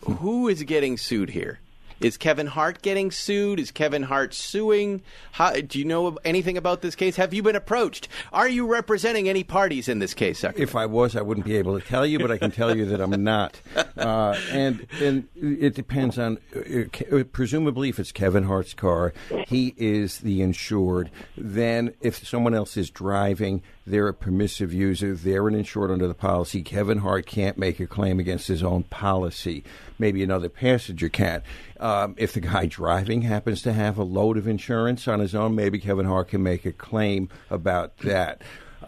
Who 0.00 0.48
is 0.48 0.62
getting 0.64 0.98
sued 0.98 1.30
here? 1.30 1.60
Is 2.04 2.18
Kevin 2.18 2.48
Hart 2.48 2.82
getting 2.82 3.10
sued? 3.10 3.58
Is 3.58 3.70
Kevin 3.70 4.02
Hart 4.02 4.34
suing? 4.34 5.00
How, 5.32 5.54
do 5.54 5.78
you 5.78 5.86
know 5.86 6.18
anything 6.22 6.58
about 6.58 6.82
this 6.82 6.94
case? 6.94 7.16
Have 7.16 7.32
you 7.32 7.42
been 7.42 7.56
approached? 7.56 8.08
Are 8.30 8.46
you 8.46 8.66
representing 8.66 9.26
any 9.26 9.42
parties 9.42 9.88
in 9.88 10.00
this 10.00 10.12
case? 10.12 10.44
If 10.44 10.76
I 10.76 10.84
was, 10.84 11.16
I 11.16 11.22
wouldn't 11.22 11.46
be 11.46 11.56
able 11.56 11.80
to 11.80 11.86
tell 11.86 12.04
you, 12.04 12.18
but 12.18 12.30
I 12.30 12.36
can 12.36 12.50
tell 12.50 12.76
you 12.76 12.84
that 12.84 13.00
I'm 13.00 13.24
not. 13.24 13.58
Uh, 13.94 14.36
and 14.50 14.88
and 15.00 15.28
it 15.36 15.74
depends 15.74 16.18
on 16.18 16.38
uh, 16.56 17.22
presumably 17.32 17.88
if 17.88 18.00
it's 18.00 18.10
Kevin 18.10 18.42
Hart's 18.42 18.74
car, 18.74 19.14
he 19.46 19.72
is 19.76 20.18
the 20.18 20.42
insured. 20.42 21.12
Then 21.36 21.94
if 22.00 22.26
someone 22.26 22.54
else 22.54 22.76
is 22.76 22.90
driving, 22.90 23.62
they're 23.86 24.08
a 24.08 24.14
permissive 24.14 24.72
user. 24.72 25.14
They're 25.14 25.46
an 25.46 25.54
insured 25.54 25.90
under 25.90 26.08
the 26.08 26.14
policy. 26.14 26.62
Kevin 26.62 26.98
Hart 26.98 27.26
can't 27.26 27.58
make 27.58 27.80
a 27.80 27.86
claim 27.86 28.18
against 28.18 28.48
his 28.48 28.62
own 28.62 28.84
policy. 28.84 29.62
Maybe 29.98 30.22
another 30.22 30.48
passenger 30.48 31.08
can. 31.08 31.42
Um, 31.78 32.14
if 32.16 32.32
the 32.32 32.40
guy 32.40 32.66
driving 32.66 33.22
happens 33.22 33.62
to 33.62 33.72
have 33.72 33.98
a 33.98 34.04
load 34.04 34.36
of 34.36 34.48
insurance 34.48 35.06
on 35.06 35.20
his 35.20 35.34
own, 35.34 35.54
maybe 35.54 35.78
Kevin 35.78 36.06
Hart 36.06 36.28
can 36.28 36.42
make 36.42 36.64
a 36.64 36.72
claim 36.72 37.28
about 37.50 37.98
that. 37.98 38.42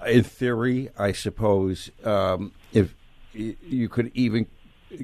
In 0.06 0.22
theory, 0.22 0.90
I 0.98 1.12
suppose 1.12 1.90
um, 2.04 2.52
if 2.72 2.94
you 3.32 3.88
could 3.88 4.10
even 4.14 4.46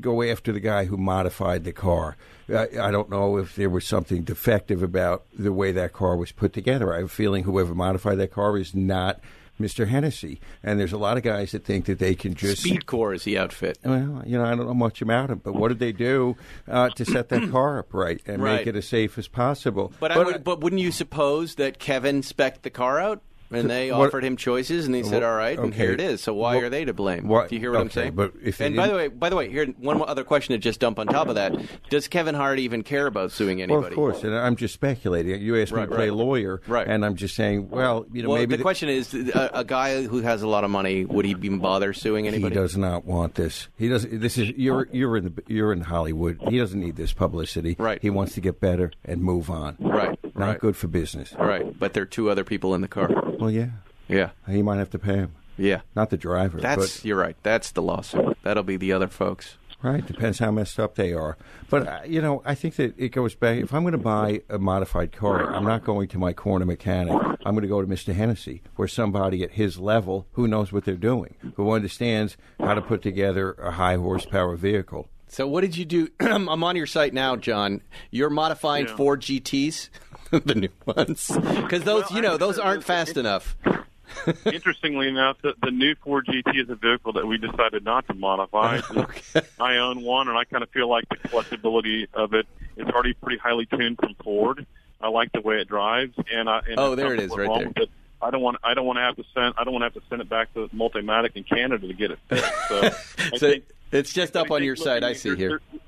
go 0.00 0.22
after 0.22 0.52
the 0.52 0.60
guy 0.60 0.84
who 0.84 0.96
modified 0.96 1.64
the 1.64 1.72
car. 1.72 2.16
I, 2.48 2.68
I 2.80 2.90
don't 2.90 3.10
know 3.10 3.36
if 3.36 3.56
there 3.56 3.68
was 3.68 3.86
something 3.86 4.22
defective 4.22 4.82
about 4.82 5.24
the 5.36 5.52
way 5.52 5.72
that 5.72 5.92
car 5.92 6.16
was 6.16 6.32
put 6.32 6.52
together. 6.52 6.94
I 6.94 6.98
have 6.98 7.06
a 7.06 7.08
feeling 7.08 7.44
whoever 7.44 7.74
modified 7.74 8.18
that 8.18 8.32
car 8.32 8.56
is 8.56 8.74
not 8.74 9.20
Mr. 9.60 9.86
Hennessey. 9.86 10.40
And 10.62 10.80
there's 10.80 10.92
a 10.92 10.98
lot 10.98 11.16
of 11.16 11.22
guys 11.22 11.52
that 11.52 11.64
think 11.64 11.84
that 11.86 11.98
they 11.98 12.14
can 12.14 12.34
just. 12.34 12.64
SpeedKore 12.64 13.14
is 13.14 13.24
the 13.24 13.38
outfit. 13.38 13.78
Well, 13.84 14.22
you 14.26 14.38
know, 14.38 14.44
I 14.44 14.54
don't 14.54 14.66
know 14.66 14.74
much 14.74 15.02
about 15.02 15.30
it, 15.30 15.42
but 15.42 15.54
what 15.54 15.68
did 15.68 15.78
they 15.78 15.92
do 15.92 16.36
uh, 16.68 16.88
to 16.90 17.04
set 17.04 17.28
that 17.28 17.48
car 17.52 17.78
up 17.78 17.92
right 17.94 18.20
and 18.26 18.42
Right. 18.42 18.56
make 18.56 18.66
it 18.66 18.76
as 18.76 18.88
safe 18.88 19.18
as 19.18 19.28
possible? 19.28 19.92
But, 20.00 20.12
I 20.12 20.18
would, 20.18 20.42
but 20.44 20.60
wouldn't 20.60 20.82
you 20.82 20.90
suppose 20.90 21.54
that 21.56 21.78
Kevin 21.78 22.22
spec'd 22.22 22.62
the 22.62 22.70
car 22.70 22.98
out? 22.98 23.22
And 23.52 23.70
they 23.70 23.90
What- 23.90 24.08
offered 24.08 24.24
him 24.24 24.36
choices, 24.36 24.86
and 24.86 24.94
he 24.94 25.02
said, 25.02 25.22
"All 25.22 25.34
right, 25.36 25.58
and 25.58 25.72
here 25.74 25.92
it 25.92 26.00
is." 26.00 26.20
So 26.22 26.34
why 26.34 26.56
Well, 26.56 26.66
are 26.66 26.68
they 26.68 26.84
to 26.84 26.92
blame? 26.92 27.28
what- 27.28 27.48
Do 27.48 27.54
you 27.56 27.60
hear 27.60 27.72
what 27.72 27.80
I'm 27.80 27.86
okay, 27.86 27.94
saying? 27.94 28.14
but 28.14 28.32
if 28.42 28.60
and 28.60 28.76
by 28.76 28.88
the 28.88 28.94
way, 28.94 29.08
by 29.08 29.28
the 29.28 29.36
way, 29.36 29.48
here 29.50 29.66
one 29.78 30.02
other 30.02 30.24
question 30.24 30.52
to 30.54 30.58
just 30.58 30.80
dump 30.80 30.98
on 30.98 31.06
top 31.06 31.28
of 31.28 31.34
that: 31.36 31.54
Does 31.90 32.08
Kevin 32.08 32.34
Hart 32.34 32.58
even 32.58 32.82
care 32.82 33.06
about 33.06 33.32
suing 33.32 33.60
anybody? 33.62 33.80
Well, 33.80 33.88
of 33.88 33.94
course, 33.94 34.24
and 34.24 34.34
I'm 34.34 34.56
just 34.56 34.74
speculating. 34.74 35.40
You 35.40 35.60
asked 35.60 35.72
me 35.72 35.80
to 35.82 35.86
play 35.86 36.08
right. 36.10 36.14
lawyer, 36.16 36.60
Right. 36.66 36.86
and 36.86 37.04
I'm 37.04 37.16
just 37.16 37.34
saying, 37.36 37.68
well, 37.70 38.06
you 38.12 38.22
know, 38.22 38.30
well, 38.30 38.38
maybe 38.38 38.56
the 38.56 38.62
question 38.62 38.88
is: 38.88 39.12
a, 39.14 39.50
a 39.54 39.64
guy 39.64 40.02
who 40.04 40.20
has 40.20 40.42
a 40.42 40.48
lot 40.48 40.64
of 40.64 40.70
money 40.70 41.04
would 41.04 41.24
he 41.24 41.32
even 41.32 41.58
bother 41.58 41.92
suing 41.92 42.26
anybody? 42.26 42.54
he 42.54 42.60
does 42.60 42.76
not 42.76 43.04
want 43.04 43.34
this. 43.34 43.68
He 43.76 43.88
does. 43.88 44.06
This 44.06 44.38
is 44.38 44.50
you're 44.56 44.86
oh. 44.88 44.92
you're 44.92 45.16
in 45.16 45.24
the, 45.24 45.42
you're 45.46 45.72
in 45.72 45.80
Hollywood. 45.82 46.38
He 46.48 46.58
doesn't 46.58 46.78
need 46.80 46.96
this 46.96 47.12
publicity. 47.12 47.76
Right. 47.78 47.98
He 48.00 48.10
wants 48.10 48.34
to 48.34 48.40
get 48.40 48.60
better 48.60 48.92
and 49.04 49.22
move 49.22 49.50
on. 49.50 49.76
Right, 49.78 50.18
Not 50.42 50.48
right. 50.52 50.60
good 50.60 50.76
for 50.76 50.88
business. 50.88 51.32
Right, 51.38 51.78
but 51.78 51.92
there 51.94 52.02
are 52.02 52.06
two 52.06 52.30
other 52.30 52.44
people 52.44 52.74
in 52.74 52.80
the 52.80 52.88
car. 52.88 53.08
Well, 53.38 53.50
yeah. 53.50 53.68
Yeah, 54.08 54.30
He 54.48 54.62
might 54.62 54.76
have 54.76 54.90
to 54.90 54.98
pay 54.98 55.14
him. 55.14 55.32
yeah. 55.56 55.80
Not 55.96 56.10
the 56.10 56.16
driver. 56.18 56.60
That's 56.60 56.98
but 56.98 57.04
you're 57.04 57.16
right. 57.18 57.36
That's 57.42 57.70
the 57.70 57.80
lawsuit. 57.82 58.36
That'll 58.42 58.62
be 58.62 58.76
the 58.76 58.92
other 58.92 59.08
folks. 59.08 59.56
Right, 59.82 60.06
depends 60.06 60.38
how 60.38 60.50
messed 60.52 60.78
up 60.78 60.94
they 60.94 61.12
are. 61.12 61.36
But 61.68 61.88
uh, 61.88 62.00
you 62.06 62.20
know, 62.22 62.40
I 62.44 62.54
think 62.54 62.76
that 62.76 62.94
it 62.98 63.08
goes 63.08 63.34
back. 63.34 63.58
If 63.58 63.72
I'm 63.74 63.82
going 63.82 63.92
to 63.92 63.98
buy 63.98 64.42
a 64.48 64.58
modified 64.58 65.10
car, 65.10 65.52
I'm 65.52 65.64
not 65.64 65.82
going 65.82 66.06
to 66.08 66.18
my 66.18 66.32
corner 66.32 66.64
mechanic. 66.64 67.12
I'm 67.44 67.54
going 67.54 67.62
to 67.62 67.68
go 67.68 67.80
to 67.80 67.86
Mr. 67.88 68.14
Hennessey, 68.14 68.62
where 68.76 68.86
somebody 68.86 69.42
at 69.42 69.52
his 69.52 69.78
level 69.80 70.26
who 70.32 70.46
knows 70.46 70.72
what 70.72 70.84
they're 70.84 70.94
doing, 70.94 71.34
who 71.56 71.72
understands 71.72 72.36
how 72.60 72.74
to 72.74 72.80
put 72.82 73.02
together 73.02 73.52
a 73.54 73.72
high 73.72 73.96
horsepower 73.96 74.54
vehicle. 74.54 75.08
So 75.26 75.48
what 75.48 75.62
did 75.62 75.76
you 75.76 75.84
do? 75.84 76.08
I'm 76.20 76.62
on 76.62 76.76
your 76.76 76.86
site 76.86 77.12
now, 77.14 77.34
John. 77.34 77.80
You're 78.12 78.30
modifying 78.30 78.86
Yeah. 78.86 78.96
Ford 78.96 79.20
GTs, 79.22 79.88
the 80.44 80.54
new 80.54 80.68
ones, 80.86 81.28
because 81.30 81.84
those, 81.84 82.04
Well, 82.04 82.16
you 82.16 82.22
know, 82.22 82.36
those 82.38 82.58
aren't 82.58 82.84
fast 82.84 83.16
enough. 83.18 83.54
Interestingly 84.46 85.08
enough, 85.08 85.36
the, 85.42 85.54
the 85.62 85.70
new 85.70 85.94
Ford 85.96 86.26
GT 86.26 86.62
is 86.62 86.70
a 86.70 86.74
vehicle 86.74 87.12
that 87.14 87.26
we 87.26 87.36
decided 87.38 87.84
not 87.84 88.06
to 88.08 88.14
modify. 88.14 88.80
I 89.60 89.76
own 89.76 90.02
one, 90.02 90.28
and 90.28 90.36
I 90.38 90.44
kind 90.44 90.62
of 90.62 90.70
feel 90.70 90.88
like 90.88 91.08
the 91.08 91.16
collectability 91.16 92.06
of 92.14 92.32
it 92.34 92.46
is 92.76 92.86
already 92.88 93.12
pretty 93.14 93.38
highly 93.38 93.66
tuned 93.66 93.98
from 93.98 94.14
Ford. 94.22 94.66
I 95.00 95.08
like 95.08 95.32
the 95.32 95.40
way 95.40 95.60
it 95.60 95.68
drives, 95.68 96.14
and 96.32 96.48
I 96.48 96.60
and 96.60 96.78
Oh, 96.78 96.94
there 96.94 97.12
it 97.12 97.20
is, 97.20 97.30
right 97.36 97.48
wrong 97.48 97.72
there. 97.76 97.86
I 98.22 98.30
don't 98.30 98.40
want 98.40 98.56
I 98.62 98.72
don't 98.74 98.86
want 98.86 98.98
to 98.98 99.02
have 99.02 99.16
to 99.16 99.24
send 99.34 99.54
I 99.58 99.64
don't 99.64 99.72
want 99.74 99.82
to 99.82 99.86
have 99.86 99.94
to 99.94 100.08
send 100.08 100.22
it 100.22 100.28
back 100.28 100.54
to 100.54 100.68
Multimatic 100.68 101.32
in 101.34 101.42
Canada 101.44 101.88
to 101.88 101.92
get 101.94 102.12
it 102.12 102.18
fixed. 102.28 102.68
So, 102.68 102.90
So 103.36 103.50
think 103.50 103.64
it's 103.90 104.12
just 104.12 104.36
up 104.36 104.50
on 104.50 104.62
your 104.62 104.76
side. 104.76 105.02
I 105.04 105.10
I 105.10 105.12
see 105.14 105.30
there- 105.30 105.36
here. 105.36 105.48
there- 105.72 105.80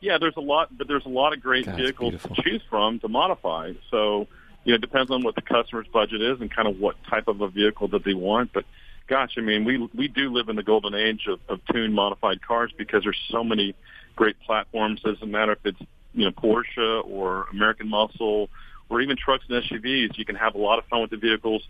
yeah, 0.00 0.18
there's 0.18 0.36
a 0.36 0.40
lot, 0.40 0.76
but 0.76 0.88
there's 0.88 1.04
a 1.04 1.10
lot 1.10 1.32
of 1.32 1.42
great 1.42 1.66
God, 1.66 1.76
vehicles 1.76 2.14
to 2.22 2.42
choose 2.42 2.62
from 2.68 2.98
to 3.00 3.08
modify. 3.08 3.72
So, 3.90 4.26
you 4.64 4.72
know, 4.72 4.76
it 4.76 4.80
depends 4.80 5.10
on 5.10 5.22
what 5.22 5.34
the 5.34 5.42
customer's 5.42 5.86
budget 5.88 6.22
is 6.22 6.40
and 6.40 6.50
kind 6.50 6.68
of 6.68 6.78
what 6.78 6.96
type 7.08 7.28
of 7.28 7.40
a 7.40 7.48
vehicle 7.48 7.88
that 7.88 8.04
they 8.04 8.14
want. 8.14 8.52
But 8.52 8.64
gosh, 9.06 9.34
I 9.36 9.40
mean, 9.40 9.64
we 9.64 9.88
we 9.94 10.08
do 10.08 10.32
live 10.32 10.48
in 10.48 10.56
the 10.56 10.62
golden 10.62 10.94
age 10.94 11.26
of, 11.28 11.40
of 11.48 11.60
tuned 11.72 11.94
modified 11.94 12.42
cars 12.42 12.72
because 12.76 13.04
there's 13.04 13.20
so 13.30 13.44
many 13.44 13.74
great 14.16 14.38
platforms. 14.40 15.00
Doesn't 15.02 15.30
matter 15.30 15.52
if 15.52 15.64
it's 15.64 15.80
you 16.14 16.24
know 16.24 16.30
Porsche 16.30 17.06
or 17.06 17.46
American 17.52 17.88
Muscle 17.88 18.48
or 18.90 19.00
even 19.00 19.16
trucks 19.16 19.44
and 19.48 19.62
SUVs. 19.62 20.18
You 20.18 20.24
can 20.24 20.36
have 20.36 20.54
a 20.54 20.58
lot 20.58 20.78
of 20.78 20.84
fun 20.86 21.00
with 21.00 21.10
the 21.10 21.16
vehicles. 21.16 21.62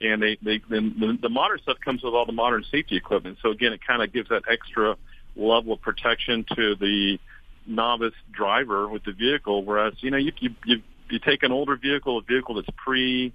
And 0.00 0.20
they, 0.20 0.36
they, 0.42 0.60
then 0.68 0.96
the, 0.98 1.16
the 1.22 1.28
modern 1.28 1.60
stuff 1.60 1.76
comes 1.84 2.02
with 2.02 2.12
all 2.12 2.26
the 2.26 2.32
modern 2.32 2.64
safety 2.64 2.96
equipment. 2.96 3.38
So 3.40 3.50
again, 3.50 3.72
it 3.72 3.86
kind 3.86 4.02
of 4.02 4.12
gives 4.12 4.30
that 4.30 4.42
extra 4.50 4.96
level 5.36 5.74
of 5.74 5.80
protection 5.80 6.44
to 6.56 6.74
the 6.74 7.20
novice 7.66 8.14
driver 8.32 8.88
with 8.88 9.04
the 9.04 9.12
vehicle. 9.12 9.64
Whereas, 9.64 9.94
you 10.00 10.10
know, 10.10 10.16
you, 10.16 10.32
you, 10.40 10.50
you, 10.64 10.82
you 11.10 11.18
take 11.18 11.42
an 11.42 11.52
older 11.52 11.76
vehicle, 11.76 12.18
a 12.18 12.22
vehicle 12.22 12.54
that's 12.56 12.68
pre, 12.76 13.32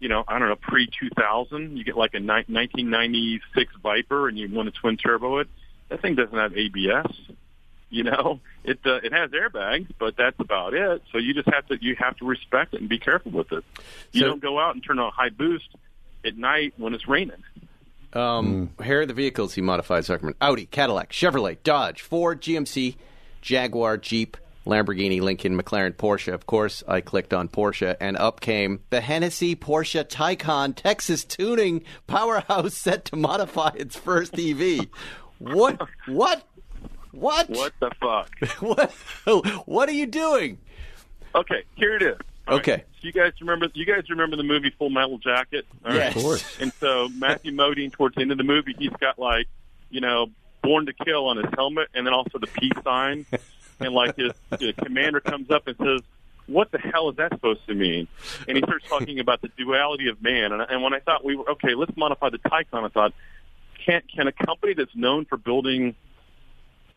you 0.00 0.08
know, 0.08 0.24
I 0.26 0.38
don't 0.38 0.48
know, 0.48 0.56
pre 0.56 0.88
2000, 0.98 1.76
you 1.76 1.84
get 1.84 1.96
like 1.96 2.14
a 2.14 2.20
ni- 2.20 2.44
1996 2.48 3.74
Viper 3.82 4.28
and 4.28 4.38
you 4.38 4.48
want 4.50 4.72
to 4.72 4.80
twin 4.80 4.96
turbo 4.96 5.38
it. 5.38 5.48
That 5.88 6.00
thing 6.02 6.14
doesn't 6.14 6.36
have 6.36 6.56
ABS. 6.56 7.06
You 7.90 8.04
know, 8.04 8.40
it 8.64 8.78
uh, 8.86 8.94
it 9.02 9.12
has 9.12 9.30
airbags, 9.32 9.88
but 9.98 10.16
that's 10.16 10.38
about 10.40 10.72
it. 10.74 11.02
So 11.12 11.18
you 11.18 11.34
just 11.34 11.48
have 11.52 11.66
to 11.68 11.76
you 11.80 11.94
have 11.96 12.16
to 12.16 12.24
respect 12.24 12.72
it 12.74 12.80
and 12.80 12.88
be 12.88 12.98
careful 12.98 13.32
with 13.32 13.52
it. 13.52 13.64
You 14.12 14.22
So- 14.22 14.26
don't 14.28 14.42
go 14.42 14.58
out 14.58 14.74
and 14.74 14.82
turn 14.82 14.98
on 14.98 15.08
a 15.08 15.10
high 15.10 15.28
boost 15.30 15.68
at 16.24 16.36
night 16.36 16.72
when 16.78 16.94
it's 16.94 17.06
raining. 17.06 17.42
Um, 18.14 18.70
Here 18.84 19.00
are 19.00 19.06
the 19.06 19.14
vehicles 19.14 19.54
he 19.54 19.62
modified, 19.62 20.04
Zuckerman. 20.04 20.34
Audi, 20.40 20.66
Cadillac, 20.66 21.12
Chevrolet, 21.12 21.56
Dodge, 21.64 22.02
Ford, 22.02 22.42
GMC, 22.42 22.96
Jaguar, 23.42 23.98
Jeep, 23.98 24.36
Lamborghini, 24.64 25.20
Lincoln, 25.20 25.60
McLaren, 25.60 25.92
Porsche. 25.92 26.32
Of 26.32 26.46
course, 26.46 26.82
I 26.86 27.00
clicked 27.00 27.34
on 27.34 27.48
Porsche, 27.48 27.96
and 28.00 28.16
up 28.16 28.40
came 28.40 28.80
the 28.90 29.00
Hennessey 29.00 29.56
Porsche 29.56 30.04
Taycan 30.04 30.74
Texas 30.74 31.24
tuning 31.24 31.84
powerhouse 32.06 32.74
set 32.74 33.04
to 33.06 33.16
modify 33.16 33.72
its 33.76 33.96
first 33.96 34.38
EV. 34.38 34.86
What? 35.38 35.82
What? 36.06 36.44
What? 37.10 37.50
What 37.50 37.72
the 37.80 37.90
fuck? 38.00 38.30
What? 38.60 38.90
What 39.66 39.88
are 39.88 39.92
you 39.92 40.06
doing? 40.06 40.58
Okay, 41.34 41.64
here 41.74 41.96
it 41.96 42.02
is. 42.02 42.16
All 42.46 42.54
right. 42.54 42.60
Okay. 42.60 42.84
So 43.00 43.06
you 43.06 43.12
guys 43.12 43.32
remember 43.40 43.66
you 43.74 43.84
guys 43.84 44.08
remember 44.10 44.36
the 44.36 44.42
movie 44.42 44.70
Full 44.78 44.90
Metal 44.90 45.18
Jacket? 45.18 45.66
All 45.84 45.92
Yes. 45.94 46.14
Of 46.16 46.22
course. 46.22 46.60
And 46.60 46.72
so 46.74 47.08
Matthew 47.08 47.52
Modine, 47.52 47.92
towards 47.92 48.14
the 48.14 48.22
end 48.22 48.32
of 48.32 48.38
the 48.38 48.44
movie, 48.44 48.74
he's 48.78 48.90
got 49.00 49.18
like, 49.18 49.46
you 49.90 50.00
know, 50.00 50.28
Born 50.62 50.86
to 50.86 50.92
Kill 50.92 51.26
on 51.26 51.36
his 51.36 51.46
helmet, 51.54 51.88
and 51.94 52.06
then 52.06 52.14
also 52.14 52.38
the 52.38 52.46
peace 52.46 52.72
sign. 52.84 53.26
and 53.80 53.94
like 53.94 54.16
his, 54.16 54.32
his 54.60 54.74
commander 54.76 55.20
comes 55.20 55.50
up 55.50 55.66
and 55.66 55.76
says, 55.76 56.00
"What 56.46 56.70
the 56.70 56.78
hell 56.78 57.10
is 57.10 57.16
that 57.16 57.32
supposed 57.32 57.66
to 57.66 57.74
mean?" 57.74 58.08
And 58.46 58.56
he 58.56 58.62
starts 58.62 58.86
talking 58.88 59.18
about 59.18 59.42
the 59.42 59.48
duality 59.56 60.08
of 60.08 60.22
man. 60.22 60.52
And, 60.52 60.62
and 60.62 60.82
when 60.82 60.94
I 60.94 61.00
thought 61.00 61.24
we 61.24 61.36
were 61.36 61.50
okay, 61.52 61.74
let's 61.74 61.96
modify 61.96 62.30
the 62.30 62.38
Taycan, 62.38 62.84
I 62.84 62.88
thought, 62.88 63.12
can 63.84 64.02
can 64.14 64.28
a 64.28 64.32
company 64.32 64.74
that's 64.74 64.94
known 64.94 65.24
for 65.24 65.36
building 65.36 65.94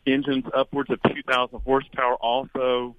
engines 0.06 0.46
upwards 0.54 0.90
of 0.92 1.02
2,000 1.02 1.60
horsepower 1.62 2.16
also 2.16 2.96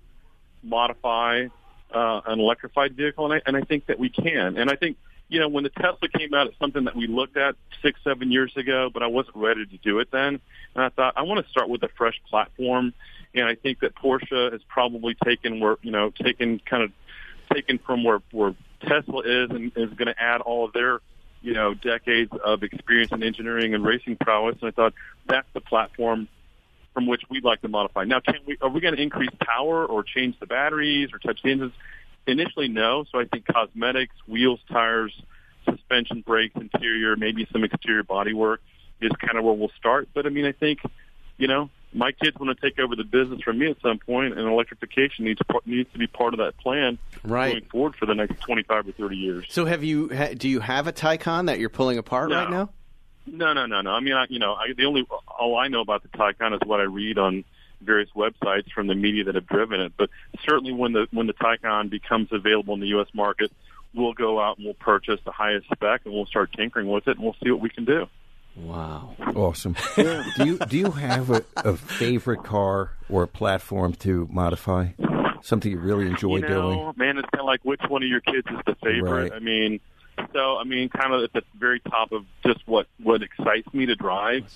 modify 0.62 1.46
uh, 1.92 2.20
an 2.26 2.40
electrified 2.40 2.94
vehicle, 2.94 3.30
and 3.30 3.34
I, 3.34 3.42
and 3.46 3.56
I 3.56 3.62
think 3.62 3.86
that 3.86 3.98
we 3.98 4.08
can. 4.08 4.56
And 4.56 4.70
I 4.70 4.76
think, 4.76 4.96
you 5.28 5.40
know, 5.40 5.48
when 5.48 5.64
the 5.64 5.70
Tesla 5.70 6.08
came 6.08 6.34
out, 6.34 6.46
it's 6.46 6.58
something 6.58 6.84
that 6.84 6.94
we 6.94 7.06
looked 7.06 7.36
at 7.36 7.56
six, 7.82 7.98
seven 8.04 8.30
years 8.30 8.56
ago, 8.56 8.90
but 8.92 9.02
I 9.02 9.08
wasn't 9.08 9.36
ready 9.36 9.66
to 9.66 9.76
do 9.78 9.98
it 9.98 10.10
then. 10.12 10.40
And 10.74 10.84
I 10.84 10.88
thought 10.90 11.14
I 11.16 11.22
want 11.22 11.44
to 11.44 11.50
start 11.50 11.68
with 11.68 11.82
a 11.82 11.88
fresh 11.88 12.20
platform, 12.28 12.94
and 13.34 13.44
I 13.46 13.54
think 13.56 13.80
that 13.80 13.94
Porsche 13.96 14.52
has 14.52 14.62
probably 14.68 15.16
taken 15.24 15.58
where, 15.60 15.76
you 15.82 15.90
know, 15.90 16.10
taken 16.10 16.60
kind 16.60 16.84
of 16.84 16.92
taken 17.52 17.78
from 17.78 18.04
where 18.04 18.20
where 18.30 18.54
Tesla 18.80 19.22
is, 19.22 19.50
and 19.50 19.72
is 19.76 19.92
going 19.94 20.06
to 20.06 20.20
add 20.20 20.40
all 20.42 20.64
of 20.64 20.72
their 20.72 21.00
you 21.42 21.54
know 21.54 21.74
decades 21.74 22.32
of 22.44 22.62
experience 22.62 23.12
in 23.12 23.22
engineering 23.22 23.74
and 23.74 23.84
racing 23.84 24.16
prowess. 24.16 24.56
And 24.60 24.68
I 24.68 24.70
thought 24.70 24.94
that's 25.26 25.48
the 25.54 25.60
platform 25.60 26.28
from 26.94 27.06
which 27.06 27.22
we'd 27.28 27.44
like 27.44 27.60
to 27.62 27.68
modify. 27.68 28.04
Now, 28.04 28.20
can 28.20 28.36
we 28.46 28.58
are 28.60 28.70
we 28.70 28.80
going 28.80 28.94
to 28.94 29.02
increase 29.02 29.30
power 29.40 29.84
or 29.84 30.02
change 30.02 30.38
the 30.38 30.46
batteries 30.46 31.10
or 31.12 31.18
touch 31.18 31.42
the 31.42 31.50
engines? 31.50 31.72
Initially, 32.26 32.68
no. 32.68 33.04
So 33.10 33.18
I 33.20 33.24
think 33.24 33.46
cosmetics, 33.46 34.14
wheels, 34.26 34.60
tires, 34.70 35.12
suspension, 35.64 36.22
brakes, 36.22 36.54
interior, 36.56 37.16
maybe 37.16 37.46
some 37.52 37.64
exterior 37.64 38.02
body 38.02 38.32
work 38.32 38.60
is 39.00 39.12
kind 39.24 39.38
of 39.38 39.44
where 39.44 39.54
we'll 39.54 39.70
start. 39.78 40.08
But 40.14 40.26
I 40.26 40.30
mean, 40.30 40.44
I 40.46 40.52
think 40.52 40.80
you 41.38 41.46
know 41.48 41.70
my 41.92 42.12
kids 42.12 42.36
want 42.38 42.56
to 42.58 42.60
take 42.60 42.78
over 42.78 42.96
the 42.96 43.04
business 43.04 43.40
from 43.42 43.58
me 43.58 43.70
at 43.70 43.80
some 43.80 43.98
point, 43.98 44.36
and 44.38 44.48
electrification 44.48 45.24
needs 45.24 45.40
needs 45.66 45.90
to 45.92 45.98
be 45.98 46.06
part 46.06 46.34
of 46.34 46.38
that 46.38 46.56
plan 46.58 46.98
Right. 47.24 47.52
going 47.52 47.64
forward 47.66 47.94
for 47.96 48.06
the 48.06 48.14
next 48.14 48.40
twenty 48.40 48.62
five 48.64 48.88
or 48.88 48.92
thirty 48.92 49.16
years. 49.16 49.46
So, 49.50 49.64
have 49.66 49.84
you? 49.84 50.08
Ha, 50.14 50.28
do 50.36 50.48
you 50.48 50.60
have 50.60 50.86
a 50.86 50.92
Taycan 50.92 51.46
that 51.46 51.58
you're 51.58 51.68
pulling 51.68 51.98
apart 51.98 52.30
No. 52.30 52.36
right 52.36 52.50
now? 52.50 52.70
No, 53.28 53.52
no, 53.52 53.66
no, 53.66 53.80
no. 53.80 53.90
I 53.90 54.00
mean, 54.00 54.14
I, 54.14 54.26
you 54.28 54.38
know, 54.38 54.54
I, 54.54 54.72
the 54.76 54.84
only 54.84 55.04
all 55.26 55.56
I 55.58 55.66
know 55.68 55.80
about 55.80 56.02
the 56.02 56.08
Taycan 56.08 56.54
is 56.54 56.60
what 56.64 56.80
I 56.80 56.84
read 56.84 57.18
on 57.18 57.44
various 57.80 58.10
websites 58.16 58.70
from 58.72 58.86
the 58.86 58.94
media 58.94 59.24
that 59.24 59.34
have 59.34 59.46
driven 59.46 59.80
it. 59.80 59.92
But 59.96 60.10
certainly, 60.44 60.72
when 60.72 60.92
the 60.92 61.06
when 61.10 61.26
the 61.26 61.34
Taycan 61.34 61.90
becomes 61.90 62.28
available 62.32 62.74
in 62.74 62.80
the 62.80 62.88
U.S. 62.88 63.08
market, 63.14 63.52
we'll 63.94 64.12
go 64.12 64.40
out 64.40 64.58
and 64.58 64.64
we'll 64.64 64.74
purchase 64.74 65.20
the 65.24 65.32
highest 65.32 65.66
spec 65.72 66.02
and 66.04 66.14
we'll 66.14 66.26
start 66.26 66.52
tinkering 66.56 66.88
with 66.88 67.08
it 67.08 67.16
and 67.16 67.24
we'll 67.24 67.36
see 67.42 67.50
what 67.50 67.60
we 67.60 67.70
can 67.70 67.84
do. 67.84 68.06
Wow. 68.56 69.14
Awesome. 69.34 69.76
do 69.96 70.24
you 70.38 70.58
do 70.58 70.78
you 70.78 70.90
have 70.92 71.30
a, 71.30 71.44
a 71.56 71.76
favorite 71.76 72.42
car 72.42 72.92
or 73.08 73.24
a 73.24 73.28
platform 73.28 73.92
to 73.94 74.28
modify? 74.30 74.88
Something 75.42 75.72
you 75.72 75.78
really 75.78 76.06
enjoy 76.06 76.36
you 76.36 76.42
know, 76.42 76.48
doing? 76.48 76.92
man, 76.96 77.18
it's 77.18 77.28
kind 77.30 77.40
of 77.40 77.46
like 77.46 77.64
which 77.64 77.80
one 77.88 78.02
of 78.02 78.08
your 78.08 78.20
kids 78.20 78.46
is 78.50 78.58
the 78.66 78.74
favorite. 78.82 79.30
Right. 79.30 79.32
I 79.32 79.38
mean, 79.38 79.80
so 80.32 80.56
I 80.56 80.64
mean, 80.64 80.88
kind 80.88 81.12
of 81.12 81.22
at 81.22 81.32
the 81.32 81.42
very 81.58 81.80
top 81.80 82.12
of 82.12 82.24
just 82.44 82.66
what 82.66 82.86
what 83.02 83.22
excites 83.22 83.72
me 83.74 83.86
to 83.86 83.94
drive, 83.94 84.50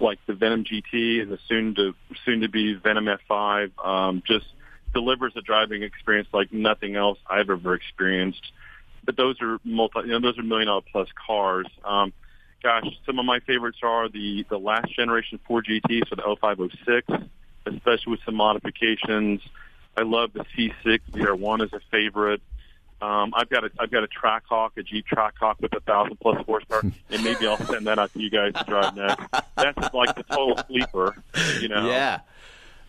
like 0.00 0.18
the 0.26 0.34
Venom 0.34 0.64
GT 0.64 1.22
and 1.22 1.30
the 1.30 1.38
soon 1.48 1.74
to 1.74 1.94
soon 2.24 2.40
to 2.40 2.48
be 2.48 2.74
Venom 2.74 3.06
F5, 3.06 3.70
um, 3.84 4.22
just 4.26 4.46
delivers 4.92 5.32
a 5.36 5.42
driving 5.42 5.82
experience 5.82 6.28
like 6.32 6.52
nothing 6.52 6.96
else 6.96 7.18
I've 7.28 7.50
ever 7.50 7.74
experienced. 7.74 8.52
But 9.04 9.16
those 9.16 9.40
are 9.40 9.58
multi, 9.64 10.00
you 10.00 10.06
know, 10.08 10.20
those 10.20 10.38
are 10.38 10.42
million 10.42 10.68
dollar 10.68 10.82
plus 10.90 11.08
cars. 11.26 11.66
Um, 11.84 12.12
gosh, 12.62 12.86
some 13.04 13.18
of 13.18 13.24
my 13.24 13.40
favorites 13.40 13.78
are 13.82 14.08
the 14.08 14.44
the 14.48 14.58
last 14.58 14.94
generation 14.94 15.38
Ford 15.46 15.66
GT, 15.68 16.08
so 16.08 16.16
the 16.16 16.36
0506, 16.40 17.28
especially 17.66 18.10
with 18.10 18.20
some 18.24 18.34
modifications. 18.34 19.40
I 19.96 20.02
love 20.02 20.32
the 20.34 20.44
C6 20.56 21.00
ZR1 21.12 21.64
is 21.64 21.72
a 21.72 21.80
favorite. 21.90 22.42
Um, 23.02 23.32
I've 23.34 23.48
got 23.50 23.64
a 23.64 23.70
I've 23.78 23.90
got 23.90 24.04
a 24.04 24.08
Trackhawk, 24.08 24.70
a 24.78 24.82
Jeep 24.82 25.04
Trackhawk 25.06 25.60
with 25.60 25.74
a 25.74 25.80
thousand 25.80 26.18
plus 26.20 26.42
horsepower, 26.46 26.80
and 27.10 27.22
maybe 27.24 27.46
I'll 27.46 27.58
send 27.58 27.86
that 27.86 27.98
out 27.98 28.12
to 28.14 28.20
you 28.20 28.30
guys 28.30 28.54
to 28.54 28.64
drive 28.64 28.96
next. 28.96 29.22
That's 29.56 29.92
like 29.94 30.14
the 30.16 30.22
total 30.22 30.58
sleeper, 30.66 31.14
you 31.60 31.68
know. 31.68 31.86
Yeah. 31.88 32.20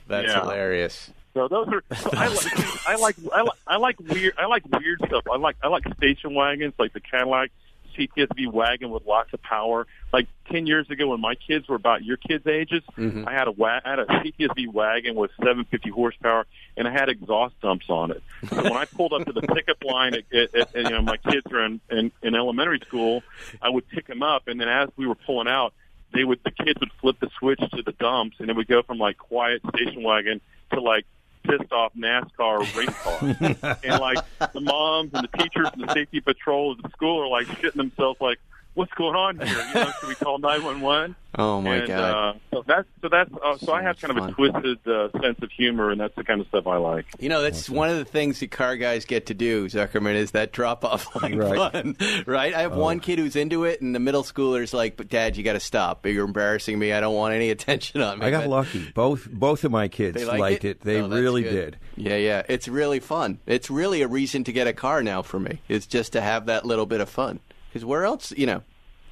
That's 0.07 0.27
Yeah. 0.29 0.41
hilarious. 0.41 1.11
So 1.33 1.47
those 1.49 1.67
are 1.67 1.83
so 1.97 2.09
I 2.13 2.27
like 2.29 2.87
I 2.87 2.95
like 2.95 3.15
I 3.31 3.41
like 3.41 3.57
I 3.67 3.75
like 3.77 3.99
weird 3.99 4.33
I 4.39 4.45
like 4.45 4.63
weird 4.79 4.99
stuff. 5.05 5.23
I 5.31 5.35
like 5.37 5.57
I 5.61 5.67
like 5.67 5.83
station 5.97 6.33
wagons 6.33 6.73
like 6.79 6.93
the 6.93 7.01
Cadillac 7.01 7.51
CTSV 7.97 8.51
wagon 8.51 8.89
with 8.89 9.05
lots 9.05 9.33
of 9.33 9.41
power. 9.41 9.87
Like 10.13 10.27
ten 10.49 10.67
years 10.67 10.89
ago, 10.89 11.09
when 11.09 11.21
my 11.21 11.35
kids 11.35 11.67
were 11.67 11.75
about 11.75 12.03
your 12.03 12.17
kids' 12.17 12.47
ages, 12.47 12.83
mm-hmm. 12.97 13.27
I 13.27 13.33
had 13.33 13.47
a 13.47 13.51
wa- 13.51 13.81
I 13.83 13.89
had 13.89 13.99
a 13.99 14.05
CTSV 14.05 14.71
wagon 14.71 15.15
with 15.15 15.31
750 15.37 15.89
horsepower, 15.89 16.45
and 16.75 16.87
I 16.87 16.91
had 16.91 17.09
exhaust 17.09 17.59
dumps 17.61 17.89
on 17.89 18.11
it. 18.11 18.23
So 18.49 18.63
when 18.63 18.73
I 18.73 18.85
pulled 18.85 19.13
up 19.13 19.25
to 19.25 19.33
the 19.33 19.41
pickup 19.41 19.83
line, 19.83 20.13
at, 20.13 20.23
at, 20.33 20.55
at, 20.55 20.75
you 20.75 20.89
know, 20.89 21.01
my 21.01 21.17
kids 21.17 21.45
are 21.51 21.65
in, 21.65 21.81
in 21.89 22.11
in 22.21 22.35
elementary 22.35 22.79
school, 22.87 23.23
I 23.61 23.69
would 23.69 23.87
pick 23.89 24.07
them 24.07 24.23
up, 24.23 24.47
and 24.47 24.59
then 24.59 24.69
as 24.69 24.89
we 24.95 25.07
were 25.07 25.15
pulling 25.15 25.47
out, 25.47 25.73
they 26.13 26.23
would 26.23 26.39
the 26.43 26.51
kids 26.51 26.79
would 26.79 26.91
flip 27.01 27.19
the 27.19 27.29
switch 27.39 27.59
to 27.59 27.81
the 27.81 27.93
dumps, 27.93 28.37
and 28.39 28.49
it 28.49 28.55
would 28.55 28.67
go 28.67 28.81
from 28.81 28.97
like 28.97 29.17
quiet 29.17 29.61
station 29.73 30.03
wagon 30.03 30.41
to 30.73 30.81
like 30.81 31.05
pissed 31.47 31.71
off 31.71 31.93
NASCAR 31.95 32.59
race 32.75 32.95
car. 33.03 33.77
and 33.83 34.01
like 34.01 34.19
the 34.53 34.61
moms 34.61 35.11
and 35.13 35.27
the 35.31 35.37
teachers 35.37 35.67
and 35.73 35.87
the 35.87 35.93
safety 35.93 36.19
patrol 36.19 36.71
of 36.73 36.81
the 36.81 36.89
school 36.89 37.21
are 37.21 37.27
like 37.27 37.47
shitting 37.47 37.75
themselves 37.75 38.19
like, 38.21 38.39
what's 38.77 38.93
going 38.93 39.15
on 39.15 39.39
here? 39.39 39.47
You 39.69 39.73
know, 39.73 39.91
should 39.99 40.09
we 40.09 40.15
call 40.15 40.37
911? 40.39 41.15
Oh 41.39 41.61
my 41.61 41.75
and, 41.75 41.87
god! 41.87 42.35
Uh, 42.35 42.39
so 42.51 42.63
that's 42.65 42.87
so 42.99 43.09
that's 43.09 43.29
uh, 43.43 43.57
so 43.57 43.71
I 43.71 43.83
have 43.83 43.99
kind 44.01 44.17
of 44.17 44.27
a 44.27 44.31
twisted 44.31 44.79
uh, 44.87 45.09
sense 45.21 45.37
of 45.43 45.51
humor, 45.51 45.91
and 45.91 46.01
that's 46.01 46.15
the 46.15 46.23
kind 46.23 46.41
of 46.41 46.47
stuff 46.47 46.65
I 46.65 46.77
like. 46.77 47.05
You 47.19 47.29
know, 47.29 47.43
that's 47.43 47.69
one 47.69 47.89
of 47.89 47.97
the 47.97 48.05
things 48.05 48.39
that 48.39 48.49
car 48.49 48.75
guys 48.75 49.05
get 49.05 49.27
to 49.27 49.35
do, 49.35 49.65
Zuckerman, 49.67 50.15
is 50.15 50.31
that 50.31 50.51
drop 50.51 50.83
off 50.83 51.13
line 51.21 51.37
Right. 51.37 51.71
fun. 51.71 51.95
Right? 52.25 52.55
I 52.55 52.61
have 52.61 52.73
one 52.75 52.99
kid 53.01 53.19
who's 53.19 53.35
into 53.35 53.65
it, 53.65 53.81
and 53.81 53.93
the 53.93 53.99
middle 53.99 54.23
schooler's 54.23 54.73
like, 54.73 54.97
but 54.97 55.09
dad, 55.09 55.37
you 55.37 55.43
got 55.43 55.53
to 55.53 55.59
stop. 55.59 56.07
You're 56.07 56.25
embarrassing 56.25 56.79
me. 56.79 56.91
I 56.91 57.01
don't 57.01 57.13
want 57.13 57.35
any 57.35 57.51
attention 57.51 58.01
on 58.01 58.17
me. 58.17 58.25
I 58.25 58.31
got 58.31 58.45
But 58.45 58.49
lucky. 58.49 58.91
Both 58.95 59.29
both 59.29 59.63
of 59.63 59.71
my 59.71 59.89
kids 59.89 60.15
They 60.17 60.25
liked 60.25 60.39
liked 60.39 60.65
it? 60.65 60.69
it. 60.77 60.81
They 60.81 61.01
Oh, 61.01 61.07
really 61.09 61.43
good. 61.43 61.51
did. 61.51 61.77
Yeah, 62.07 62.15
yeah. 62.15 62.41
It's 62.49 62.67
really 62.67 62.99
fun. 62.99 63.37
It's 63.45 63.69
really 63.69 64.01
a 64.01 64.07
reason 64.07 64.43
to 64.45 64.51
get 64.51 64.65
a 64.65 64.73
car 64.73 65.03
now 65.03 65.21
for 65.21 65.39
me. 65.39 65.59
It's 65.67 65.85
just 65.85 66.13
to 66.13 66.21
have 66.21 66.47
that 66.47 66.65
little 66.65 66.87
bit 66.87 67.01
of 67.01 67.09
fun. 67.09 67.41
Because 67.69 67.85
where 67.85 68.05
else, 68.05 68.31
you 68.35 68.45
know, 68.45 68.63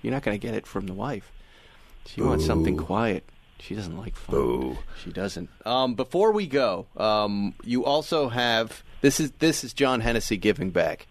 you're 0.01 0.13
not 0.13 0.23
going 0.23 0.39
to 0.39 0.41
get 0.47 0.55
it 0.55 0.65
from 0.65 0.87
the 0.87 0.93
wife. 0.93 1.31
She 2.05 2.21
wants 2.21 2.45
something 2.45 2.77
quiet. 2.77 3.23
She 3.59 3.73
doesn't 3.73 3.97
like 3.97 4.15
fun. 4.15 4.35
She 5.03 5.11
doesn't. 5.11 5.49
Um, 5.65 5.95
before 5.95 6.31
we 6.31 6.45
go, 6.45 6.85
um, 6.97 7.55
you 7.63 7.85
also 7.85 8.29
have 8.29 8.83
this 9.01 9.19
is 9.19 9.31
this 9.39 9.63
is 9.63 9.73
John 9.73 10.01
Hennessey 10.01 10.37
giving 10.37 10.69
back, 10.71 11.07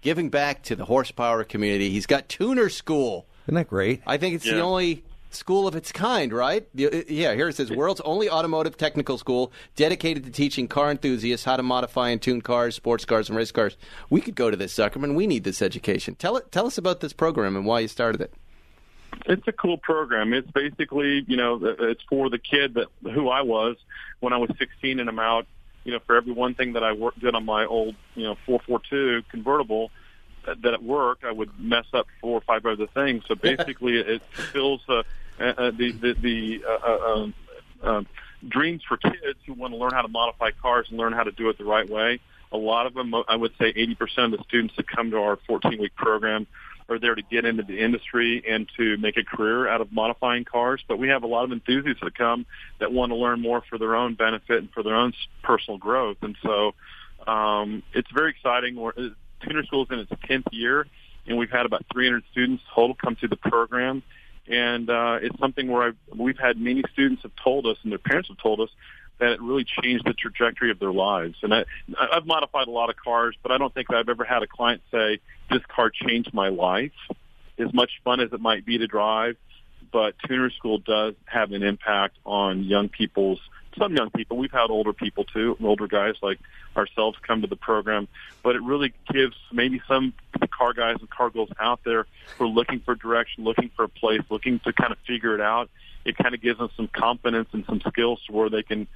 giving 0.00 0.28
back 0.28 0.62
to 0.64 0.76
the 0.76 0.84
horsepower 0.84 1.42
community. 1.44 1.90
He's 1.90 2.06
got 2.06 2.28
tuner 2.28 2.68
school. 2.68 3.26
Isn't 3.46 3.54
that 3.54 3.68
great? 3.68 4.02
I 4.06 4.18
think 4.18 4.34
it's 4.36 4.44
the 4.44 4.60
only 4.60 5.02
school 5.30 5.66
of 5.66 5.74
its 5.74 5.92
kind, 5.92 6.32
right? 6.32 6.62
Uh, 6.78 7.02
yeah, 7.08 7.34
here 7.34 7.48
it 7.48 7.56
says 7.56 7.70
world's 7.70 8.00
only 8.02 8.28
automotive 8.28 8.76
technical 8.76 9.18
school 9.18 9.52
dedicated 9.76 10.24
to 10.24 10.30
teaching 10.30 10.68
car 10.68 10.90
enthusiasts 10.90 11.44
how 11.44 11.56
to 11.56 11.62
modify 11.62 12.10
and 12.10 12.20
tune 12.20 12.40
cars, 12.40 12.74
sports 12.74 13.04
cars, 13.04 13.28
and 13.28 13.36
race 13.36 13.52
cars. 13.52 13.76
We 14.10 14.20
could 14.20 14.34
go 14.34 14.50
to 14.50 14.56
this, 14.56 14.74
Zuckerman. 14.74 15.14
We 15.14 15.26
need 15.26 15.44
this 15.44 15.62
education. 15.62 16.14
Tell 16.14 16.36
it. 16.36 16.50
Tell 16.52 16.66
us 16.66 16.78
about 16.78 17.00
this 17.00 17.12
program 17.12 17.56
and 17.56 17.66
why 17.66 17.80
you 17.80 17.88
started 17.88 18.20
it. 18.20 18.32
It's 19.26 19.46
a 19.48 19.52
cool 19.52 19.78
program. 19.78 20.32
It's 20.32 20.50
basically, 20.50 21.24
you 21.26 21.36
know, 21.36 21.56
uh, 21.56 21.68
uh, 21.68 21.88
it's 21.88 22.02
for 22.08 22.30
the 22.30 22.38
kid 22.38 22.74
that 22.74 22.88
who 23.02 23.28
I 23.28 23.42
was 23.42 23.76
when 24.20 24.32
I 24.32 24.36
was 24.36 24.50
16 24.58 25.00
and 25.00 25.08
I'm 25.08 25.18
out. 25.18 25.46
You 25.84 25.92
know, 25.92 26.00
for 26.06 26.16
every 26.16 26.32
one 26.32 26.54
thing 26.54 26.74
that 26.74 26.84
I 26.84 26.92
worked 26.92 27.20
did 27.20 27.34
on 27.34 27.46
my 27.46 27.64
old, 27.64 27.94
you 28.14 28.24
know, 28.24 28.36
442 28.44 29.22
convertible 29.30 29.90
that, 30.62 30.74
at 30.74 30.82
work 30.82 31.20
I 31.24 31.32
would 31.32 31.50
mess 31.58 31.86
up 31.92 32.06
four 32.20 32.38
or 32.38 32.40
five 32.40 32.64
other 32.66 32.86
things. 32.86 33.24
So 33.26 33.34
basically, 33.34 33.98
it 33.98 34.22
fulfills 34.32 34.80
uh, 34.88 35.02
uh, 35.40 35.70
the 35.70 35.92
the, 35.92 36.14
the 36.14 36.64
uh, 36.66 36.78
uh, 36.86 37.12
um, 37.12 37.34
um, 37.82 38.06
dreams 38.46 38.82
for 38.86 38.96
kids 38.96 39.38
who 39.46 39.54
want 39.54 39.72
to 39.72 39.78
learn 39.78 39.92
how 39.92 40.02
to 40.02 40.08
modify 40.08 40.50
cars 40.50 40.86
and 40.90 40.98
learn 40.98 41.12
how 41.12 41.24
to 41.24 41.32
do 41.32 41.48
it 41.48 41.58
the 41.58 41.64
right 41.64 41.88
way. 41.88 42.20
A 42.50 42.56
lot 42.56 42.86
of 42.86 42.94
them, 42.94 43.14
I 43.28 43.36
would 43.36 43.52
say, 43.58 43.72
80% 43.72 44.32
of 44.32 44.38
the 44.38 44.44
students 44.48 44.74
that 44.76 44.88
come 44.88 45.10
to 45.10 45.18
our 45.18 45.36
14-week 45.48 45.94
program 45.96 46.46
are 46.88 46.98
there 46.98 47.14
to 47.14 47.22
get 47.22 47.44
into 47.44 47.62
the 47.62 47.78
industry 47.78 48.42
and 48.48 48.66
to 48.78 48.96
make 48.96 49.16
a 49.18 49.24
career 49.24 49.68
out 49.68 49.80
of 49.82 49.92
modifying 49.92 50.44
cars. 50.44 50.82
But 50.88 50.98
we 50.98 51.08
have 51.08 51.22
a 51.22 51.26
lot 51.26 51.44
of 51.44 51.52
enthusiasts 51.52 52.02
that 52.02 52.14
come 52.14 52.46
that 52.78 52.90
want 52.92 53.10
to 53.10 53.16
learn 53.16 53.40
more 53.40 53.62
for 53.68 53.76
their 53.76 53.94
own 53.94 54.14
benefit 54.14 54.58
and 54.58 54.70
for 54.72 54.82
their 54.82 54.94
own 54.94 55.12
personal 55.42 55.76
growth. 55.76 56.16
And 56.22 56.36
so 56.42 56.74
um, 57.26 57.82
it's 57.92 58.10
very 58.10 58.30
exciting. 58.30 58.76
Tuner 59.40 59.64
School 59.64 59.84
is 59.84 59.88
in 59.90 59.98
its 60.00 60.10
10th 60.10 60.46
year, 60.52 60.86
and 61.26 61.38
we've 61.38 61.50
had 61.50 61.66
about 61.66 61.84
300 61.92 62.24
students 62.30 62.62
total 62.74 62.94
come 62.94 63.16
through 63.16 63.28
the 63.28 63.36
program. 63.36 64.02
And 64.46 64.88
uh, 64.88 65.18
it's 65.20 65.38
something 65.38 65.68
where 65.68 65.88
I've, 65.88 65.96
we've 66.16 66.38
had 66.38 66.58
many 66.58 66.82
students 66.92 67.22
have 67.22 67.32
told 67.42 67.66
us, 67.66 67.76
and 67.82 67.92
their 67.92 67.98
parents 67.98 68.28
have 68.28 68.38
told 68.38 68.60
us, 68.60 68.70
that 69.18 69.32
it 69.32 69.42
really 69.42 69.64
changed 69.64 70.04
the 70.06 70.14
trajectory 70.14 70.70
of 70.70 70.78
their 70.78 70.92
lives. 70.92 71.36
And 71.42 71.52
I, 71.52 71.64
I've 71.98 72.24
modified 72.24 72.68
a 72.68 72.70
lot 72.70 72.88
of 72.88 72.96
cars, 72.96 73.36
but 73.42 73.52
I 73.52 73.58
don't 73.58 73.74
think 73.74 73.92
I've 73.92 74.08
ever 74.08 74.24
had 74.24 74.42
a 74.42 74.46
client 74.46 74.80
say, 74.90 75.18
this 75.50 75.62
car 75.68 75.90
changed 75.90 76.32
my 76.32 76.48
life. 76.48 76.92
As 77.58 77.74
much 77.74 77.90
fun 78.04 78.20
as 78.20 78.32
it 78.32 78.40
might 78.40 78.64
be 78.64 78.78
to 78.78 78.86
drive, 78.86 79.36
but 79.90 80.14
tuner 80.26 80.50
school 80.50 80.78
does 80.78 81.14
have 81.26 81.52
an 81.52 81.62
impact 81.62 82.16
on 82.24 82.64
young 82.64 82.88
people's 82.88 83.40
some 83.78 83.94
young 83.94 84.10
people. 84.10 84.36
We've 84.36 84.52
had 84.52 84.70
older 84.70 84.92
people 84.92 85.24
too, 85.24 85.56
older 85.62 85.86
guys 85.86 86.14
like 86.22 86.38
ourselves 86.76 87.18
come 87.26 87.42
to 87.42 87.46
the 87.46 87.56
program, 87.56 88.08
but 88.42 88.56
it 88.56 88.62
really 88.62 88.92
gives 89.12 89.36
maybe 89.52 89.80
some 89.88 90.12
car 90.50 90.72
guys 90.72 90.96
and 91.00 91.08
car 91.08 91.30
girls 91.30 91.50
out 91.60 91.80
there 91.84 92.06
who 92.36 92.44
are 92.44 92.48
looking 92.48 92.80
for 92.80 92.94
direction, 92.94 93.44
looking 93.44 93.70
for 93.76 93.84
a 93.84 93.88
place, 93.88 94.20
looking 94.30 94.58
to 94.60 94.72
kind 94.72 94.92
of 94.92 94.98
figure 95.06 95.34
it 95.34 95.40
out. 95.40 95.70
It 96.04 96.16
kind 96.16 96.34
of 96.34 96.40
gives 96.40 96.58
them 96.58 96.70
some 96.76 96.88
confidence 96.88 97.48
and 97.52 97.64
some 97.66 97.80
skills 97.88 98.20
to 98.26 98.32
where 98.32 98.48
they 98.48 98.62
can, 98.62 98.86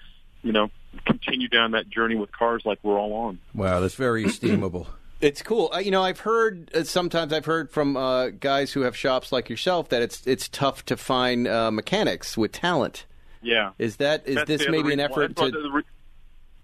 you 0.43 0.53
know, 0.53 0.71
continue 1.05 1.49
down 1.49 1.73
that 1.73 1.89
journey 1.89 2.17
with 2.17 2.33
cars 2.33 2.63
like 2.65 2.79
we're 2.83 2.99
all 2.99 3.13
on. 3.13 3.39
Wow, 3.55 3.81
that's 3.81 3.95
very 3.95 4.25
esteemable. 4.27 4.87
It's 5.23 5.41
cool. 5.41 5.71
Uh, 5.73 5.79
you 5.79 5.93
know, 5.93 6.03
I've 6.03 6.19
heard 6.21 6.69
uh, 6.75 6.83
sometimes 6.83 7.33
I've 7.33 7.45
heard 7.45 7.71
from 7.71 7.97
uh, 7.97 8.31
guys 8.31 8.73
who 8.73 8.81
have 8.81 8.97
shops 8.97 9.31
like 9.31 9.49
yourself 9.49 9.89
that 9.91 10.03
it's 10.03 10.27
it's 10.27 10.49
tough 10.49 10.85
to 10.87 10.97
find 10.97 11.47
uh, 11.47 11.71
mechanics 11.71 12.37
with 12.37 12.51
talent. 12.51 13.07
Yeah. 13.41 13.71
Is 13.79 13.97
that 13.97 14.27
is 14.27 14.35
That's 14.35 14.49
this 14.49 14.69
maybe 14.69 14.93
an 14.93 14.99
effort 14.99 15.37
to 15.37 15.71
re- 15.73 15.83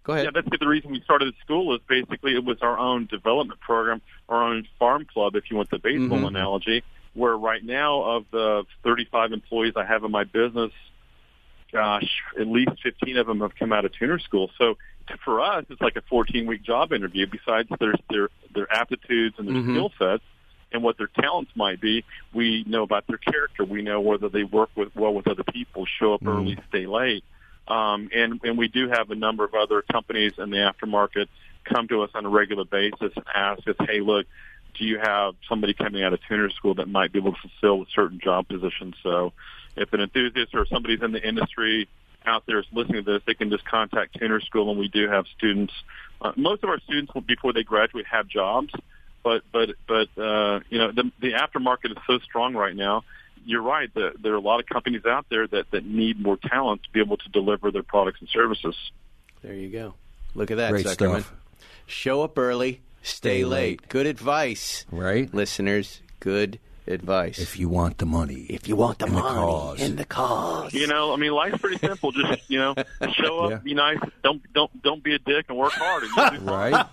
go 0.02 0.12
ahead? 0.12 0.24
Yeah, 0.26 0.30
that's 0.34 0.58
the 0.58 0.66
reason 0.66 0.90
we 0.90 1.00
started 1.02 1.32
the 1.32 1.36
school 1.40 1.72
is 1.72 1.80
basically 1.88 2.34
it 2.34 2.44
was 2.44 2.58
our 2.60 2.76
own 2.76 3.06
development 3.06 3.60
program, 3.60 4.02
our 4.28 4.42
own 4.42 4.66
farm 4.76 5.04
club, 5.04 5.36
if 5.36 5.50
you 5.52 5.56
want 5.56 5.70
the 5.70 5.78
baseball 5.78 6.18
Mhm. 6.18 6.26
analogy, 6.28 6.82
where 7.14 7.36
right 7.36 7.64
now 7.64 8.02
of 8.02 8.26
the 8.32 8.64
35 8.82 9.32
employees 9.32 9.74
I 9.76 9.84
have 9.84 10.02
in 10.02 10.10
my 10.10 10.24
business, 10.24 10.72
gosh, 11.70 12.22
at 12.38 12.48
least 12.48 12.72
15 12.82 13.18
of 13.18 13.28
them 13.28 13.40
have 13.40 13.54
come 13.54 13.72
out 13.72 13.84
of 13.84 13.92
tuner 13.92 14.18
school. 14.18 14.50
So 14.58 14.78
for 15.24 15.40
us, 15.40 15.64
it's 15.70 15.80
like 15.80 15.96
a 15.96 16.02
14 16.02 16.46
week 16.46 16.62
job 16.62 16.92
interview. 16.92 17.26
Besides 17.26 17.68
their 17.78 17.94
their 18.10 18.28
their 18.54 18.72
aptitudes 18.72 19.36
and 19.38 19.48
their 19.48 19.62
Mhm. 19.62 19.70
skill 19.72 19.92
sets 19.98 20.24
and 20.72 20.82
what 20.82 20.98
their 20.98 21.08
talents 21.08 21.50
might 21.54 21.80
be, 21.80 22.04
we 22.32 22.64
know 22.66 22.82
about 22.82 23.06
their 23.06 23.18
character. 23.18 23.64
We 23.64 23.82
know 23.82 24.00
whether 24.00 24.28
they 24.28 24.44
work 24.44 24.70
with 24.74 24.94
well 24.94 25.14
with 25.14 25.28
other 25.28 25.44
people, 25.44 25.86
show 25.86 26.14
up 26.14 26.26
early, 26.26 26.58
stay 26.68 26.86
late. 26.86 27.24
Um, 27.68 28.08
and, 28.14 28.40
and 28.44 28.56
we 28.56 28.68
do 28.68 28.88
have 28.88 29.10
a 29.10 29.14
number 29.14 29.44
of 29.44 29.54
other 29.54 29.82
companies 29.82 30.32
in 30.38 30.50
the 30.50 30.56
aftermarket 30.56 31.28
come 31.64 31.86
to 31.88 32.02
us 32.02 32.10
on 32.14 32.24
a 32.24 32.28
regular 32.28 32.64
basis 32.64 33.12
and 33.14 33.24
ask 33.34 33.66
us, 33.68 33.76
hey, 33.80 34.00
look, 34.00 34.26
do 34.74 34.84
you 34.84 34.98
have 34.98 35.34
somebody 35.48 35.74
coming 35.74 36.02
out 36.02 36.14
of 36.14 36.20
tuner 36.26 36.48
school 36.50 36.74
that 36.74 36.88
might 36.88 37.12
be 37.12 37.18
able 37.18 37.32
to 37.32 37.38
fulfill 37.40 37.82
a 37.82 37.86
certain 37.94 38.20
job 38.20 38.48
position? 38.48 38.94
So 39.02 39.32
if 39.76 39.92
an 39.92 40.00
enthusiast 40.00 40.54
or 40.54 40.64
somebody's 40.66 41.02
in 41.02 41.12
the 41.12 41.26
industry 41.26 41.88
out 42.28 42.44
there 42.46 42.58
is 42.60 42.66
listening 42.72 43.04
to 43.04 43.12
this, 43.14 43.22
they 43.26 43.34
can 43.34 43.50
just 43.50 43.64
contact 43.64 44.16
tuner 44.18 44.40
school, 44.40 44.70
and 44.70 44.78
we 44.78 44.88
do 44.88 45.08
have 45.08 45.24
students. 45.36 45.72
Uh, 46.20 46.32
most 46.36 46.62
of 46.62 46.68
our 46.70 46.78
students, 46.80 47.12
before 47.26 47.52
they 47.52 47.62
graduate, 47.64 48.06
have 48.06 48.28
jobs. 48.28 48.72
But 49.24 49.42
but 49.52 49.70
but 49.88 50.08
uh, 50.16 50.60
you 50.70 50.78
know 50.78 50.92
the, 50.92 51.10
the 51.20 51.32
aftermarket 51.32 51.90
is 51.90 51.96
so 52.06 52.18
strong 52.20 52.54
right 52.54 52.76
now 52.76 53.02
you're 53.44 53.62
right. 53.62 53.88
The, 53.94 54.12
there 54.22 54.32
are 54.32 54.36
a 54.36 54.40
lot 54.40 54.60
of 54.60 54.66
companies 54.66 55.06
out 55.06 55.24
there 55.30 55.46
that, 55.46 55.70
that 55.70 55.82
need 55.86 56.20
more 56.20 56.36
talent 56.36 56.82
to 56.82 56.90
be 56.90 57.00
able 57.00 57.16
to 57.16 57.28
deliver 57.30 57.70
their 57.70 57.84
products 57.84 58.18
and 58.20 58.28
services. 58.28 58.74
There 59.42 59.54
you 59.54 59.70
go. 59.70 59.94
Look 60.34 60.50
at 60.50 60.58
that, 60.58 60.72
Great 60.72 60.84
Zuckerman. 60.84 61.20
stuff. 61.22 61.32
Show 61.86 62.22
up 62.22 62.36
early, 62.36 62.82
stay, 63.02 63.40
Stay 63.40 63.44
late. 63.44 63.80
late. 63.80 63.88
Good 63.88 64.06
advice, 64.06 64.84
Right? 64.90 65.32
listeners. 65.32 66.02
Good 66.20 66.58
advice. 66.92 67.38
If 67.38 67.58
you 67.58 67.68
want 67.68 67.98
the 67.98 68.06
money. 68.06 68.46
if 68.48 68.66
you 68.68 68.76
want 68.76 68.98
the 68.98 69.06
And 69.06 69.16
the 69.16 69.20
money 69.20 69.34
cause. 69.34 69.80
and 69.80 69.98
the 69.98 70.04
cause, 70.04 70.72
You 70.74 70.86
know, 70.86 71.12
I 71.12 71.16
mean, 71.16 71.32
life's 71.32 71.58
pretty 71.58 71.78
simple. 71.78 72.12
Just 72.12 72.48
you 72.48 72.58
know, 72.58 72.74
show 73.12 73.40
up, 73.40 73.50
Yeah. 73.50 73.56
be 73.58 73.74
nice, 73.74 73.98
don't 74.22 74.42
don't 74.52 74.82
don't 74.82 75.02
be 75.02 75.14
a 75.14 75.18
dick, 75.18 75.46
and 75.48 75.58
work 75.58 75.72
hard. 75.72 76.04
And 76.04 76.12
you'll 76.16 76.30
do 76.40 76.46
fine. 76.46 76.72
Right? 76.72 76.86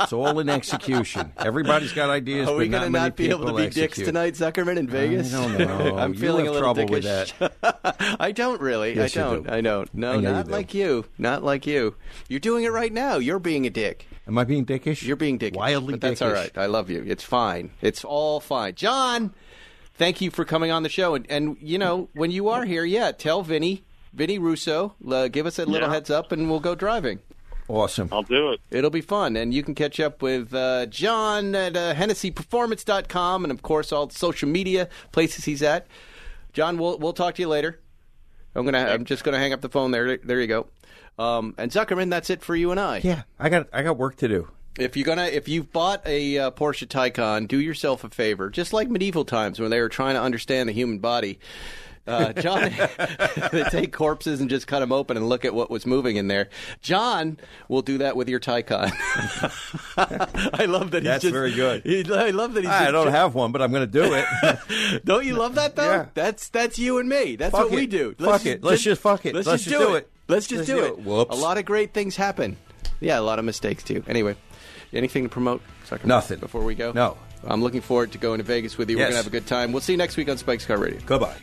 it's 0.00 0.12
all 0.12 0.38
in 0.38 0.48
execution. 0.48 1.32
Everybody's 1.38 1.92
got 1.92 2.10
ideas, 2.10 2.48
Are 2.48 2.56
we 2.56 2.68
going 2.68 2.82
to 2.84 2.90
many 2.90 3.04
not 3.04 3.16
be 3.16 3.30
able 3.30 3.46
to 3.46 3.54
be 3.54 3.64
execute. 3.64 3.90
dicks 3.94 4.06
tonight, 4.06 4.34
Zuckerman, 4.34 4.76
in 4.78 4.86
Vegas? 4.88 5.34
I 5.34 5.42
don't 5.56 5.58
know. 5.58 5.96
I'm 5.98 6.14
You 6.14 6.18
feeling 6.20 6.44
have 6.46 6.54
a 6.54 6.58
little 6.58 6.74
trouble 6.74 6.92
with 6.92 7.04
dickish. 7.04 8.16
I 8.20 8.32
don't 8.32 8.60
really. 8.60 8.94
Yes, 8.96 9.16
I 9.16 9.20
don't. 9.20 9.42
do. 9.44 9.50
I 9.52 9.60
don't. 9.60 9.92
No, 9.94 10.12
I 10.12 10.16
know 10.16 10.28
you 10.28 10.34
not 10.34 10.48
like 10.48 10.74
you. 10.74 11.04
Not 11.18 11.42
like 11.44 11.66
you. 11.66 11.94
You're 12.28 12.40
doing 12.40 12.64
it 12.64 12.72
right 12.72 12.92
now. 12.92 13.16
You're 13.18 13.38
being 13.38 13.66
a 13.66 13.70
dick. 13.70 14.06
Am 14.28 14.36
I 14.38 14.44
being 14.44 14.66
dickish? 14.66 15.02
You're 15.02 15.16
being 15.16 15.38
dickish. 15.38 15.56
Wildly 15.56 15.92
but 15.94 16.00
that's 16.02 16.20
dickish. 16.20 16.26
all 16.26 16.32
right. 16.32 16.56
I 16.58 16.66
love 16.66 16.90
you. 16.90 17.02
It's 17.06 17.24
fine. 17.24 17.70
It's 17.80 18.04
all 18.04 18.40
fine. 18.40 18.74
John, 18.74 19.32
thank 19.94 20.20
you 20.20 20.30
for 20.30 20.44
coming 20.44 20.70
on 20.70 20.82
the 20.82 20.88
show. 20.90 21.14
And, 21.14 21.26
and 21.30 21.56
you 21.60 21.78
know, 21.78 22.10
when 22.12 22.30
you 22.30 22.48
are 22.50 22.64
here, 22.66 22.84
yeah, 22.84 23.10
tell 23.12 23.42
Vinny, 23.42 23.84
Vinny 24.12 24.38
Russo, 24.38 24.94
uh, 25.10 25.28
give 25.28 25.46
us 25.46 25.58
a 25.58 25.64
little 25.64 25.88
Yeah. 25.88 25.94
heads 25.94 26.10
up, 26.10 26.30
and 26.30 26.50
we'll 26.50 26.60
go 26.60 26.74
driving. 26.74 27.20
Awesome. 27.68 28.08
I'll 28.12 28.22
do 28.22 28.52
it. 28.52 28.60
It'll 28.70 28.90
be 28.90 29.00
fun. 29.02 29.36
And 29.36 29.52
you 29.52 29.62
can 29.62 29.74
catch 29.74 29.98
up 30.00 30.22
with 30.22 30.54
uh, 30.54 30.86
John 30.86 31.54
at 31.54 31.76
uh, 31.76 31.94
HennesseyPerformance.com 31.94 33.44
and, 33.44 33.52
of 33.52 33.62
course, 33.62 33.92
all 33.92 34.06
the 34.06 34.14
social 34.14 34.48
media 34.48 34.88
places 35.12 35.44
he's 35.44 35.62
at. 35.62 35.86
John, 36.52 36.78
we'll, 36.78 36.98
we'll 36.98 37.12
talk 37.12 37.34
to 37.36 37.42
you 37.42 37.48
later. 37.48 37.78
I'm 38.54 38.64
gonna. 38.64 38.78
I'm 38.78 39.04
just 39.04 39.22
gonna 39.22 39.38
hang 39.38 39.52
up 39.52 39.60
the 39.60 39.68
phone 39.68 39.90
there. 39.92 40.16
There 40.16 40.40
you 40.40 40.46
go. 40.46 40.66
Um, 41.18 41.54
and 41.58 41.70
Zuckerman, 41.70 42.10
that's 42.10 42.30
it 42.30 42.42
for 42.42 42.54
you 42.54 42.70
and 42.70 42.78
I. 42.78 43.00
Yeah, 43.02 43.22
I 43.38 43.48
got 43.48 43.68
I 43.72 43.82
got 43.82 43.96
work 43.96 44.16
to 44.16 44.28
do. 44.28 44.48
If 44.78 44.96
you're 44.96 45.06
gonna, 45.06 45.24
if 45.24 45.48
you've 45.48 45.72
bought 45.72 46.06
a 46.06 46.38
uh, 46.38 46.50
Porsche 46.52 46.86
Taycan, 46.86 47.48
do 47.48 47.58
yourself 47.60 48.04
a 48.04 48.08
favor. 48.10 48.48
Just 48.50 48.72
like 48.72 48.88
medieval 48.88 49.24
times 49.24 49.58
when 49.58 49.70
they 49.70 49.80
were 49.80 49.88
trying 49.88 50.14
to 50.14 50.22
understand 50.22 50.68
the 50.68 50.72
human 50.72 51.00
body, 51.00 51.40
Uh, 52.06 52.32
John, 52.40 52.70
they 53.52 53.64
take 53.64 53.92
corpses 53.92 54.40
and 54.40 54.48
just 54.48 54.66
cut 54.68 54.78
them 54.80 54.92
open 54.92 55.16
and 55.16 55.28
look 55.28 55.44
at 55.44 55.52
what 55.52 55.68
was 55.70 55.84
moving 55.84 56.16
in 56.16 56.28
there. 56.28 56.48
John 56.80 57.36
will 57.68 57.82
do 57.82 57.98
that 57.98 58.14
with 58.16 58.28
your 58.28 58.38
Taycan. 58.40 58.92
I 59.96 60.64
love 60.66 60.92
that. 60.92 61.02
He's 61.02 61.08
That's 61.08 61.22
just, 61.22 61.32
very 61.34 61.52
good. 61.52 61.82
He, 61.84 62.04
I 62.12 62.30
love 62.30 62.54
that 62.54 62.62
he's. 62.62 62.70
I 62.70 62.84
just- 62.84 62.92
don't 62.92 63.10
have 63.10 63.34
one, 63.34 63.52
but 63.52 63.60
I'm 63.60 63.72
going 63.72 63.86
to 63.90 63.92
do 63.92 64.14
it. 64.14 65.04
Don't 65.04 65.26
you 65.26 65.34
love 65.36 65.56
that 65.56 65.76
though? 65.76 65.90
Yeah. 65.90 66.06
That's 66.14 66.48
that's 66.48 66.78
you 66.78 66.98
and 66.98 67.08
me. 67.08 67.36
That's 67.36 67.52
Fuck 67.52 67.64
what 67.64 67.72
we 67.72 67.84
it. 67.84 67.90
do. 67.90 68.14
Fuck 68.18 68.46
it. 68.46 68.62
Let's 68.62 68.82
just 68.82 69.00
fuck 69.00 69.26
it. 69.26 69.34
Let's, 69.34 69.46
Let's 69.46 69.64
just, 69.64 69.74
just 69.74 69.82
do 69.82 69.88
do 69.90 69.94
it. 69.96 69.98
it. 70.04 70.10
Let's 70.28 70.46
just 70.46 70.68
Let's 70.68 70.70
do 70.70 70.76
do 70.76 70.84
it. 70.84 70.88
it. 70.98 70.98
Whoops. 71.04 71.34
A 71.36 71.40
lot 71.40 71.58
of 71.58 71.64
great 71.64 71.92
things 71.94 72.14
happen. 72.16 72.56
Yeah, 73.00 73.18
a 73.18 73.22
lot 73.22 73.38
of 73.38 73.44
mistakes 73.44 73.82
too. 73.82 74.04
Anyway, 74.06 74.36
anything 74.92 75.22
to 75.24 75.28
promote? 75.28 75.62
Zuckerman, 75.88 76.04
Nothing. 76.06 76.38
Before 76.40 76.62
we 76.64 76.74
go? 76.74 76.92
No. 76.92 77.16
I'm 77.46 77.62
looking 77.62 77.80
forward 77.80 78.12
to 78.12 78.18
going 78.18 78.38
to 78.38 78.44
Vegas 78.44 78.76
with 78.76 78.90
you. 78.90 78.96
We're 78.96 79.02
Yes. 79.02 79.10
going 79.10 79.12
to 79.12 79.24
have 79.24 79.26
a 79.28 79.30
good 79.30 79.46
time. 79.46 79.72
We'll 79.72 79.80
see 79.80 79.92
you 79.92 79.96
next 79.98 80.16
week 80.16 80.28
on 80.28 80.36
Spike's 80.38 80.66
Car 80.66 80.76
Radio. 80.76 80.98
Goodbye. 81.06 81.36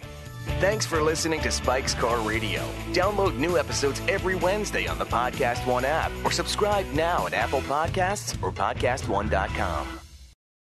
Thanks 0.60 0.86
for 0.86 1.02
listening 1.02 1.40
to 1.42 1.50
Spike's 1.52 1.94
Car 1.96 2.20
Radio. 2.20 2.62
Download 2.92 3.36
new 3.38 3.58
episodes 3.58 4.02
every 4.08 4.36
Wednesday 4.36 4.86
on 4.88 5.00
the 5.00 5.06
Podcast 5.06 5.66
One 5.66 5.86
app 5.86 6.12
or 6.24 6.32
subscribe 6.32 6.86
now 6.94 7.26
at 7.28 7.34
Apple 7.34 7.62
Podcasts 7.62 8.38
or 8.44 8.52
PodcastOne.com. 8.52 10.05